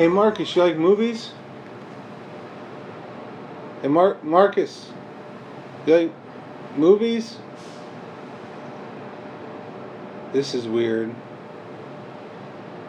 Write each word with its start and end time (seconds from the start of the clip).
Hey 0.00 0.08
Marcus, 0.08 0.56
you 0.56 0.62
like 0.62 0.78
movies? 0.78 1.32
Hey 3.82 3.88
Mar- 3.88 4.16
Marcus, 4.22 4.90
you 5.84 5.94
like 5.94 6.12
movies? 6.74 7.36
This 10.32 10.54
is 10.54 10.66
weird. 10.66 11.14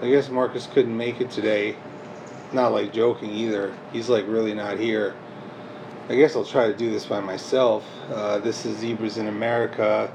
I 0.01 0.09
guess 0.09 0.29
Marcus 0.29 0.67
couldn't 0.67 0.95
make 0.95 1.19
it 1.19 1.29
today. 1.29 1.75
Not 2.53 2.71
like 2.71 2.93
joking 2.93 3.31
either. 3.31 3.75
He's 3.91 4.07
like 4.07 4.25
really 4.25 4.53
not 4.53 4.79
here. 4.79 5.13
I 6.07 6.15
guess 6.15 6.37
I'll 6.37 6.45
try 6.45 6.67
to 6.67 6.73
do 6.73 6.91
this 6.91 7.05
by 7.05 7.19
myself. 7.19 7.85
Uh, 8.09 8.37
this 8.37 8.65
is 8.65 8.77
Zebras 8.77 9.17
in 9.17 9.27
America 9.27 10.09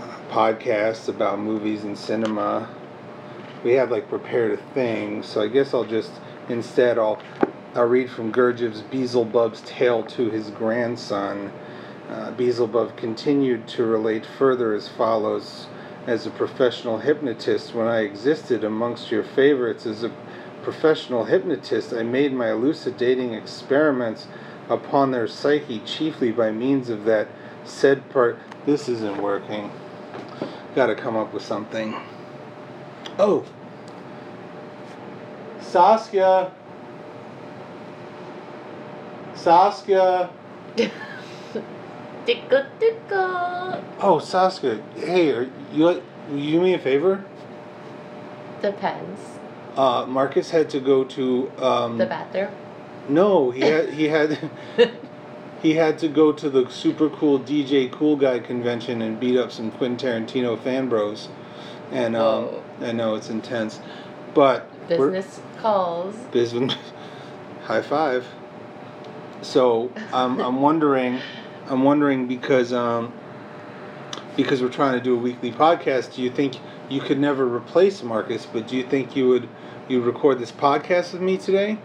uh, 0.00 0.18
podcast 0.30 1.10
about 1.10 1.40
movies 1.40 1.84
and 1.84 1.98
cinema. 1.98 2.70
We 3.66 3.72
have 3.72 3.90
like 3.90 4.08
prepared 4.08 4.52
a 4.52 4.62
thing, 4.74 5.24
so 5.24 5.42
I 5.42 5.48
guess 5.48 5.74
I'll 5.74 5.84
just 5.84 6.12
instead 6.48 6.98
I'll 6.98 7.20
I'll 7.74 7.86
read 7.86 8.08
from 8.08 8.30
Gurdjieff's 8.30 8.82
Beelzebub's 8.82 9.60
tale 9.62 10.04
to 10.04 10.30
his 10.30 10.50
grandson. 10.50 11.50
Uh, 12.08 12.30
Beelzebub 12.30 12.96
continued 12.96 13.66
to 13.66 13.84
relate 13.84 14.24
further 14.24 14.72
as 14.72 14.86
follows 14.86 15.66
as 16.06 16.28
a 16.28 16.30
professional 16.30 17.00
hypnotist 17.00 17.74
when 17.74 17.88
I 17.88 18.02
existed 18.02 18.62
amongst 18.62 19.10
your 19.10 19.24
favorites 19.24 19.84
as 19.84 20.04
a 20.04 20.12
professional 20.62 21.24
hypnotist. 21.24 21.92
I 21.92 22.04
made 22.04 22.32
my 22.32 22.52
elucidating 22.52 23.34
experiments 23.34 24.28
upon 24.68 25.10
their 25.10 25.26
psyche 25.26 25.80
chiefly 25.80 26.30
by 26.30 26.52
means 26.52 26.88
of 26.88 27.04
that 27.06 27.26
said 27.64 28.08
part. 28.10 28.38
This 28.64 28.88
isn't 28.88 29.20
working. 29.20 29.72
Gotta 30.76 30.94
come 30.94 31.16
up 31.16 31.34
with 31.34 31.42
something. 31.42 31.96
Oh! 33.18 33.44
Saskia! 35.76 36.50
Saskia! 39.34 40.30
Tickle, 42.24 42.64
tickle. 42.80 43.84
Oh, 44.00 44.18
Saskia, 44.18 44.82
hey, 44.96 45.32
are 45.32 45.50
you 45.74 45.84
will 45.84 46.02
you 46.34 46.52
do 46.52 46.60
me 46.62 46.72
a 46.72 46.78
favor? 46.78 47.22
Depends. 48.62 49.20
Uh, 49.76 50.06
Marcus 50.06 50.50
had 50.50 50.70
to 50.70 50.80
go 50.80 51.04
to 51.04 51.52
um, 51.58 51.98
The 51.98 52.06
bathroom. 52.06 52.52
no, 53.10 53.50
he 53.50 53.60
had 53.60 53.90
he 53.90 54.08
had 54.08 54.50
he 55.62 55.74
had 55.74 55.98
to 55.98 56.08
go 56.08 56.32
to 56.32 56.48
the 56.48 56.70
super 56.70 57.10
cool 57.10 57.38
DJ 57.38 57.92
Cool 57.92 58.16
Guy 58.16 58.38
convention 58.38 59.02
and 59.02 59.20
beat 59.20 59.36
up 59.36 59.52
some 59.52 59.70
Quentin 59.72 59.98
Tarantino 60.26 60.58
fan 60.58 60.88
bros, 60.88 61.28
and 61.92 62.16
um, 62.16 62.46
Whoa. 62.46 62.62
I 62.80 62.92
know 62.92 63.14
it's 63.14 63.28
intense, 63.28 63.78
but 64.32 64.66
we're- 64.88 65.10
Business 65.12 65.40
calls. 65.58 66.14
business 66.32 66.74
high 67.64 67.82
five. 67.82 68.26
So 69.42 69.90
I'm 70.12 70.40
I'm 70.40 70.60
wondering, 70.68 71.20
I'm 71.68 71.82
wondering 71.82 72.26
because 72.26 72.72
um 72.72 73.12
because 74.36 74.62
we're 74.62 74.68
trying 74.68 74.94
to 74.94 75.00
do 75.00 75.14
a 75.14 75.18
weekly 75.18 75.52
podcast. 75.52 76.14
Do 76.14 76.22
you 76.22 76.30
think 76.30 76.56
you 76.88 77.00
could 77.00 77.18
never 77.18 77.46
replace 77.46 78.02
Marcus? 78.02 78.46
But 78.46 78.68
do 78.68 78.76
you 78.76 78.84
think 78.84 79.16
you 79.16 79.28
would 79.28 79.48
you 79.88 80.02
record 80.02 80.38
this 80.38 80.52
podcast 80.52 81.12
with 81.12 81.22
me 81.22 81.36
today? 81.38 81.78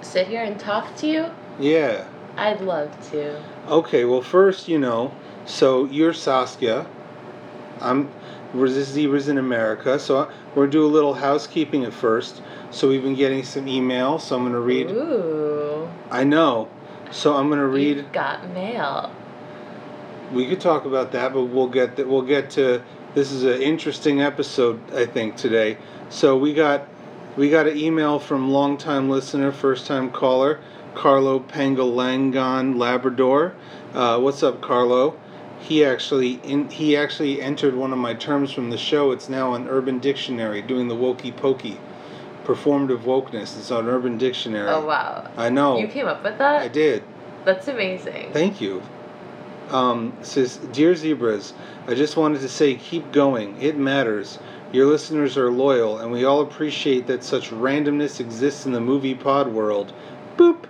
Sit 0.00 0.28
here 0.28 0.42
and 0.42 0.58
talk 0.58 0.94
to 0.96 1.06
you. 1.06 1.26
Yeah. 1.58 2.06
I'd 2.36 2.60
love 2.60 2.90
to. 3.10 3.42
Okay. 3.68 4.04
Well, 4.04 4.22
first, 4.22 4.68
you 4.68 4.78
know, 4.78 5.12
so 5.44 5.84
you're 5.86 6.12
Saskia. 6.12 6.86
I'm. 7.80 8.10
We're 8.54 8.70
the 8.70 8.82
Zebras 8.82 9.28
in 9.28 9.36
America, 9.36 9.98
so 9.98 10.30
we're 10.54 10.62
gonna 10.62 10.70
do 10.70 10.86
a 10.86 10.88
little 10.88 11.14
housekeeping 11.14 11.84
at 11.84 11.92
first. 11.92 12.40
So 12.70 12.88
we've 12.88 13.02
been 13.02 13.14
getting 13.14 13.44
some 13.44 13.68
email, 13.68 14.18
so 14.18 14.36
I'm 14.36 14.44
gonna 14.44 14.60
read. 14.60 14.90
Ooh. 14.90 15.88
I 16.10 16.24
know. 16.24 16.68
So 17.10 17.36
I'm 17.36 17.50
gonna 17.50 17.66
read. 17.66 17.98
You've 17.98 18.12
got 18.12 18.48
mail. 18.50 19.12
We 20.32 20.48
could 20.48 20.60
talk 20.60 20.86
about 20.86 21.12
that, 21.12 21.34
but 21.34 21.44
we'll 21.44 21.68
get 21.68 21.96
that. 21.96 22.08
We'll 22.08 22.22
get 22.22 22.50
to. 22.50 22.82
This 23.14 23.32
is 23.32 23.44
an 23.44 23.60
interesting 23.60 24.20
episode, 24.20 24.80
I 24.94 25.06
think, 25.06 25.36
today. 25.36 25.78
So 26.08 26.36
we 26.36 26.54
got, 26.54 26.86
we 27.36 27.50
got 27.50 27.66
an 27.66 27.76
email 27.76 28.18
from 28.18 28.50
longtime 28.50 29.10
listener, 29.10 29.50
first 29.52 29.86
time 29.86 30.10
caller, 30.10 30.60
Carlo 30.94 31.40
Pangalangan, 31.40 32.78
Labrador. 32.78 33.54
Uh, 33.94 34.18
what's 34.20 34.42
up, 34.42 34.60
Carlo? 34.60 35.18
He 35.60 35.84
actually 35.84 36.40
in, 36.44 36.68
he 36.70 36.96
actually 36.96 37.42
entered 37.42 37.74
one 37.74 37.92
of 37.92 37.98
my 37.98 38.14
terms 38.14 38.52
from 38.52 38.70
the 38.70 38.78
show. 38.78 39.10
It's 39.10 39.28
now 39.28 39.52
on 39.52 39.68
Urban 39.68 39.98
Dictionary, 39.98 40.62
doing 40.62 40.88
the 40.88 40.94
wokey 40.94 41.36
pokey, 41.36 41.78
performative 42.44 43.00
wokeness. 43.00 43.56
It's 43.58 43.70
on 43.70 43.88
Urban 43.88 44.18
Dictionary. 44.18 44.68
Oh 44.68 44.86
wow. 44.86 45.30
I 45.36 45.48
know. 45.48 45.78
You 45.78 45.88
came 45.88 46.06
up 46.06 46.22
with 46.22 46.38
that? 46.38 46.62
I 46.62 46.68
did. 46.68 47.02
That's 47.44 47.68
amazing. 47.68 48.32
Thank 48.32 48.60
you. 48.60 48.82
Um, 49.70 50.16
says, 50.22 50.56
Dear 50.72 50.94
Zebras, 50.94 51.52
I 51.86 51.94
just 51.94 52.16
wanted 52.16 52.40
to 52.40 52.48
say 52.48 52.74
keep 52.74 53.12
going. 53.12 53.60
It 53.60 53.76
matters. 53.76 54.38
Your 54.72 54.86
listeners 54.86 55.36
are 55.36 55.50
loyal, 55.50 55.98
and 55.98 56.12
we 56.12 56.24
all 56.24 56.40
appreciate 56.42 57.06
that 57.06 57.24
such 57.24 57.50
randomness 57.50 58.20
exists 58.20 58.66
in 58.66 58.72
the 58.72 58.80
movie 58.80 59.14
pod 59.14 59.48
world. 59.48 59.92
Boop! 60.36 60.67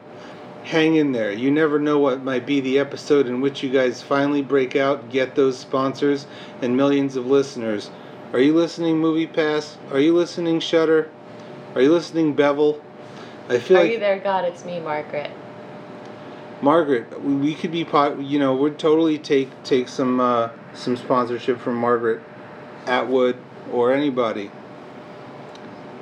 Hang 0.68 0.96
in 0.96 1.12
there. 1.12 1.32
You 1.32 1.50
never 1.50 1.78
know 1.78 1.98
what 1.98 2.22
might 2.22 2.44
be 2.44 2.60
the 2.60 2.78
episode 2.78 3.26
in 3.26 3.40
which 3.40 3.62
you 3.62 3.70
guys 3.70 4.02
finally 4.02 4.42
break 4.42 4.76
out, 4.76 5.08
get 5.08 5.34
those 5.34 5.58
sponsors, 5.58 6.26
and 6.60 6.76
millions 6.76 7.16
of 7.16 7.26
listeners. 7.26 7.90
Are 8.34 8.38
you 8.38 8.52
listening, 8.54 8.98
Movie 8.98 9.26
Pass? 9.26 9.78
Are 9.90 9.98
you 9.98 10.14
listening, 10.14 10.60
Shudder? 10.60 11.08
Are 11.74 11.80
you 11.80 11.90
listening, 11.90 12.34
Bevel? 12.34 12.82
I 13.48 13.58
feel 13.58 13.78
Are 13.78 13.84
like 13.84 13.92
you 13.92 13.98
there, 13.98 14.18
God? 14.18 14.44
It's 14.44 14.62
me, 14.66 14.78
Margaret. 14.78 15.30
Margaret, 16.60 17.22
we- 17.24 17.54
could 17.54 17.72
be 17.72 17.86
pot. 17.86 18.20
You 18.20 18.38
know, 18.38 18.54
we'd 18.54 18.78
totally 18.78 19.16
take 19.16 19.48
take 19.62 19.88
some 19.88 20.20
uh, 20.20 20.50
some 20.74 20.98
sponsorship 20.98 21.60
from 21.60 21.76
Margaret 21.76 22.20
Atwood 22.86 23.38
or 23.72 23.94
anybody. 23.94 24.50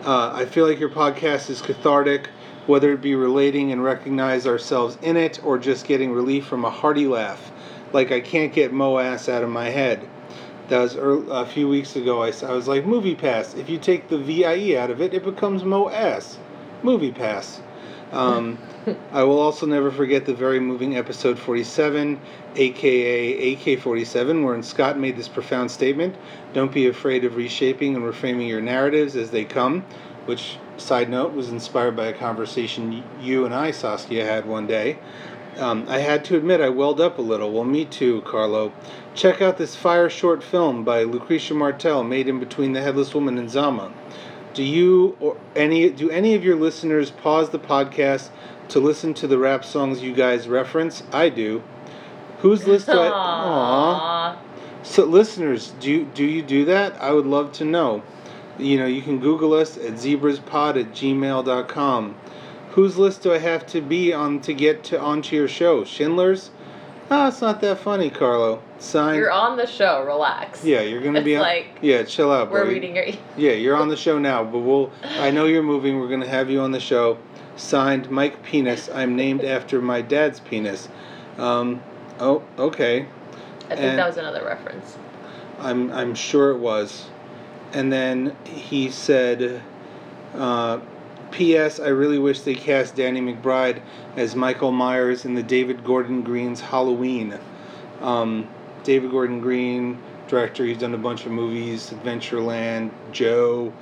Uh, 0.04 0.32
I 0.34 0.44
feel 0.44 0.66
like 0.66 0.80
your 0.80 0.90
podcast 0.90 1.50
is 1.50 1.62
cathartic, 1.62 2.30
whether 2.66 2.92
it 2.92 3.00
be 3.00 3.14
relating 3.14 3.72
and 3.72 3.82
recognize 3.82 4.46
ourselves 4.46 4.98
in 5.02 5.16
it, 5.16 5.42
or 5.44 5.58
just 5.58 5.86
getting 5.86 6.12
relief 6.12 6.46
from 6.46 6.64
a 6.64 6.70
hearty 6.70 7.06
laugh. 7.06 7.52
Like 7.92 8.12
I 8.12 8.20
can't 8.20 8.52
get 8.52 8.72
Mo 8.72 8.98
ass 8.98 9.28
out 9.28 9.42
of 9.42 9.50
my 9.50 9.70
head. 9.70 10.08
That 10.68 10.80
was 10.80 10.96
ear 10.96 11.22
a 11.30 11.46
few 11.46 11.68
weeks 11.68 11.94
ago. 11.94 12.22
I, 12.22 12.32
I 12.42 12.52
was 12.52 12.66
like, 12.66 12.84
Movie 12.84 13.14
Pass. 13.14 13.54
If 13.54 13.68
you 13.68 13.78
take 13.78 14.08
the 14.08 14.18
VIE 14.18 14.76
out 14.76 14.90
of 14.90 15.00
it, 15.00 15.14
it 15.14 15.24
becomes 15.24 15.62
Mo 15.62 15.88
ass. 15.88 16.38
Movie 16.82 17.12
Pass. 17.12 17.60
Um, 18.12 18.58
I 19.12 19.24
will 19.24 19.38
also 19.38 19.66
never 19.66 19.90
forget 19.90 20.26
the 20.26 20.34
very 20.34 20.60
moving 20.60 20.96
episode 20.96 21.38
47, 21.38 22.20
aka 22.54 23.52
AK 23.52 23.80
47, 23.80 24.44
wherein 24.44 24.62
Scott 24.62 24.98
made 24.98 25.16
this 25.16 25.28
profound 25.28 25.70
statement 25.70 26.14
Don't 26.52 26.72
be 26.72 26.86
afraid 26.86 27.24
of 27.24 27.36
reshaping 27.36 27.96
and 27.96 28.04
reframing 28.04 28.48
your 28.48 28.60
narratives 28.60 29.16
as 29.16 29.30
they 29.30 29.44
come, 29.44 29.84
which, 30.26 30.58
side 30.78 31.08
note, 31.08 31.32
was 31.32 31.50
inspired 31.50 31.96
by 31.96 32.06
a 32.06 32.12
conversation 32.12 33.02
you 33.20 33.44
and 33.44 33.54
I, 33.54 33.70
Saskia, 33.70 34.24
had 34.24 34.46
one 34.46 34.66
day. 34.66 34.98
Um, 35.58 35.86
I 35.88 35.98
had 35.98 36.24
to 36.26 36.36
admit 36.36 36.60
I 36.60 36.68
welled 36.68 37.00
up 37.00 37.18
a 37.18 37.22
little. 37.22 37.50
Well, 37.50 37.64
me 37.64 37.86
too, 37.86 38.20
Carlo. 38.22 38.72
Check 39.14 39.40
out 39.40 39.56
this 39.56 39.74
fire 39.74 40.10
short 40.10 40.42
film 40.42 40.84
by 40.84 41.04
Lucrecia 41.04 41.56
Martel 41.56 42.04
made 42.04 42.28
in 42.28 42.38
between 42.38 42.72
The 42.72 42.82
Headless 42.82 43.14
Woman 43.14 43.38
and 43.38 43.48
Zama. 43.48 43.92
Do 44.52 44.62
you 44.62 45.16
or 45.18 45.38
any 45.54 45.88
do 45.90 46.10
any 46.10 46.34
of 46.34 46.44
your 46.44 46.56
listeners 46.56 47.10
pause 47.10 47.50
the 47.50 47.58
podcast 47.58 48.28
to 48.68 48.80
listen 48.80 49.14
to 49.14 49.26
the 49.26 49.38
rap 49.38 49.64
songs 49.64 50.02
you 50.02 50.14
guys 50.14 50.48
reference? 50.48 51.02
I 51.12 51.30
do. 51.30 51.62
Whose 52.38 52.66
list 52.66 52.86
do 52.86 52.92
I? 52.92 53.08
Aww. 53.10 54.00
Aww. 54.00 54.38
So 54.82 55.04
listeners, 55.04 55.74
do 55.80 55.90
you, 55.90 56.04
do 56.04 56.24
you 56.24 56.42
do 56.42 56.64
that? 56.66 57.00
I 57.02 57.12
would 57.12 57.26
love 57.26 57.52
to 57.52 57.64
know. 57.64 58.02
You 58.58 58.78
know, 58.78 58.86
you 58.86 59.02
can 59.02 59.18
Google 59.20 59.52
us 59.54 59.76
at 59.76 59.94
zebraspod 59.94 60.80
at 60.80 60.92
gmail.com. 60.92 62.16
Whose 62.70 62.96
list 62.98 63.22
do 63.22 63.32
I 63.32 63.38
have 63.38 63.66
to 63.68 63.80
be 63.80 64.12
on 64.12 64.40
to 64.40 64.52
get 64.54 64.84
to 64.84 65.00
onto 65.00 65.34
your 65.36 65.48
show? 65.48 65.84
Schindler's? 65.84 66.50
Ah, 67.10 67.28
it's 67.28 67.40
not 67.40 67.60
that 67.60 67.78
funny, 67.78 68.10
Carlo. 68.10 68.60
Signed. 68.78 69.16
You're 69.18 69.30
on 69.30 69.56
the 69.56 69.66
show. 69.66 70.04
Relax. 70.04 70.64
yeah, 70.64 70.80
you're 70.80 71.00
gonna 71.00 71.22
be 71.22 71.36
on. 71.36 71.42
like 71.42 71.66
yeah, 71.80 72.02
chill 72.02 72.32
out, 72.32 72.50
We're 72.50 72.64
boy. 72.64 72.70
reading 72.70 72.96
your. 72.96 73.06
Yeah, 73.36 73.52
you're 73.52 73.76
on 73.76 73.88
the 73.88 73.96
show 73.96 74.18
now, 74.18 74.42
but 74.44 74.58
we'll. 74.58 74.90
I 75.04 75.30
know 75.30 75.44
you're 75.46 75.62
moving. 75.62 75.98
We're 76.00 76.08
gonna 76.08 76.26
have 76.28 76.50
you 76.50 76.60
on 76.60 76.72
the 76.72 76.80
show. 76.80 77.18
Signed, 77.56 78.10
Mike 78.10 78.42
Penis. 78.42 78.90
I'm 78.92 79.16
named 79.16 79.44
after 79.44 79.80
my 79.80 80.02
dad's 80.02 80.40
penis. 80.40 80.88
Um, 81.38 81.80
oh, 82.18 82.42
okay. 82.58 83.06
I 83.66 83.68
think 83.68 83.80
And- 83.80 83.98
that 83.98 84.08
was 84.08 84.16
another 84.18 84.44
reference. 84.44 84.98
I'm 85.60 85.90
I'm 85.92 86.14
sure 86.14 86.50
it 86.50 86.58
was. 86.58 87.06
And 87.72 87.92
then 87.92 88.36
he 88.44 88.90
said, 88.90 89.62
uh, 90.34 90.80
P.S. 91.30 91.80
I 91.80 91.88
really 91.88 92.18
wish 92.18 92.40
they 92.40 92.54
cast 92.54 92.94
Danny 92.94 93.20
McBride 93.20 93.82
as 94.16 94.34
Michael 94.34 94.72
Myers 94.72 95.24
in 95.24 95.34
the 95.34 95.42
David 95.42 95.84
Gordon 95.84 96.22
Green's 96.22 96.60
Halloween. 96.60 97.38
Um, 98.00 98.48
David 98.84 99.10
Gordon 99.10 99.40
Green, 99.40 100.00
director, 100.28 100.64
he's 100.64 100.78
done 100.78 100.94
a 100.94 100.98
bunch 100.98 101.26
of 101.26 101.32
movies, 101.32 101.90
Adventureland, 101.90 102.90
Joe, 103.10 103.72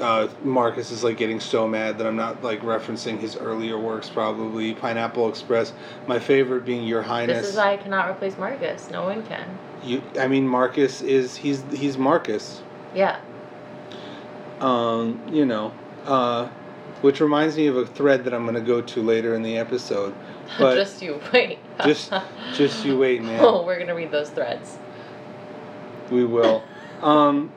uh, 0.00 0.28
Marcus 0.42 0.90
is 0.90 1.02
like 1.02 1.16
getting 1.16 1.40
so 1.40 1.66
mad 1.66 1.98
that 1.98 2.06
I'm 2.06 2.16
not 2.16 2.42
like 2.42 2.60
referencing 2.60 3.18
his 3.18 3.36
earlier 3.36 3.78
works. 3.78 4.08
Probably 4.08 4.74
Pineapple 4.74 5.28
Express. 5.28 5.72
My 6.06 6.18
favorite 6.18 6.64
being 6.64 6.84
Your 6.84 7.02
Highness. 7.02 7.42
This 7.42 7.50
is 7.50 7.56
why 7.56 7.72
I 7.72 7.76
cannot 7.76 8.10
replace 8.10 8.36
Marcus. 8.36 8.90
No 8.90 9.04
one 9.04 9.24
can. 9.24 9.58
You, 9.82 10.02
I 10.18 10.26
mean, 10.26 10.46
Marcus 10.46 11.02
is 11.02 11.36
he's 11.36 11.62
he's 11.72 11.96
Marcus. 11.96 12.62
Yeah. 12.94 13.20
Um, 14.60 15.20
you 15.30 15.44
know, 15.44 15.72
uh, 16.06 16.48
which 17.02 17.20
reminds 17.20 17.56
me 17.56 17.66
of 17.66 17.76
a 17.76 17.86
thread 17.86 18.24
that 18.24 18.32
I'm 18.32 18.44
going 18.44 18.54
to 18.54 18.60
go 18.60 18.80
to 18.80 19.02
later 19.02 19.34
in 19.34 19.42
the 19.42 19.58
episode. 19.58 20.14
But 20.60 20.76
just 20.76 21.02
you 21.02 21.20
wait. 21.32 21.58
just 21.84 22.12
just 22.54 22.84
you 22.84 22.96
wait, 22.96 23.20
man. 23.20 23.40
Oh, 23.44 23.66
we're 23.66 23.80
gonna 23.80 23.96
read 23.96 24.12
those 24.12 24.30
threads. 24.30 24.78
We 26.10 26.24
will. 26.24 26.62
Um, 27.02 27.50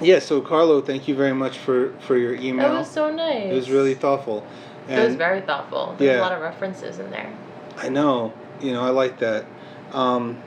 yeah. 0.00 0.20
So 0.20 0.40
Carlo, 0.40 0.80
thank 0.80 1.08
you 1.08 1.14
very 1.16 1.34
much 1.34 1.58
for 1.58 1.92
for 2.00 2.16
your 2.16 2.34
email. 2.36 2.70
That 2.72 2.78
was 2.78 2.90
so 2.90 3.10
nice. 3.12 3.50
It 3.50 3.54
was 3.54 3.68
really 3.70 3.94
thoughtful. 3.94 4.46
It 4.88 5.04
was 5.04 5.16
very 5.16 5.40
thoughtful. 5.42 5.94
There's 5.98 6.14
Yeah. 6.14 6.20
a 6.20 6.22
lot 6.22 6.32
of 6.32 6.40
references 6.40 7.00
in 7.00 7.10
there. 7.10 7.30
I 7.76 7.88
know. 7.90 8.32
You 8.62 8.72
know, 8.72 8.82
I 8.82 8.90
like 8.90 9.18
that. 9.18 9.44
Um, 9.92 10.38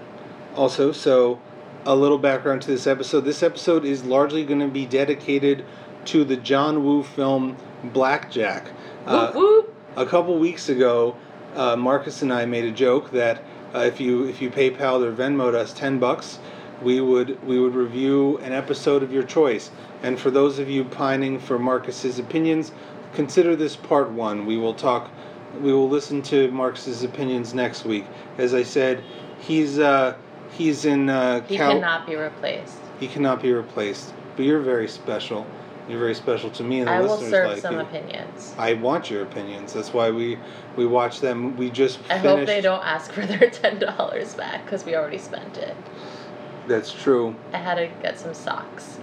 also, 0.56 0.92
so 0.92 1.40
a 1.86 1.96
little 1.96 2.18
background 2.18 2.62
to 2.64 2.68
this 2.72 2.88
episode. 2.88 3.22
This 3.22 3.44
episode 3.44 3.86
is 3.86 4.04
largely 4.04 4.46
going 4.46 4.60
to 4.60 4.68
be 4.68 4.86
dedicated 4.86 5.66
to 6.06 6.24
the 6.24 6.38
John 6.38 6.84
Woo 6.84 7.04
film 7.04 7.58
Blackjack. 7.84 8.72
Uh, 9.06 9.32
whoop 9.32 9.74
a 9.96 10.06
couple 10.06 10.38
weeks 10.38 10.70
ago, 10.70 11.16
uh, 11.56 11.76
Marcus 11.76 12.22
and 12.22 12.32
I 12.32 12.46
made 12.46 12.66
a 12.66 12.72
joke 12.72 13.12
that 13.12 13.44
uh, 13.74 13.80
if 13.80 14.00
you 14.00 14.26
if 14.26 14.42
you 14.42 14.50
PayPal 14.50 15.04
or 15.04 15.14
Venmoed 15.14 15.54
us 15.54 15.74
ten 15.74 16.00
bucks, 16.00 16.40
we 16.82 17.02
would 17.02 17.44
we 17.46 17.60
would 17.60 17.76
review 17.76 18.38
an 18.40 18.54
episode 18.54 19.04
of 19.04 19.12
your 19.12 19.24
choice. 19.24 19.72
And 20.02 20.20
for 20.20 20.32
those 20.32 20.60
of 20.60 20.70
you 20.70 20.86
pining 20.86 21.40
for 21.40 21.60
Marcus's 21.60 22.20
opinions, 22.20 22.72
consider 23.14 23.56
this 23.56 23.76
part 23.76 24.10
one. 24.12 24.46
We 24.46 24.58
will 24.58 24.74
talk. 24.74 25.10
We 25.62 25.74
will 25.74 25.90
listen 25.90 26.22
to 26.24 26.52
Marcus's 26.52 27.04
opinions 27.04 27.54
next 27.54 27.84
week. 27.86 28.06
As 28.38 28.54
I 28.54 28.64
said, 28.64 29.04
he's 29.40 29.80
uh, 29.80 30.16
he's 30.60 30.86
in 30.86 31.10
uh, 31.10 31.42
He 31.48 31.58
Cal- 31.58 31.72
cannot 31.74 32.06
be 32.06 32.16
replaced. 32.16 32.78
he 33.00 33.08
cannot 33.08 33.42
be 33.42 33.52
replaced. 33.52 34.14
But 34.36 34.46
you're 34.46 34.62
very 34.62 34.88
special. 34.88 35.48
You're 35.90 36.00
very 36.00 36.14
special 36.14 36.52
to 36.52 36.64
me 36.64 36.80
and 36.82 36.88
the 36.88 36.92
I 36.92 37.00
will 37.02 37.14
listeners 37.16 37.32
serve 37.32 37.48
like 37.48 37.58
some 37.62 37.76
you. 37.76 37.82
opinions. 37.82 38.54
I 38.60 38.74
want 38.74 39.10
your 39.10 39.24
opinions. 39.24 39.74
That's 39.74 39.92
why 39.92 40.12
we 40.12 40.38
we 40.76 40.86
watch 40.86 41.20
them. 41.20 41.58
We 41.58 41.72
just 41.72 41.98
I 42.12 42.20
finished. 42.20 42.26
hope 42.26 42.46
they 42.46 42.62
don't 42.62 42.84
ask 42.86 43.12
for 43.12 43.26
their 43.26 43.50
ten 43.62 43.80
dollars 43.80 44.36
back 44.36 44.64
because 44.66 44.86
we 44.86 44.96
already 44.96 45.18
spent 45.18 45.58
it. 45.58 45.76
That's 46.68 46.94
true. 46.94 47.36
I 47.54 47.58
had 47.58 47.76
to 47.76 47.88
get 48.04 48.20
some 48.20 48.36
socks. 48.36 49.00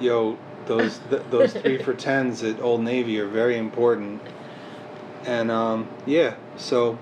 Yo, 0.00 0.36
those 0.66 0.98
th- 1.10 1.22
those 1.30 1.52
three 1.52 1.78
for 1.78 1.94
tens 1.94 2.42
at 2.42 2.60
Old 2.60 2.82
Navy 2.82 3.20
are 3.20 3.28
very 3.28 3.56
important. 3.56 4.20
And 5.24 5.50
um, 5.50 5.88
yeah, 6.06 6.34
so 6.56 6.98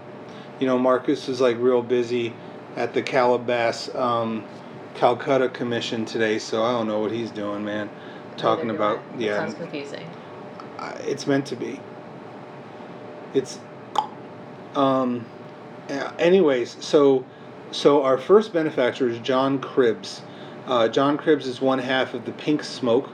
you 0.60 0.66
know 0.66 0.78
Marcus 0.78 1.28
is 1.30 1.40
like 1.40 1.56
real 1.58 1.80
busy 1.82 2.34
at 2.76 2.94
the 2.94 3.02
Calabas 3.02 3.94
um, 3.94 4.44
Calcutta 4.94 5.48
Commission 5.48 6.04
today. 6.04 6.38
So 6.38 6.62
I 6.64 6.72
don't 6.72 6.86
know 6.86 7.00
what 7.00 7.10
he's 7.12 7.30
doing, 7.30 7.64
man. 7.64 7.90
Talking 8.36 8.68
do 8.68 8.74
about 8.74 8.98
I. 8.98 9.18
Yeah, 9.18 9.36
Sounds 9.38 9.54
confusing. 9.54 10.08
I- 10.78 10.94
it's 11.06 11.26
meant 11.26 11.46
to 11.46 11.56
be. 11.56 11.80
It's 13.32 13.58
um 14.74 15.24
anyways, 16.18 16.76
so 16.84 17.24
so 17.70 18.02
our 18.02 18.18
first 18.18 18.52
benefactor 18.52 19.08
is 19.08 19.18
John 19.18 19.60
Cribbs. 19.60 20.20
Uh, 20.66 20.88
John 20.88 21.18
Cribbs 21.18 21.46
is 21.46 21.60
one 21.60 21.78
half 21.78 22.14
of 22.14 22.24
the 22.24 22.32
Pink 22.32 22.62
Smoke, 22.64 23.10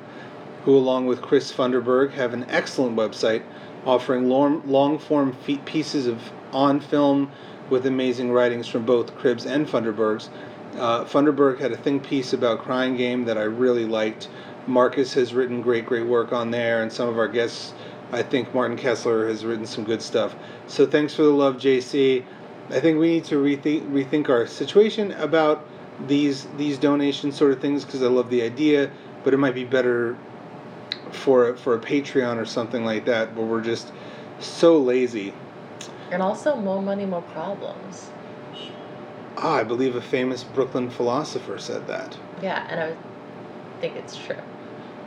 who 0.64 0.76
along 0.76 1.06
with 1.06 1.22
Chris 1.22 1.50
Funderburg 1.52 2.12
have 2.12 2.32
an 2.34 2.44
excellent 2.48 2.96
website 2.96 3.42
offering 3.86 4.28
long, 4.28 4.62
long 4.66 4.98
form 4.98 5.34
pieces 5.64 6.06
of 6.06 6.20
on 6.52 6.80
film 6.80 7.30
with 7.70 7.86
amazing 7.86 8.32
writings 8.32 8.66
from 8.66 8.84
both 8.84 9.16
Cribbs 9.16 9.46
and 9.46 9.66
Funderburgs. 9.66 10.28
Uh, 10.76 11.04
Funderburg 11.04 11.58
had 11.58 11.72
a 11.72 11.76
think 11.76 12.02
piece 12.02 12.32
about 12.32 12.60
Crying 12.60 12.96
Game 12.96 13.24
that 13.24 13.38
I 13.38 13.42
really 13.42 13.86
liked. 13.86 14.28
Marcus 14.66 15.14
has 15.14 15.32
written 15.32 15.62
great, 15.62 15.86
great 15.86 16.06
work 16.06 16.32
on 16.32 16.50
there, 16.50 16.82
and 16.82 16.92
some 16.92 17.08
of 17.08 17.18
our 17.18 17.28
guests, 17.28 17.72
I 18.12 18.22
think 18.22 18.54
Martin 18.54 18.76
Kessler 18.76 19.26
has 19.28 19.44
written 19.44 19.66
some 19.66 19.84
good 19.84 20.02
stuff. 20.02 20.34
So 20.66 20.86
thanks 20.86 21.14
for 21.14 21.22
the 21.22 21.30
love, 21.30 21.56
JC. 21.56 22.24
I 22.70 22.78
think 22.78 22.98
we 22.98 23.08
need 23.08 23.24
to 23.24 23.36
rethink, 23.36 23.90
rethink 23.90 24.28
our 24.28 24.46
situation 24.46 25.12
about 25.12 25.66
these 26.06 26.46
these 26.56 26.78
donation 26.78 27.32
sort 27.32 27.52
of 27.52 27.60
things 27.60 27.84
because 27.84 28.02
I 28.02 28.06
love 28.06 28.30
the 28.30 28.42
idea, 28.42 28.90
but 29.24 29.34
it 29.34 29.38
might 29.38 29.54
be 29.54 29.64
better 29.64 30.16
for 31.10 31.56
for 31.56 31.74
a 31.74 31.78
Patreon 31.78 32.36
or 32.36 32.46
something 32.46 32.84
like 32.84 33.04
that 33.06 33.34
where 33.34 33.46
we're 33.46 33.60
just 33.60 33.92
so 34.38 34.78
lazy. 34.78 35.32
And 36.10 36.22
also, 36.22 36.56
more 36.56 36.82
money, 36.82 37.06
more 37.06 37.22
problems. 37.22 38.10
Ah, 39.36 39.56
I 39.56 39.64
believe 39.64 39.94
a 39.94 40.00
famous 40.00 40.44
Brooklyn 40.44 40.90
philosopher 40.90 41.58
said 41.58 41.86
that. 41.86 42.16
Yeah, 42.42 42.66
and 42.68 42.80
I 42.80 42.96
think 43.80 43.96
it's 43.96 44.16
true. 44.16 44.36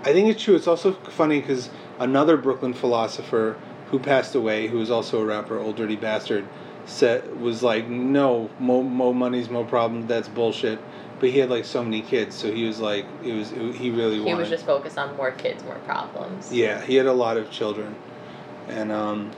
I 0.04 0.12
think 0.12 0.30
it's 0.30 0.44
true. 0.44 0.56
It's 0.56 0.68
also 0.68 0.94
funny 0.94 1.40
because 1.40 1.70
another 2.00 2.38
Brooklyn 2.38 2.74
philosopher 2.74 3.58
who 3.92 4.00
passed 4.00 4.34
away, 4.34 4.68
who 4.68 4.78
was 4.78 4.90
also 4.90 5.22
a 5.22 5.26
rapper, 5.26 5.60
Ol' 5.60 5.74
Dirty 5.74 5.96
Bastard, 5.96 6.46
said 6.86 7.40
was 7.40 7.64
like, 7.64 7.88
"No, 7.88 8.50
more, 8.60 8.84
mo 8.84 9.14
money's 9.14 9.50
more 9.50 9.66
problem. 9.66 10.08
That's 10.08 10.28
bullshit." 10.28 10.80
But 11.20 11.30
he 11.30 11.40
had 11.40 11.50
like 11.50 11.64
so 11.64 11.84
many 11.84 12.02
kids, 12.02 12.36
so 12.36 12.52
he 12.52 12.66
was 12.66 12.80
like, 12.80 13.06
it 13.24 13.34
was 13.34 13.52
it, 13.52 13.76
he 13.76 13.92
really 13.92 14.20
wanted. 14.20 14.36
He 14.36 14.40
was 14.42 14.50
just 14.50 14.66
focused 14.66 14.98
on 14.98 15.16
more 15.16 15.32
kids, 15.32 15.64
more 15.64 15.80
problems. 15.86 16.52
Yeah, 16.52 16.82
he 16.82 16.96
had 16.96 17.06
a 17.06 17.14
lot 17.14 17.38
of 17.38 17.50
children, 17.50 17.96
and 18.68 18.92
um, 18.92 19.32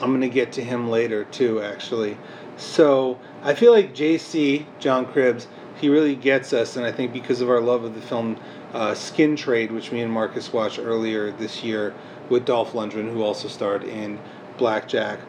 I'm 0.00 0.12
gonna 0.12 0.28
get 0.28 0.52
to 0.52 0.64
him 0.64 0.88
later 0.90 1.24
too, 1.24 1.60
actually. 1.62 2.16
So 2.56 3.18
I 3.42 3.54
feel 3.54 3.72
like 3.72 3.94
JC 3.94 4.66
John 4.78 5.06
Cribbs, 5.06 5.46
he 5.80 5.88
really 5.88 6.16
gets 6.16 6.52
us, 6.52 6.76
and 6.76 6.84
I 6.84 6.92
think 6.92 7.12
because 7.12 7.40
of 7.40 7.48
our 7.48 7.60
love 7.60 7.84
of 7.84 7.94
the 7.94 8.00
film 8.00 8.36
uh, 8.72 8.94
Skin 8.94 9.36
Trade, 9.36 9.72
which 9.72 9.92
me 9.92 10.00
and 10.00 10.12
Marcus 10.12 10.52
watched 10.52 10.78
earlier 10.78 11.30
this 11.30 11.62
year 11.62 11.94
with 12.28 12.44
Dolph 12.44 12.72
Lundgren, 12.72 13.12
who 13.12 13.22
also 13.22 13.48
starred 13.48 13.84
in 13.84 14.18
Blackjack, 14.58 15.20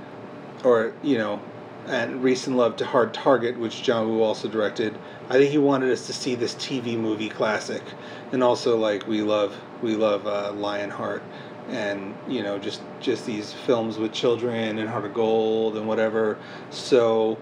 or 0.64 0.94
you 1.02 1.18
know, 1.18 1.40
and 1.88 2.22
Recent 2.22 2.58
Love 2.58 2.76
to 2.78 2.86
Hard 2.86 3.14
Target, 3.14 3.58
which 3.58 3.82
John 3.84 4.10
Woo 4.10 4.22
also 4.22 4.48
directed. 4.48 4.98
I 5.30 5.34
think 5.34 5.52
he 5.52 5.58
wanted 5.58 5.92
us 5.92 6.06
to 6.08 6.14
see 6.14 6.36
this 6.36 6.56
TV 6.56 6.98
movie 6.98 7.30
classic, 7.30 7.84
and 8.32 8.44
also 8.44 8.78
like 8.78 9.08
we 9.08 9.22
love 9.22 9.56
we 9.82 9.96
love 9.96 10.28
uh, 10.28 10.52
Lionheart, 10.54 11.24
and 11.70 12.16
you 12.28 12.42
know 12.44 12.58
just 12.58 12.82
just 13.00 13.26
these 13.26 13.54
films 13.54 13.98
with 13.98 14.12
children 14.14 14.78
and 14.80 14.90
Heart 14.90 15.06
of 15.06 15.14
Gold 15.14 15.78
and 15.78 15.88
whatever. 15.88 16.38
So. 16.70 17.38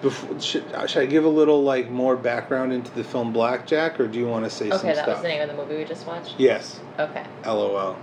Before, 0.00 0.40
should, 0.40 0.64
should 0.88 1.02
I 1.02 1.06
give 1.06 1.24
a 1.24 1.28
little 1.28 1.62
like 1.62 1.88
more 1.88 2.16
background 2.16 2.72
into 2.72 2.90
the 2.90 3.04
film 3.04 3.32
Blackjack, 3.32 4.00
or 4.00 4.08
do 4.08 4.18
you 4.18 4.26
want 4.26 4.44
to 4.44 4.50
say 4.50 4.68
some 4.68 4.78
Okay, 4.80 4.88
that 4.94 5.04
stuff? 5.04 5.08
was 5.18 5.22
the 5.22 5.28
name 5.28 5.42
of 5.42 5.48
the 5.48 5.54
movie 5.54 5.76
we 5.76 5.84
just 5.84 6.08
watched? 6.08 6.34
Yes, 6.38 6.80
Okay. 6.98 7.24
LOL. 7.46 7.96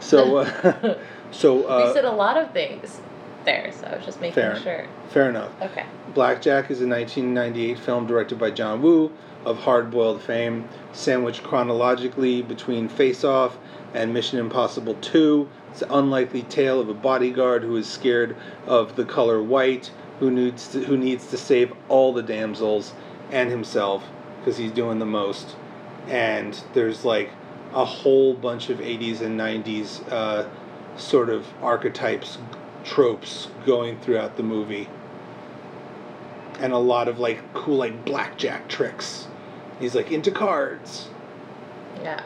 So, 0.00 0.36
uh, 0.38 0.98
so 1.32 1.64
uh, 1.68 1.86
we 1.86 1.92
said 1.92 2.06
a 2.06 2.10
lot 2.12 2.38
of 2.38 2.50
things 2.52 3.02
there, 3.44 3.70
so 3.72 3.86
I 3.86 3.96
was 3.96 4.06
just 4.06 4.22
making 4.22 4.34
Fair. 4.34 4.56
sure. 4.60 4.86
fair 5.10 5.28
enough. 5.28 5.50
Okay. 5.60 5.84
Blackjack 6.14 6.70
is 6.70 6.80
a 6.80 6.88
1998 6.88 7.78
film 7.78 8.06
directed 8.06 8.38
by 8.38 8.50
John 8.50 8.80
Woo 8.80 9.12
of 9.44 9.58
Hard 9.58 9.90
Boiled 9.90 10.22
fame, 10.22 10.66
sandwiched 10.92 11.42
chronologically 11.42 12.40
between 12.40 12.88
Face 12.88 13.22
Off 13.22 13.58
and 13.96 14.12
Mission 14.12 14.38
Impossible 14.38 14.94
2. 14.94 15.48
It's 15.70 15.82
an 15.82 15.90
unlikely 15.90 16.42
tale 16.42 16.80
of 16.80 16.88
a 16.88 16.94
bodyguard 16.94 17.62
who 17.62 17.76
is 17.76 17.88
scared 17.88 18.36
of 18.66 18.96
the 18.96 19.04
color 19.04 19.42
white, 19.42 19.90
who 20.20 20.30
needs 20.30 20.68
to, 20.68 20.84
who 20.84 20.96
needs 20.96 21.26
to 21.28 21.36
save 21.36 21.72
all 21.88 22.12
the 22.12 22.22
damsels 22.22 22.92
and 23.32 23.50
himself 23.50 24.04
because 24.38 24.58
he's 24.58 24.72
doing 24.72 24.98
the 24.98 25.06
most. 25.06 25.56
And 26.08 26.60
there's 26.74 27.04
like 27.04 27.30
a 27.72 27.84
whole 27.84 28.34
bunch 28.34 28.70
of 28.70 28.78
80s 28.78 29.20
and 29.20 29.38
90s 29.38 30.12
uh, 30.12 30.48
sort 30.96 31.30
of 31.30 31.46
archetypes, 31.62 32.38
tropes 32.84 33.48
going 33.64 33.98
throughout 34.00 34.36
the 34.36 34.42
movie 34.42 34.88
and 36.60 36.72
a 36.72 36.78
lot 36.78 37.08
of 37.08 37.18
like 37.18 37.52
cool 37.54 37.76
like 37.76 38.04
blackjack 38.04 38.68
tricks. 38.68 39.26
He's 39.78 39.94
like 39.94 40.10
into 40.10 40.30
cards. 40.30 41.08
Yeah. 42.02 42.22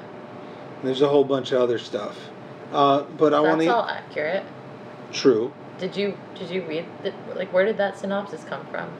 There's 0.82 1.02
a 1.02 1.08
whole 1.08 1.24
bunch 1.24 1.52
of 1.52 1.60
other 1.60 1.78
stuff. 1.78 2.16
Uh, 2.72 3.02
but 3.02 3.34
I 3.34 3.40
want 3.40 3.58
That's 3.58 3.68
to 3.68 3.74
all 3.76 3.88
accurate. 3.88 4.44
true. 5.12 5.52
Did 5.78 5.96
you 5.96 6.16
did 6.38 6.50
you 6.50 6.62
read 6.66 6.86
the, 7.02 7.12
like 7.34 7.52
where 7.52 7.64
did 7.64 7.78
that 7.78 7.98
synopsis 7.98 8.44
come 8.44 8.64
from? 8.66 8.90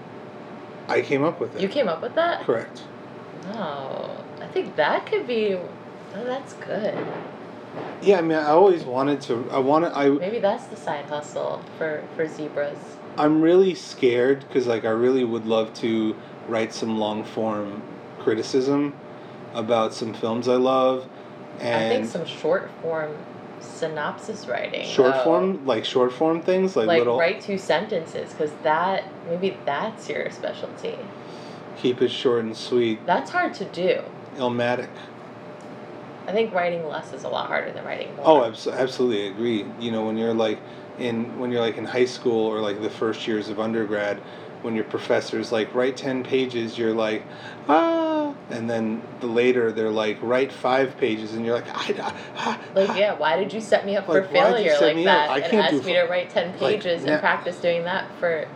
I 0.88 1.02
came 1.02 1.22
up 1.22 1.40
with 1.40 1.54
it. 1.54 1.60
You 1.60 1.68
came 1.68 1.88
up 1.88 2.02
with 2.02 2.14
that? 2.14 2.42
Correct. 2.42 2.82
Oh, 3.52 4.24
I 4.40 4.46
think 4.46 4.76
that 4.76 5.06
could 5.06 5.26
be. 5.26 5.54
Oh, 5.54 6.24
that's 6.24 6.54
good. 6.54 7.06
Yeah, 8.02 8.18
I 8.18 8.22
mean, 8.22 8.38
I 8.38 8.48
always 8.48 8.84
wanted 8.84 9.20
to. 9.22 9.48
I 9.50 9.58
want 9.58 9.84
to. 9.84 9.96
I 9.96 10.08
Maybe 10.08 10.40
that's 10.40 10.66
the 10.66 10.76
side 10.76 11.04
hustle 11.04 11.62
for 11.78 12.02
for 12.16 12.26
zebras. 12.26 12.78
I'm 13.16 13.42
really 13.42 13.74
scared 13.74 14.40
because 14.40 14.66
like 14.66 14.84
I 14.84 14.90
really 14.90 15.24
would 15.24 15.46
love 15.46 15.72
to 15.74 16.16
write 16.48 16.72
some 16.72 16.98
long 16.98 17.24
form 17.24 17.82
criticism 18.18 18.94
about 19.54 19.92
some 19.92 20.14
films 20.14 20.48
I 20.48 20.56
love, 20.56 21.08
I 21.60 21.88
think 21.88 22.06
some 22.06 22.24
short 22.24 22.70
form 22.82 23.16
synopsis 23.60 24.46
writing. 24.46 24.86
short 24.86 25.14
though. 25.14 25.24
form 25.24 25.66
like 25.66 25.84
short 25.84 26.12
form 26.12 26.40
things 26.42 26.76
like, 26.76 26.86
Like 26.86 26.98
little 26.98 27.18
write 27.18 27.40
two 27.40 27.58
sentences, 27.58 28.30
because 28.32 28.50
that 28.62 29.04
maybe 29.28 29.56
that's 29.66 30.08
your 30.08 30.30
specialty. 30.30 30.98
keep 31.76 32.00
it 32.02 32.10
short 32.10 32.44
and 32.44 32.56
sweet 32.56 33.04
That's 33.06 33.30
hard 33.30 33.54
to 33.54 33.64
do. 33.66 34.00
ilmatic 34.38 34.90
I 36.26 36.32
think 36.32 36.54
writing 36.54 36.86
less 36.86 37.12
is 37.12 37.24
a 37.24 37.28
lot 37.28 37.48
harder 37.48 37.72
than 37.72 37.84
writing 37.84 38.14
more. 38.16 38.24
oh 38.26 38.44
abs- 38.44 38.66
absolutely 38.66 39.26
agree 39.26 39.66
you 39.80 39.90
know 39.90 40.04
when 40.04 40.16
you're 40.16 40.34
like 40.34 40.58
in 40.98 41.38
when 41.38 41.50
you're 41.50 41.60
like 41.62 41.76
in 41.78 41.84
high 41.84 42.04
school 42.04 42.46
or 42.46 42.60
like 42.60 42.80
the 42.82 42.90
first 42.90 43.26
years 43.26 43.48
of 43.48 43.58
undergrad 43.58 44.20
when 44.62 44.74
your 44.74 44.84
professor's 44.84 45.52
like 45.52 45.74
write 45.74 45.96
10 45.96 46.22
pages 46.22 46.76
you're 46.78 46.94
like 46.94 47.22
ah 47.68 48.34
and 48.50 48.68
then 48.68 49.02
the 49.20 49.26
later 49.26 49.72
they're 49.72 49.90
like 49.90 50.18
write 50.22 50.52
five 50.52 50.96
pages 50.98 51.34
and 51.34 51.44
you're 51.46 51.54
like 51.54 51.68
I, 51.68 51.94
ah, 52.36 52.60
Like, 52.74 52.90
ah." 52.90 52.96
yeah, 52.96 53.14
why 53.14 53.36
did 53.36 53.52
you 53.52 53.60
set 53.60 53.86
me 53.86 53.96
up 53.96 54.08
Like, 54.08 54.24
for 54.24 54.28
failure 54.32 54.76
like 54.80 55.04
that 55.04 55.30
I 55.30 55.38
and 55.38 55.54
ask 55.60 55.84
me 55.84 55.92
to 55.94 56.02
write 56.04 56.30
10 56.30 56.54
pages 56.58 57.04
now- 57.04 57.12
and 57.12 57.20
practice 57.20 57.56
doing 57.58 57.84
that 57.84 58.06
for, 58.18 58.46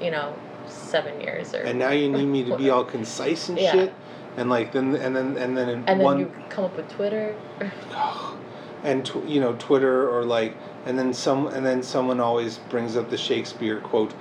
you 0.00 0.10
know, 0.10 0.34
seven 0.66 1.20
years 1.20 1.54
or. 1.54 1.62
and 1.62 1.78
now 1.78 1.90
you 1.90 2.10
need 2.10 2.26
me 2.26 2.44
to 2.44 2.56
be 2.56 2.70
all 2.70 2.84
concise 2.84 3.48
and 3.48 3.58
Yeah. 3.58 3.72
shit 3.72 3.92
and 4.36 4.50
like 4.50 4.72
then 4.72 4.94
and 4.96 5.14
then 5.16 5.36
and 5.36 5.56
then 5.56 5.68
in 5.68 5.78
And 5.86 6.00
then 6.00 6.04
one 6.04 6.18
you 6.18 6.32
come 6.50 6.64
up 6.64 6.76
with 6.76 6.88
Twitter. 6.90 7.34
and 8.82 9.04
tw- 9.06 9.26
you 9.26 9.40
know 9.40 9.54
Twitter 9.58 10.08
or 10.10 10.24
like 10.24 10.54
and 10.84 10.98
then 10.98 11.14
some 11.14 11.46
and 11.46 11.64
then 11.64 11.82
someone 11.82 12.20
always 12.20 12.58
brings 12.68 12.96
up 12.96 13.08
the 13.10 13.16
Shakespeare 13.16 13.80
quote 13.80 14.12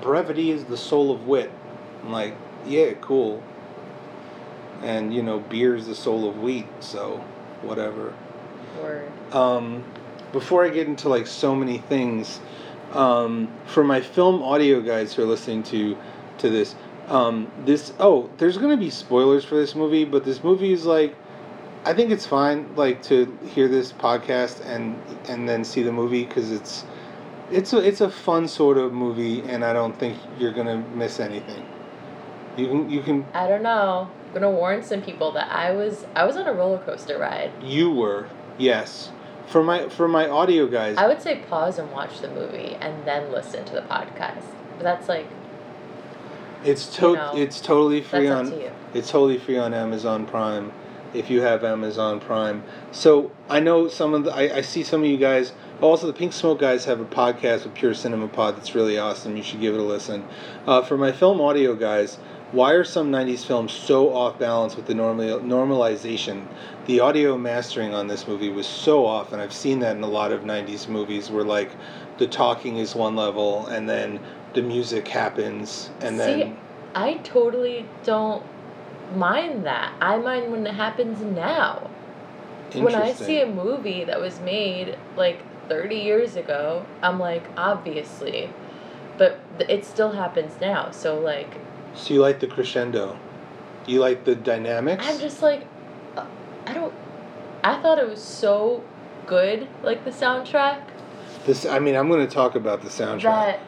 brevity 0.00 0.50
is 0.50 0.64
the 0.64 0.76
soul 0.76 1.12
of 1.12 1.26
wit. 1.26 1.50
I'm 2.02 2.12
like 2.12 2.34
yeah 2.66 2.92
cool. 3.00 3.42
And 4.82 5.14
you 5.14 5.22
know 5.22 5.40
beer 5.40 5.74
is 5.74 5.86
the 5.86 5.94
soul 5.94 6.28
of 6.28 6.40
wheat 6.40 6.66
so 6.80 7.24
whatever. 7.62 8.14
Word. 8.80 9.10
um, 9.32 9.84
before 10.32 10.64
I 10.64 10.68
get 10.68 10.86
into 10.86 11.08
like 11.08 11.26
so 11.26 11.54
many 11.54 11.78
things, 11.78 12.40
um, 12.92 13.48
for 13.66 13.82
my 13.84 14.00
film 14.00 14.42
audio 14.42 14.80
guys 14.80 15.14
who 15.14 15.22
are 15.22 15.26
listening 15.26 15.62
to 15.64 15.96
to 16.38 16.50
this, 16.50 16.74
um, 17.08 17.50
this 17.64 17.92
oh, 17.98 18.30
there's 18.38 18.58
gonna 18.58 18.76
be 18.76 18.90
spoilers 18.90 19.44
for 19.44 19.54
this 19.54 19.74
movie, 19.74 20.04
but 20.04 20.24
this 20.24 20.44
movie 20.44 20.72
is 20.72 20.84
like, 20.84 21.14
I 21.84 21.94
think 21.94 22.10
it's 22.10 22.26
fine 22.26 22.74
like 22.76 23.02
to 23.04 23.36
hear 23.54 23.68
this 23.68 23.92
podcast 23.92 24.64
and 24.66 25.00
and 25.28 25.48
then 25.48 25.64
see 25.64 25.82
the 25.82 25.92
movie 25.92 26.24
because 26.24 26.50
it's 26.50 26.84
it's 27.50 27.72
a 27.72 27.78
it's 27.78 28.00
a 28.00 28.10
fun 28.10 28.48
sort 28.48 28.78
of 28.78 28.92
movie, 28.92 29.40
and 29.42 29.64
I 29.64 29.72
don't 29.72 29.98
think 29.98 30.18
you're 30.38 30.52
gonna 30.52 30.78
miss 30.94 31.20
anything. 31.20 31.64
You 32.56 32.68
can 32.68 32.90
you 32.90 33.02
can 33.02 33.26
I 33.34 33.46
don't 33.48 33.62
know. 33.62 34.10
I'm 34.28 34.32
gonna 34.34 34.50
warn 34.50 34.82
some 34.82 35.02
people 35.02 35.32
that 35.32 35.50
I 35.50 35.70
was 35.72 36.06
I 36.14 36.24
was 36.24 36.36
on 36.36 36.46
a 36.46 36.52
roller 36.52 36.78
coaster 36.78 37.18
ride. 37.18 37.52
you 37.62 37.90
were 37.90 38.28
yes 38.58 39.10
for 39.46 39.62
my 39.62 39.88
for 39.88 40.08
my 40.08 40.28
audio 40.28 40.66
guys. 40.66 40.96
I 40.96 41.06
would 41.06 41.22
say 41.22 41.36
pause 41.48 41.78
and 41.78 41.90
watch 41.92 42.20
the 42.20 42.28
movie 42.28 42.76
and 42.80 43.06
then 43.06 43.30
listen 43.30 43.64
to 43.66 43.74
the 43.74 43.82
podcast. 43.82 44.42
But 44.76 44.82
that's 44.84 45.08
like 45.08 45.26
It's 46.64 46.86
to- 46.96 47.08
you 47.10 47.14
know, 47.16 47.32
it's 47.34 47.60
totally 47.60 48.00
free 48.02 48.26
that's 48.26 48.40
on 48.40 48.46
up 48.46 48.52
to 48.58 48.64
you. 48.64 48.70
it's 48.94 49.10
totally 49.10 49.38
free 49.38 49.58
on 49.58 49.72
Amazon 49.72 50.26
Prime 50.26 50.72
if 51.14 51.30
you 51.30 51.40
have 51.42 51.64
Amazon 51.64 52.18
Prime. 52.20 52.62
So 52.92 53.30
I 53.48 53.60
know 53.60 53.88
some 53.88 54.14
of 54.14 54.24
the 54.24 54.32
I, 54.34 54.56
I 54.56 54.60
see 54.62 54.82
some 54.82 55.02
of 55.02 55.06
you 55.08 55.16
guys 55.16 55.52
also 55.80 56.06
the 56.06 56.12
Pink 56.12 56.32
Smoke 56.32 56.58
guys 56.58 56.84
have 56.86 57.00
a 57.00 57.04
podcast 57.04 57.64
with 57.64 57.74
Pure 57.74 57.94
Cinema 57.94 58.28
Pod 58.28 58.56
that's 58.56 58.74
really 58.74 58.98
awesome. 58.98 59.36
You 59.36 59.42
should 59.42 59.60
give 59.60 59.74
it 59.74 59.80
a 59.80 59.82
listen. 59.82 60.26
Uh, 60.66 60.82
for 60.82 60.96
my 60.96 61.12
film 61.12 61.40
audio 61.40 61.74
guys, 61.74 62.18
why 62.52 62.72
are 62.72 62.84
some 62.84 63.10
90s 63.10 63.44
films 63.44 63.72
so 63.72 64.14
off 64.14 64.38
balance 64.38 64.76
with 64.76 64.86
the 64.86 64.94
normal 64.94 65.40
normalization? 65.40 66.46
The 66.86 67.00
audio 67.00 67.36
mastering 67.36 67.92
on 67.92 68.06
this 68.06 68.26
movie 68.26 68.48
was 68.48 68.66
so 68.66 69.04
off, 69.04 69.32
and 69.32 69.42
I've 69.42 69.52
seen 69.52 69.80
that 69.80 69.96
in 69.96 70.02
a 70.02 70.08
lot 70.08 70.32
of 70.32 70.42
90s 70.42 70.88
movies 70.88 71.30
where, 71.30 71.44
like, 71.44 71.72
the 72.18 72.26
talking 72.26 72.76
is 72.76 72.94
one 72.94 73.16
level, 73.16 73.66
and 73.66 73.88
then 73.88 74.20
the 74.54 74.62
music 74.62 75.08
happens, 75.08 75.90
and 76.00 76.16
See, 76.16 76.24
then. 76.24 76.56
I 76.94 77.14
totally 77.18 77.84
don't 78.04 78.42
mind 79.16 79.66
that. 79.66 79.92
I 80.00 80.16
mind 80.16 80.50
when 80.50 80.66
it 80.66 80.74
happens 80.74 81.20
now. 81.20 81.90
When 82.72 82.94
I 82.94 83.12
see 83.12 83.40
a 83.40 83.46
movie 83.46 84.04
that 84.04 84.20
was 84.20 84.40
made 84.40 84.98
like 85.16 85.40
30 85.68 85.96
years 85.96 86.36
ago, 86.36 86.84
I'm 87.02 87.18
like, 87.18 87.44
obviously. 87.56 88.50
But 89.18 89.38
th- 89.58 89.70
it 89.70 89.84
still 89.84 90.12
happens 90.12 90.60
now. 90.60 90.90
So, 90.90 91.18
like, 91.18 91.58
So 91.94 92.12
you 92.14 92.20
like 92.20 92.40
the 92.40 92.46
crescendo? 92.46 93.18
You 93.86 94.00
like 94.00 94.24
the 94.24 94.34
dynamics? 94.34 95.04
I'm 95.06 95.18
just 95.18 95.42
like, 95.42 95.66
uh, 96.16 96.26
I 96.66 96.74
don't. 96.74 96.92
I 97.64 97.80
thought 97.80 97.98
it 97.98 98.08
was 98.08 98.22
so 98.22 98.84
good, 99.26 99.66
like 99.82 100.04
the 100.04 100.10
soundtrack, 100.10 100.82
This, 101.46 101.64
I 101.66 101.78
mean, 101.80 101.96
I'm 101.96 102.08
going 102.08 102.24
to 102.26 102.32
talk 102.32 102.54
about 102.54 102.82
the 102.82 102.88
soundtrack. 102.88 103.22
that. 103.22 103.60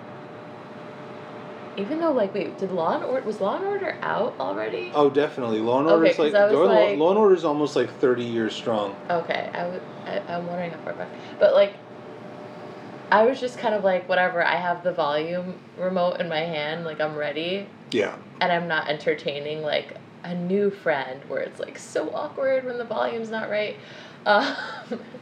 Even 1.77 2.01
though, 2.01 2.11
like, 2.13 2.35
wait, 2.35 2.59
did 2.59 2.73
Law 2.73 2.95
and 2.97 3.05
Order 3.05 3.25
was 3.25 3.41
Law 3.41 3.57
and 3.57 3.65
Order 3.65 3.97
out 4.03 4.35
already? 4.41 4.91
Oh, 4.95 5.09
definitely. 5.09 5.61
Law 5.61 5.79
and 5.79 5.87
Okay, 5.89 5.95
Order's 5.95 6.17
'cause 6.17 6.33
like, 6.33 6.53
Law, 6.53 6.63
like- 6.65 6.99
Law 6.99 7.11
and 7.11 7.19
Order's 7.19 7.45
almost 7.45 7.77
like 7.77 7.89
30 8.01 8.25
years 8.25 8.53
strong. 8.55 8.97
Okay, 9.09 9.49
I 9.55 9.67
would. 9.69 9.83
I, 10.05 10.21
I'm 10.35 10.47
wondering 10.49 10.73
how 10.73 10.79
far 10.79 10.93
back, 10.95 11.09
but 11.39 11.55
like, 11.55 11.75
I 13.11 13.25
was 13.25 13.41
just 13.41 13.59
kind 13.59 13.75
of 13.75 13.85
like, 13.85 14.09
whatever. 14.09 14.45
I 14.45 14.57
have 14.57 14.83
the 14.83 14.93
volume 14.93 15.55
remote 15.79 16.21
in 16.21 16.29
my 16.29 16.41
hand, 16.41 16.85
like 16.85 17.01
I'm 17.01 17.17
ready, 17.17 17.67
Yeah. 17.91 18.17
and 18.41 18.53
I'm 18.53 18.69
not 18.69 18.89
entertaining 18.89 19.63
like 19.63 19.97
a 20.25 20.35
new 20.35 20.71
friend 20.71 21.23
where 21.29 21.41
it's 21.41 21.61
like 21.61 21.79
so 21.79 22.11
awkward 22.15 22.65
when 22.65 22.77
the 22.79 22.85
volume's 22.85 23.31
not 23.31 23.49
right, 23.51 23.77
um, 24.27 24.55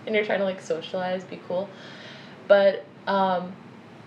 and 0.06 0.14
you're 0.14 0.24
trying 0.24 0.40
to 0.40 0.44
like 0.44 0.60
socialize, 0.60 1.22
be 1.24 1.40
cool, 1.46 1.68
but 2.48 2.84
um, 3.06 3.52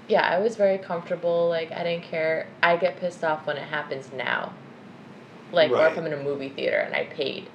yeah, 0.09 0.21
I 0.27 0.39
was 0.39 0.55
very 0.57 0.77
comfortable. 0.77 1.47
Like 1.47 1.71
I 1.71 1.83
didn't 1.83 2.03
care. 2.03 2.47
I 2.61 2.75
get 2.75 2.99
pissed 2.99 3.23
off 3.23 3.45
when 3.47 3.55
it 3.55 3.63
happens 3.63 4.09
now, 4.11 4.53
like 5.53 5.71
or 5.71 5.87
if 5.87 5.97
I'm 5.97 6.05
in 6.05 6.13
a 6.13 6.21
movie 6.21 6.49
theater 6.49 6.77
and 6.79 6.93
I 6.95 7.05
paid, 7.05 7.47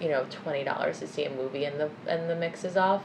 you 0.00 0.08
know, 0.08 0.26
twenty 0.30 0.64
dollars 0.64 0.98
to 1.00 1.06
see 1.06 1.24
a 1.24 1.30
movie 1.30 1.64
and 1.64 1.78
the 1.78 1.90
and 2.08 2.28
the 2.28 2.34
mix 2.34 2.64
is 2.64 2.76
off. 2.76 3.02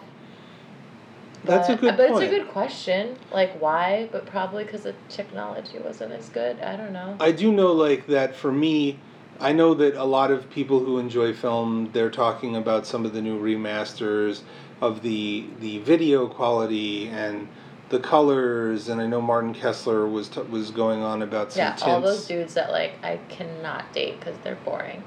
That's 1.46 1.70
a 1.70 1.74
But- 1.74 1.82
good 1.82 1.98
But 1.98 2.10
point. 2.12 2.24
it's 2.24 2.34
a 2.34 2.38
good 2.38 2.48
question. 2.50 3.16
Like 3.32 3.60
why? 3.62 4.10
But 4.12 4.26
probably 4.26 4.64
because 4.64 4.84
the 4.84 4.94
technology 5.10 5.78
wasn't 5.84 6.12
as 6.14 6.30
good. 6.30 6.60
I 6.62 6.76
don't 6.76 6.92
know. 6.94 7.16
I 7.20 7.32
do 7.32 7.52
know, 7.52 7.72
like, 7.72 8.08
that 8.08 8.36
for 8.36 8.52
me, 8.52 9.00
I 9.40 9.52
know 9.52 9.74
that 9.74 9.96
a 9.96 10.06
lot 10.06 10.32
of 10.32 10.50
people 10.50 10.80
who 10.80 10.98
enjoy 10.98 11.34
film, 11.34 11.90
they're 11.94 12.10
talking 12.10 12.56
about 12.56 12.86
some 12.88 13.06
of 13.06 13.14
the 13.14 13.22
new 13.22 13.40
remasters 13.40 14.42
of 14.82 15.02
the 15.02 15.46
the 15.60 15.80
video 15.80 16.28
quality 16.28 17.08
and 17.08 17.48
the 17.90 18.00
colors, 18.00 18.90
and 18.90 19.00
I 19.00 19.06
know 19.08 19.22
Martin 19.22 19.54
Kessler 19.54 20.08
was 20.08 20.28
t- 20.30 20.42
was 20.42 20.72
going 20.72 21.02
on 21.04 21.22
about 21.22 21.52
some 21.54 21.60
yeah, 21.62 21.70
tints. 21.72 21.84
all 21.84 22.02
those 22.02 22.26
dudes 22.28 22.54
that 22.56 22.72
like 22.72 22.94
I 23.04 23.20
cannot 23.30 23.92
date 23.94 24.20
because 24.20 24.36
they're 24.44 24.58
boring. 24.66 25.04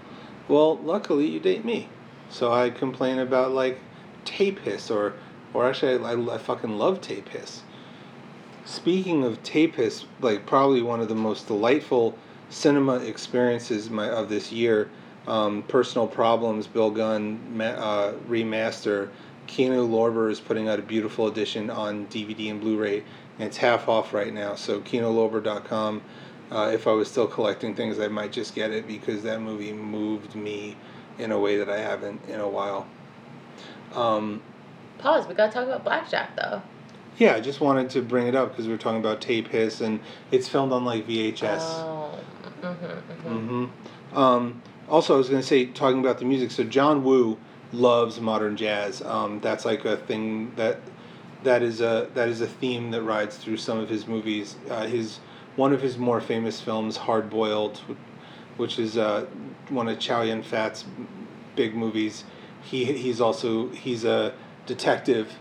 Well, 0.46 0.76
luckily 0.78 1.26
you 1.26 1.40
date 1.40 1.64
me, 1.64 1.88
so 2.30 2.52
I 2.52 2.70
complain 2.70 3.18
about 3.18 3.52
like 3.52 3.78
tape 4.24 4.60
hiss 4.60 4.90
or 4.90 5.14
or 5.54 5.68
actually 5.68 6.04
I, 6.04 6.34
I, 6.34 6.38
fucking 6.38 6.78
love 6.78 7.00
tape 7.00 7.28
hiss. 7.28 7.62
Speaking 8.64 9.24
of 9.24 9.42
tape 9.42 9.76
hiss, 9.76 10.04
like 10.20 10.46
probably 10.46 10.82
one 10.82 11.00
of 11.00 11.08
the 11.08 11.14
most 11.14 11.46
delightful 11.46 12.16
cinema 12.50 12.96
experiences 12.96 13.90
my, 13.90 14.08
of 14.08 14.28
this 14.28 14.52
year, 14.52 14.90
um, 15.26 15.62
Personal 15.64 16.06
Problems, 16.06 16.66
Bill 16.66 16.90
Gunn 16.90 17.56
ma- 17.56 17.64
uh, 17.64 18.12
remaster. 18.28 19.10
Kino 19.46 19.86
Lorber 19.86 20.30
is 20.30 20.40
putting 20.40 20.68
out 20.68 20.78
a 20.78 20.82
beautiful 20.82 21.26
edition 21.26 21.70
on 21.70 22.06
DVD 22.06 22.50
and 22.50 22.60
Blu-ray, 22.60 22.98
and 23.38 23.48
it's 23.48 23.56
half 23.56 23.88
off 23.88 24.12
right 24.12 24.32
now. 24.32 24.54
So 24.54 24.80
KinoLorber.com. 24.80 26.02
Uh, 26.50 26.70
if 26.72 26.86
I 26.86 26.92
was 26.92 27.10
still 27.10 27.26
collecting 27.26 27.74
things, 27.74 27.98
I 27.98 28.08
might 28.08 28.32
just 28.32 28.54
get 28.54 28.70
it 28.70 28.86
because 28.86 29.22
that 29.22 29.40
movie 29.40 29.72
moved 29.72 30.34
me 30.34 30.76
in 31.18 31.32
a 31.32 31.38
way 31.38 31.56
that 31.58 31.68
I 31.68 31.78
haven't 31.78 32.20
in 32.28 32.40
a 32.40 32.48
while. 32.48 32.86
Um, 33.94 34.42
Pause. 34.98 35.28
We 35.28 35.34
gotta 35.34 35.52
talk 35.52 35.64
about 35.66 35.84
Blackjack 35.84 36.36
though. 36.36 36.62
yeah, 37.18 37.34
I 37.34 37.40
just 37.40 37.60
wanted 37.60 37.90
to 37.90 38.02
bring 38.02 38.26
it 38.26 38.34
up 38.34 38.50
because 38.50 38.66
we 38.66 38.72
were 38.72 38.78
talking 38.78 39.00
about 39.00 39.20
tape 39.20 39.48
hiss, 39.48 39.80
and 39.80 40.00
it's 40.30 40.48
filmed 40.48 40.72
on 40.72 40.84
like 40.84 41.06
VHS. 41.06 41.58
Oh. 41.60 42.18
Mm-hmm, 42.62 43.28
mm-hmm. 43.28 43.66
hmm 43.66 44.16
Um, 44.18 44.62
also, 44.88 45.14
I 45.14 45.18
was 45.18 45.28
going 45.28 45.40
to 45.42 45.46
say, 45.46 45.66
talking 45.66 46.00
about 46.00 46.18
the 46.18 46.24
music. 46.24 46.50
So 46.50 46.64
John 46.64 47.04
Woo 47.04 47.38
loves 47.72 48.20
modern 48.20 48.56
jazz. 48.56 49.02
Um, 49.02 49.38
that's 49.40 49.64
like 49.64 49.84
a 49.84 49.96
thing 49.96 50.52
that 50.56 50.80
that 51.44 51.62
is 51.62 51.80
a 51.80 52.08
that 52.14 52.28
is 52.28 52.40
a 52.40 52.46
theme 52.48 52.90
that 52.90 53.02
rides 53.02 53.36
through 53.36 53.58
some 53.58 53.78
of 53.78 53.88
his 53.88 54.06
movies. 54.08 54.56
Uh, 54.68 54.86
his 54.86 55.20
one 55.56 55.72
of 55.72 55.82
his 55.82 55.98
more 55.98 56.20
famous 56.20 56.60
films, 56.60 56.96
Hard 56.96 57.30
Boiled, 57.30 57.78
which 58.56 58.78
is 58.78 58.96
uh, 58.96 59.26
one 59.68 59.88
of 59.88 59.98
Chow 59.98 60.22
Yun 60.22 60.42
Fat's 60.42 60.84
big 61.54 61.74
movies. 61.74 62.24
He 62.62 62.84
he's 62.86 63.20
also 63.20 63.68
he's 63.68 64.04
a 64.04 64.32
detective, 64.68 65.32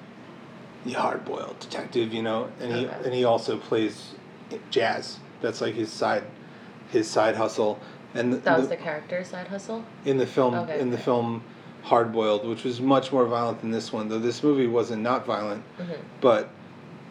the 0.85 0.93
hard 0.93 1.23
boiled 1.25 1.59
detective, 1.59 2.13
you 2.13 2.23
know, 2.23 2.47
and 2.59 2.73
he 2.73 2.85
Okay. 2.87 2.95
and 3.05 3.13
he 3.13 3.23
also 3.23 3.57
plays 3.57 4.13
jazz. 4.71 5.19
That's 5.41 5.61
like 5.61 5.75
his 5.75 5.91
side 5.91 6.23
his 6.89 7.07
side 7.07 7.35
hustle. 7.35 7.77
And 8.15 8.33
That 8.43 8.57
was 8.57 8.69
the- 8.69 8.75
the 8.77 8.81
character 8.81 9.23
side 9.23 9.47
hustle. 9.49 9.83
in 10.05 10.17
the 10.17 10.25
film 10.25 10.55
Okay, 10.55 10.79
in 10.79 10.89
the 10.89 10.97
film 10.97 11.43
Hard 11.83 12.11
Boiled, 12.11 12.47
which 12.47 12.63
was 12.63 12.79
much 12.81 13.11
more 13.11 13.25
violent 13.25 13.61
than 13.61 13.71
this 13.71 13.91
one. 13.93 14.07
Though 14.09 14.19
this 14.19 14.41
movie 14.41 14.65
wasn't 14.67 15.03
not 15.03 15.25
violent, 15.25 15.63
Mhm. 15.79 15.97
but 16.21 16.49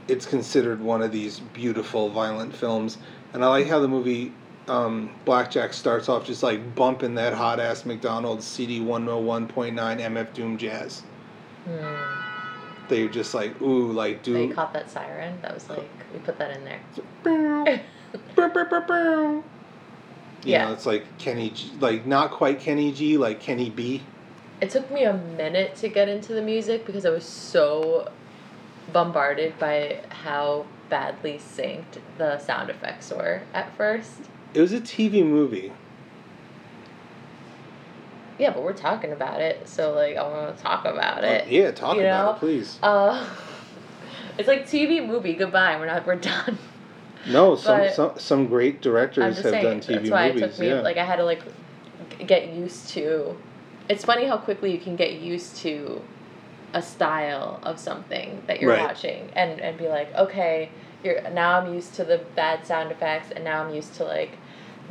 it's 0.08 0.24
considered 0.26 0.80
one 0.82 1.02
of 1.02 1.12
these 1.12 1.40
beautiful 1.52 2.08
violent 2.08 2.54
films. 2.54 2.96
And 3.34 3.44
I 3.44 3.48
like 3.48 3.68
how 3.68 3.78
the 3.78 3.88
movie 3.88 4.32
um, 4.68 5.10
Blackjack 5.24 5.72
starts 5.72 6.08
off 6.08 6.24
just 6.26 6.42
like 6.42 6.74
bumping 6.74 7.14
that 7.14 7.32
hot 7.34 7.60
ass 7.60 7.84
McDonald's 7.86 8.44
CD 8.44 8.80
one 8.80 9.06
hundred 9.06 9.18
one 9.20 9.46
point 9.46 9.76
nine 9.76 10.00
MF 10.00 10.32
Doom 10.34 10.58
jazz. 10.58 11.02
Hmm. 11.66 12.86
They're 12.88 13.08
just 13.08 13.34
like 13.34 13.60
ooh 13.60 13.90
like 13.92 14.22
do. 14.22 14.52
caught 14.54 14.72
that 14.72 14.88
siren? 14.90 15.38
That 15.42 15.52
was 15.54 15.68
like 15.68 15.90
we 16.12 16.20
put 16.20 16.38
that 16.38 16.56
in 16.56 16.64
there. 16.64 16.80
You 20.44 20.52
Yeah. 20.52 20.66
know, 20.66 20.72
it's 20.72 20.86
like 20.86 21.18
Kenny, 21.18 21.50
G, 21.50 21.72
like 21.80 22.06
not 22.06 22.30
quite 22.30 22.60
Kenny 22.60 22.92
G, 22.92 23.18
like 23.18 23.40
Kenny 23.40 23.68
B. 23.68 24.02
It 24.60 24.70
took 24.70 24.90
me 24.92 25.02
a 25.02 25.12
minute 25.12 25.74
to 25.76 25.88
get 25.88 26.08
into 26.08 26.32
the 26.32 26.40
music 26.40 26.86
because 26.86 27.04
I 27.04 27.10
was 27.10 27.24
so 27.24 28.10
bombarded 28.92 29.58
by 29.58 30.02
how 30.10 30.66
badly 30.88 31.38
synced 31.38 31.98
the 32.16 32.38
sound 32.38 32.70
effects 32.70 33.10
were 33.10 33.42
at 33.52 33.76
first. 33.76 34.20
It 34.54 34.60
was 34.60 34.72
a 34.72 34.80
TV 34.80 35.24
movie. 35.24 35.72
Yeah, 38.38 38.50
but 38.50 38.62
we're 38.62 38.72
talking 38.74 39.12
about 39.12 39.40
it, 39.40 39.68
so 39.68 39.92
like 39.94 40.16
I 40.16 40.22
want 40.22 40.56
to 40.56 40.62
talk 40.62 40.84
about 40.84 41.24
it. 41.24 41.48
yeah, 41.48 41.70
talk 41.70 41.96
you 41.96 42.02
about 42.02 42.24
know? 42.26 42.32
it, 42.36 42.38
please. 42.40 42.78
Uh, 42.82 43.26
it's 44.38 44.48
like 44.48 44.66
TV 44.66 45.04
movie. 45.06 45.34
Goodbye. 45.34 45.78
We're 45.78 45.86
not. 45.86 46.06
We're 46.06 46.16
done. 46.16 46.58
No, 47.28 47.56
some 47.56 47.88
some 47.90 48.12
some 48.18 48.46
great 48.46 48.82
directors 48.82 49.36
have 49.36 49.44
saying. 49.52 49.64
done 49.64 49.80
TV 49.80 49.86
that's 50.00 50.10
why 50.10 50.28
movies. 50.28 50.42
it 50.42 50.50
took 50.50 50.58
me. 50.60 50.68
yeah. 50.68 50.80
Like 50.80 50.96
I 50.98 51.04
had 51.04 51.16
to 51.16 51.24
like 51.24 51.42
get 52.26 52.52
used 52.52 52.88
to. 52.90 53.36
It's 53.88 54.04
funny 54.04 54.26
how 54.26 54.36
quickly 54.36 54.72
you 54.72 54.78
can 54.78 54.96
get 54.96 55.14
used 55.20 55.56
to 55.58 56.02
a 56.74 56.82
style 56.82 57.60
of 57.62 57.78
something 57.78 58.42
that 58.48 58.60
you're 58.60 58.70
Right. 58.72 58.82
watching 58.82 59.30
and 59.34 59.60
and 59.60 59.78
be 59.78 59.88
like, 59.88 60.14
okay, 60.14 60.68
you're 61.02 61.22
now 61.30 61.60
I'm 61.60 61.72
used 61.72 61.94
to 61.94 62.04
the 62.04 62.18
bad 62.34 62.66
sound 62.66 62.90
effects 62.92 63.30
and 63.30 63.44
now 63.44 63.62
I'm 63.64 63.74
used 63.74 63.94
to 63.94 64.04
like 64.04 64.32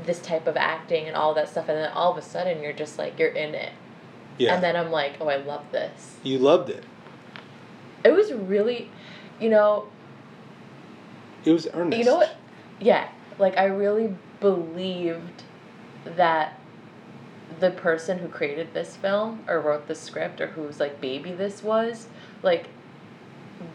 this 0.03 0.19
type 0.19 0.47
of 0.47 0.57
acting 0.57 1.07
and 1.07 1.15
all 1.15 1.33
that 1.33 1.49
stuff 1.49 1.69
and 1.69 1.77
then 1.77 1.91
all 1.91 2.11
of 2.11 2.17
a 2.17 2.21
sudden 2.21 2.61
you're 2.61 2.73
just 2.73 2.97
like 2.97 3.17
you're 3.17 3.29
in 3.29 3.55
it. 3.55 3.71
yeah. 4.37 4.53
And 4.53 4.63
then 4.63 4.75
I'm 4.75 4.91
like, 4.91 5.13
oh, 5.21 5.27
I 5.27 5.37
love 5.37 5.63
this. 5.71 6.17
you 6.23 6.37
loved 6.37 6.69
it. 6.69 6.83
It 8.03 8.11
was 8.11 8.31
really, 8.33 8.89
you 9.39 9.49
know, 9.49 9.87
It 11.43 11.51
was 11.51 11.67
earnest. 11.73 11.97
You 11.97 12.05
know 12.05 12.17
what? 12.17 12.35
Yeah, 12.79 13.09
like 13.39 13.57
I 13.57 13.65
really 13.65 14.15
believed 14.39 15.43
that 16.05 16.59
the 17.59 17.71
person 17.71 18.19
who 18.19 18.27
created 18.27 18.73
this 18.73 18.95
film 18.97 19.43
or 19.47 19.59
wrote 19.61 19.87
the 19.87 19.95
script 19.95 20.41
or 20.41 20.47
whose 20.47 20.79
like 20.79 20.99
baby 21.01 21.31
this 21.31 21.63
was, 21.63 22.07
like 22.43 22.67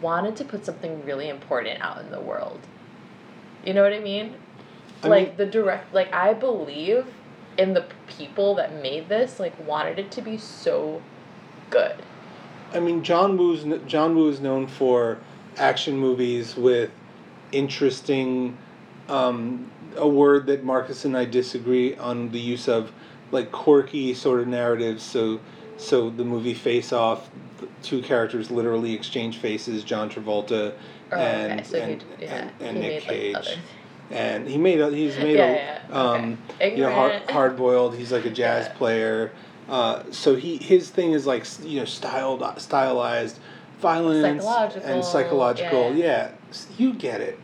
wanted 0.01 0.35
to 0.37 0.45
put 0.45 0.65
something 0.65 1.03
really 1.03 1.27
important 1.27 1.81
out 1.81 1.99
in 1.99 2.11
the 2.11 2.19
world. 2.21 2.59
You 3.65 3.73
know 3.73 3.83
what 3.83 3.93
I 3.93 3.99
mean? 3.99 4.35
I 5.03 5.07
like 5.07 5.27
mean- 5.29 5.37
the 5.37 5.45
direct 5.45 5.93
like 5.93 6.13
I 6.13 6.33
believe 6.33 7.05
in 7.57 7.73
the 7.73 7.85
people 8.07 8.55
that 8.55 8.81
made 8.81 9.09
this 9.09 9.39
like 9.39 9.53
wanted 9.67 9.99
it 9.99 10.11
to 10.11 10.21
be 10.21 10.37
so 10.37 11.01
good. 11.69 11.95
I 12.73 12.79
mean, 12.79 13.03
John 13.03 13.37
Woo's 13.37 13.65
John 13.85 14.15
Woo 14.15 14.29
is 14.29 14.39
known 14.39 14.67
for 14.67 15.17
action 15.57 15.97
movies 15.97 16.55
with 16.55 16.89
interesting, 17.51 18.57
um, 19.09 19.69
a 19.97 20.07
word 20.07 20.45
that 20.47 20.63
Marcus 20.63 21.03
and 21.05 21.17
I 21.17 21.25
disagree 21.25 21.95
on 21.97 22.31
the 22.31 22.39
use 22.39 22.67
of, 22.69 22.91
like 23.31 23.51
quirky 23.51 24.13
sort 24.13 24.39
of 24.39 24.47
narratives. 24.47 25.03
So, 25.03 25.39
so 25.77 26.09
the 26.09 26.23
movie 26.23 26.53
Face 26.53 26.93
Off, 26.93 27.29
two 27.83 28.01
characters 28.01 28.51
literally 28.51 28.93
exchange 28.93 29.37
faces. 29.37 29.83
John 29.83 30.09
Travolta 30.09 30.73
Oh, 31.13 31.17
and 31.17 31.59
okay. 31.59 31.63
So 31.69 31.77
and, 31.77 32.03
yeah, 32.21 32.35
and, 32.35 32.51
and 32.61 32.79
Nick 32.79 32.93
made 32.93 33.01
Cage. 33.03 33.35
like 33.35 33.57
and 34.13 34.47
he 34.47 34.57
made 34.57 34.79
a, 34.79 34.89
he's 34.91 35.17
made 35.17 35.37
Yeah, 35.37 35.45
a 35.45 35.53
yeah, 35.55 35.81
um, 35.91 36.37
okay. 36.55 36.75
you 36.75 36.83
know 36.83 36.91
hard 36.91 37.29
hard 37.29 37.57
boiled. 37.57 37.95
He's 37.95 38.11
like 38.11 38.25
a 38.25 38.29
jazz 38.29 38.67
player. 38.77 39.31
Uh, 39.69 40.03
so 40.11 40.35
he 40.35 40.57
his 40.57 40.89
thing 40.89 41.13
is 41.13 41.25
like 41.25 41.45
you 41.63 41.79
know 41.79 41.85
styled 41.85 42.43
stylized 42.59 43.39
violence 43.79 44.43
Psychological, 44.43 44.89
and 44.89 45.03
psychological. 45.05 45.95
yeah. 45.95 46.31
You 46.77 46.93
get 46.93 47.21
it, 47.21 47.39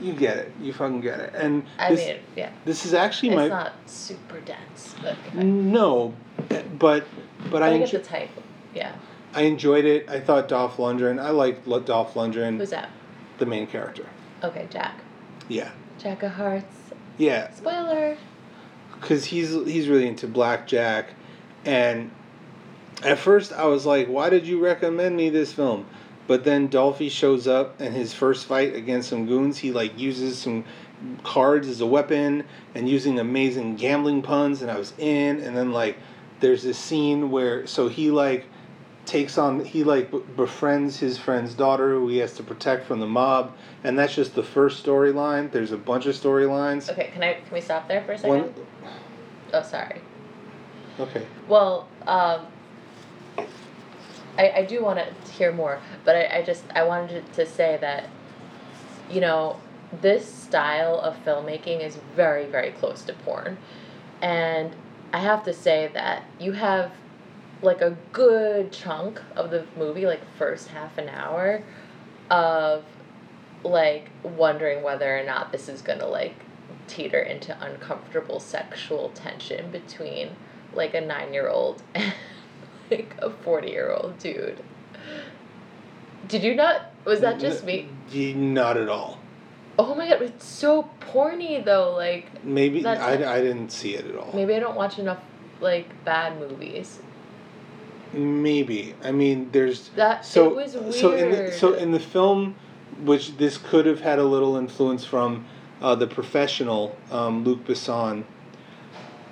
you 0.00 0.12
get 0.14 0.38
it, 0.38 0.52
you 0.60 0.72
fucking 0.72 1.00
get 1.02 1.20
it. 1.20 1.34
And 1.34 1.64
I 1.78 1.90
this 1.94 2.06
mean, 2.06 2.16
yeah. 2.34 2.50
this 2.64 2.86
is 2.86 2.94
actually 2.94 3.28
It's 3.30 3.36
my 3.36 3.48
not 3.48 3.72
super 3.86 4.40
dense, 4.40 4.94
but 5.02 5.16
okay. 5.28 5.44
no, 5.44 6.14
but 6.48 6.78
but 6.78 7.04
But 7.50 7.62
I 7.62 7.68
I 7.72 7.78
get 7.78 7.88
enjo- 7.88 7.92
the 7.92 7.98
type. 8.00 8.30
Yeah. 8.74 8.94
I 9.34 9.42
enjoyed 9.42 9.84
it. 9.84 10.08
I 10.08 10.18
thought 10.20 10.48
Dolph 10.48 10.78
Lundgren. 10.78 11.20
I 11.20 11.28
liked 11.30 11.66
Dolph 11.84 12.14
Lundgren, 12.14 12.56
Who's 12.56 12.70
that? 12.70 12.88
the 13.36 13.44
main 13.44 13.66
character. 13.66 14.06
Okay, 14.42 14.66
Jack. 14.70 15.00
Yeah, 15.48 15.70
Jack 15.98 16.22
of 16.22 16.32
Hearts. 16.32 16.76
yeah. 17.18 17.52
Spoiler. 17.52 18.16
because 19.00 19.24
he's 19.26 19.50
he's 19.66 19.88
really 19.88 20.06
into 20.06 20.26
blackjack, 20.26 21.10
and 21.64 22.10
at 23.02 23.18
first 23.18 23.52
I 23.52 23.66
was 23.66 23.86
like, 23.86 24.08
"Why 24.08 24.30
did 24.30 24.46
you 24.46 24.62
recommend 24.62 25.16
me 25.16 25.30
this 25.30 25.52
film?" 25.52 25.86
But 26.26 26.44
then 26.44 26.68
Dolphy 26.68 27.10
shows 27.10 27.46
up, 27.46 27.80
and 27.80 27.94
his 27.94 28.12
first 28.12 28.46
fight 28.46 28.74
against 28.74 29.08
some 29.08 29.26
goons, 29.26 29.58
he 29.58 29.70
like 29.72 29.98
uses 29.98 30.38
some 30.38 30.64
cards 31.22 31.68
as 31.68 31.80
a 31.80 31.86
weapon 31.86 32.44
and 32.74 32.88
using 32.88 33.18
amazing 33.18 33.76
gambling 33.76 34.22
puns, 34.22 34.62
and 34.62 34.70
I 34.70 34.78
was 34.78 34.92
in. 34.98 35.40
And 35.40 35.56
then 35.56 35.70
like, 35.72 35.96
there's 36.40 36.62
this 36.62 36.78
scene 36.78 37.30
where 37.30 37.66
so 37.66 37.88
he 37.88 38.10
like 38.10 38.46
takes 39.06 39.38
on 39.38 39.64
he 39.64 39.84
like 39.84 40.10
befriends 40.36 40.98
his 40.98 41.16
friend's 41.16 41.54
daughter 41.54 41.90
who 41.92 42.08
he 42.08 42.18
has 42.18 42.32
to 42.34 42.42
protect 42.42 42.84
from 42.84 43.00
the 43.00 43.06
mob 43.06 43.56
and 43.84 43.98
that's 43.98 44.14
just 44.14 44.34
the 44.34 44.42
first 44.42 44.84
storyline 44.84 45.50
there's 45.52 45.72
a 45.72 45.76
bunch 45.76 46.06
of 46.06 46.14
storylines 46.14 46.90
Okay, 46.90 47.10
can 47.12 47.22
I 47.22 47.34
can 47.34 47.52
we 47.54 47.60
stop 47.60 47.88
there 47.88 48.02
for 48.02 48.12
a 48.12 48.18
second? 48.18 48.38
one 48.40 48.54
Oh, 49.54 49.62
sorry. 49.62 50.00
okay 50.98 51.24
Well, 51.48 51.88
um, 52.06 52.46
I 54.36 54.50
I 54.56 54.64
do 54.64 54.82
want 54.82 54.98
to 54.98 55.32
hear 55.32 55.52
more, 55.52 55.80
but 56.04 56.16
I, 56.16 56.38
I 56.38 56.42
just 56.42 56.64
I 56.74 56.82
wanted 56.82 57.32
to 57.34 57.46
say 57.46 57.78
that, 57.80 58.08
you 59.08 59.20
know, 59.20 59.58
this 60.02 60.30
style 60.30 60.98
of 61.00 61.16
filmmaking 61.24 61.80
is 61.80 61.96
very 62.14 62.46
very 62.46 62.72
close 62.72 63.02
to 63.04 63.12
porn, 63.12 63.56
and 64.20 64.74
I 65.12 65.18
have 65.18 65.44
to 65.44 65.54
say 65.54 65.90
that 65.94 66.24
you 66.38 66.52
have 66.52 66.90
like 67.62 67.80
a 67.80 67.96
good 68.12 68.72
chunk 68.72 69.20
of 69.34 69.50
the 69.50 69.64
movie, 69.76 70.06
like 70.06 70.20
first 70.36 70.68
half 70.68 70.98
an 70.98 71.08
hour, 71.08 71.62
of 72.30 72.84
like 73.64 74.10
wondering 74.22 74.82
whether 74.82 75.18
or 75.18 75.24
not 75.24 75.52
this 75.52 75.68
is 75.68 75.82
gonna 75.82 76.06
like 76.06 76.34
teeter 76.86 77.20
into 77.20 77.56
uncomfortable 77.64 78.38
sexual 78.38 79.10
tension 79.10 79.70
between 79.70 80.30
like 80.72 80.94
a 80.94 81.00
nine 81.00 81.32
year 81.32 81.48
old 81.48 81.82
and 81.94 82.12
like 82.90 83.14
a 83.18 83.30
forty 83.30 83.70
year 83.70 83.92
old 83.92 84.18
dude. 84.18 84.62
Did 86.28 86.42
you 86.42 86.54
not? 86.54 86.92
Was 87.04 87.20
that 87.20 87.38
just 87.38 87.64
me? 87.64 87.88
Not 88.12 88.76
at 88.76 88.88
all. 88.88 89.20
Oh 89.78 89.94
my 89.94 90.08
god, 90.08 90.22
it's 90.22 90.44
so 90.46 90.88
porny 91.00 91.64
though. 91.64 91.94
Like 91.94 92.44
Maybe 92.44 92.84
I. 92.84 93.14
I 93.14 93.40
didn't 93.40 93.70
see 93.70 93.94
it 93.94 94.06
at 94.06 94.16
all. 94.16 94.32
maybe 94.34 94.54
I 94.54 94.58
don't 94.58 94.76
watch 94.76 94.98
enough 94.98 95.20
like 95.60 96.04
bad 96.04 96.38
movies. 96.38 97.00
Maybe. 98.12 98.94
I 99.02 99.12
mean, 99.12 99.50
there's 99.52 99.88
That 99.96 100.24
so 100.24 100.50
it 100.50 100.56
was 100.56 100.74
weird. 100.74 100.94
so 100.94 101.12
in 101.12 101.30
the, 101.30 101.52
so 101.52 101.74
in 101.74 101.90
the 101.92 102.00
film, 102.00 102.54
which 103.02 103.36
this 103.36 103.58
could 103.58 103.84
have 103.86 104.00
had 104.00 104.18
a 104.18 104.24
little 104.24 104.56
influence 104.56 105.04
from, 105.04 105.44
uh, 105.82 105.94
the 105.94 106.06
professional 106.06 106.96
um, 107.10 107.44
Luc 107.44 107.64
Besson. 107.66 108.24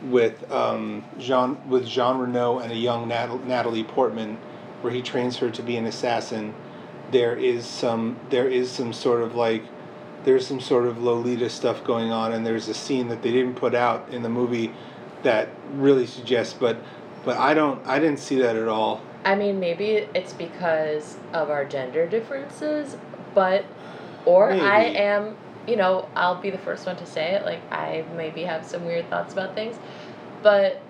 With 0.02 0.50
um, 0.52 1.02
Jean 1.18 1.66
with 1.66 1.86
Jean 1.86 2.18
Reno 2.18 2.58
and 2.58 2.70
a 2.70 2.74
young 2.76 3.08
Nat- 3.08 3.46
Natalie 3.46 3.84
Portman, 3.84 4.36
where 4.82 4.92
he 4.92 5.00
trains 5.00 5.38
her 5.38 5.50
to 5.50 5.62
be 5.62 5.78
an 5.78 5.86
assassin, 5.86 6.52
there 7.10 7.34
is 7.34 7.64
some 7.64 8.18
there 8.28 8.46
is 8.46 8.70
some 8.70 8.92
sort 8.92 9.22
of 9.22 9.34
like 9.34 9.64
there's 10.24 10.46
some 10.46 10.60
sort 10.60 10.84
of 10.84 11.02
Lolita 11.02 11.48
stuff 11.48 11.82
going 11.84 12.10
on, 12.12 12.32
and 12.34 12.44
there's 12.44 12.68
a 12.68 12.74
scene 12.74 13.08
that 13.08 13.22
they 13.22 13.32
didn't 13.32 13.54
put 13.54 13.74
out 13.74 14.06
in 14.10 14.22
the 14.22 14.28
movie 14.28 14.72
that 15.22 15.48
really 15.72 16.06
suggests, 16.06 16.52
but 16.52 16.76
but 17.24 17.36
I 17.36 17.54
don't 17.54 17.84
I 17.86 17.98
didn't 17.98 18.18
see 18.18 18.36
that 18.40 18.56
at 18.56 18.68
all. 18.68 19.00
I 19.24 19.34
mean, 19.34 19.58
maybe 19.58 20.06
it's 20.14 20.34
because 20.34 21.16
of 21.32 21.48
our 21.48 21.64
gender 21.64 22.06
differences, 22.06 22.96
but, 23.34 23.64
or 24.26 24.52
I 24.52 24.82
am, 24.82 25.36
you 25.66 25.76
know, 25.76 26.08
I'll 26.14 26.40
be 26.40 26.50
the 26.50 26.58
first 26.58 26.84
one 26.84 26.96
to 26.96 27.06
say 27.06 27.32
it. 27.32 27.44
Like, 27.44 27.60
I 27.72 28.04
maybe 28.16 28.42
have 28.42 28.66
some 28.66 28.84
weird 28.84 29.08
thoughts 29.08 29.32
about 29.32 29.54
things, 29.54 29.76
but 30.42 30.82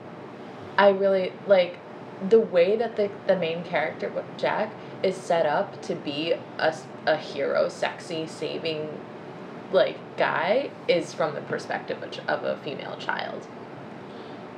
I 0.76 0.88
really, 0.88 1.32
like, 1.46 1.78
the 2.28 2.40
way 2.40 2.76
that 2.76 2.96
the, 2.96 3.08
the 3.28 3.36
main 3.36 3.62
character, 3.62 4.10
Jack, 4.36 4.72
is 5.04 5.16
set 5.16 5.46
up 5.46 5.80
to 5.82 5.94
be 5.94 6.32
a 6.58 6.74
a 7.06 7.16
hero, 7.16 7.68
sexy, 7.68 8.26
saving, 8.26 8.88
like, 9.70 9.96
guy 10.16 10.70
is 10.88 11.12
from 11.14 11.34
the 11.34 11.40
perspective 11.42 12.02
of 12.26 12.42
a 12.44 12.56
female 12.64 12.96
child. 12.96 13.46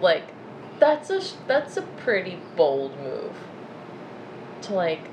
Like, 0.00 0.24
That's 0.78 1.10
a 1.10 1.20
that's 1.46 1.76
a 1.76 1.82
pretty 1.82 2.38
bold 2.56 2.98
move. 3.00 3.34
To 4.62 4.74
like 4.74 5.10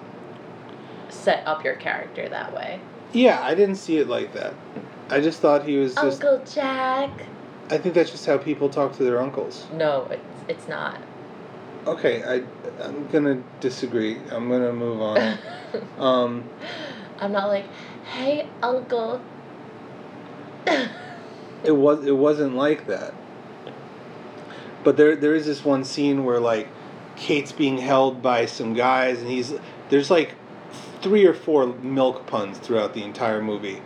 set 1.10 1.46
up 1.48 1.64
your 1.64 1.76
character 1.76 2.28
that 2.28 2.54
way. 2.54 2.80
Yeah, 3.14 3.42
I 3.42 3.54
didn't 3.54 3.76
see 3.76 3.98
it 3.98 4.08
like 4.08 4.34
that. 4.34 4.54
I 5.10 5.22
just 5.22 5.40
thought 5.40 5.66
he 5.66 5.78
was 5.78 5.94
just. 5.96 6.24
Uncle 6.24 6.44
Jack. 6.46 7.12
I 7.70 7.78
think 7.78 7.96
that's 7.96 8.12
just 8.12 8.26
how 8.26 8.38
people 8.38 8.70
talk 8.70 8.96
to 8.98 9.04
their 9.04 9.22
uncles. 9.22 9.68
No, 9.74 10.08
it's 10.10 10.50
it's 10.50 10.68
not. 10.68 10.98
Okay, 11.86 12.24
I 12.24 12.44
I'm 12.84 13.08
gonna 13.10 13.44
disagree. 13.60 14.18
I'm 14.32 14.50
gonna 14.50 14.74
move 14.74 15.02
on. 15.02 15.38
um, 15.98 16.44
I'm 17.20 17.32
not 17.32 17.48
like, 17.48 17.66
hey, 18.06 18.48
uncle. 18.62 19.22
it 21.64 21.72
was 21.72 22.06
it 22.06 22.16
wasn't 22.16 22.56
like 22.56 22.88
that. 22.88 23.14
But 24.84 24.98
there 24.98 25.16
there 25.16 25.36
is 25.36 25.46
this 25.46 25.64
one 25.64 25.84
scene 25.84 26.26
where 26.26 26.40
like 26.40 26.68
Kate's 27.16 27.52
being 27.52 27.78
held 27.78 28.22
by 28.22 28.46
some 28.46 28.74
guys 28.74 29.20
and 29.20 29.30
he's 29.30 29.54
there's 29.90 30.12
like 30.12 30.36
three 31.02 31.26
or 31.26 31.34
four 31.34 31.68
milk 31.68 32.26
puns 32.28 32.58
throughout 32.58 32.94
the 32.94 33.04
entire 33.04 33.42
movie. 33.42 33.82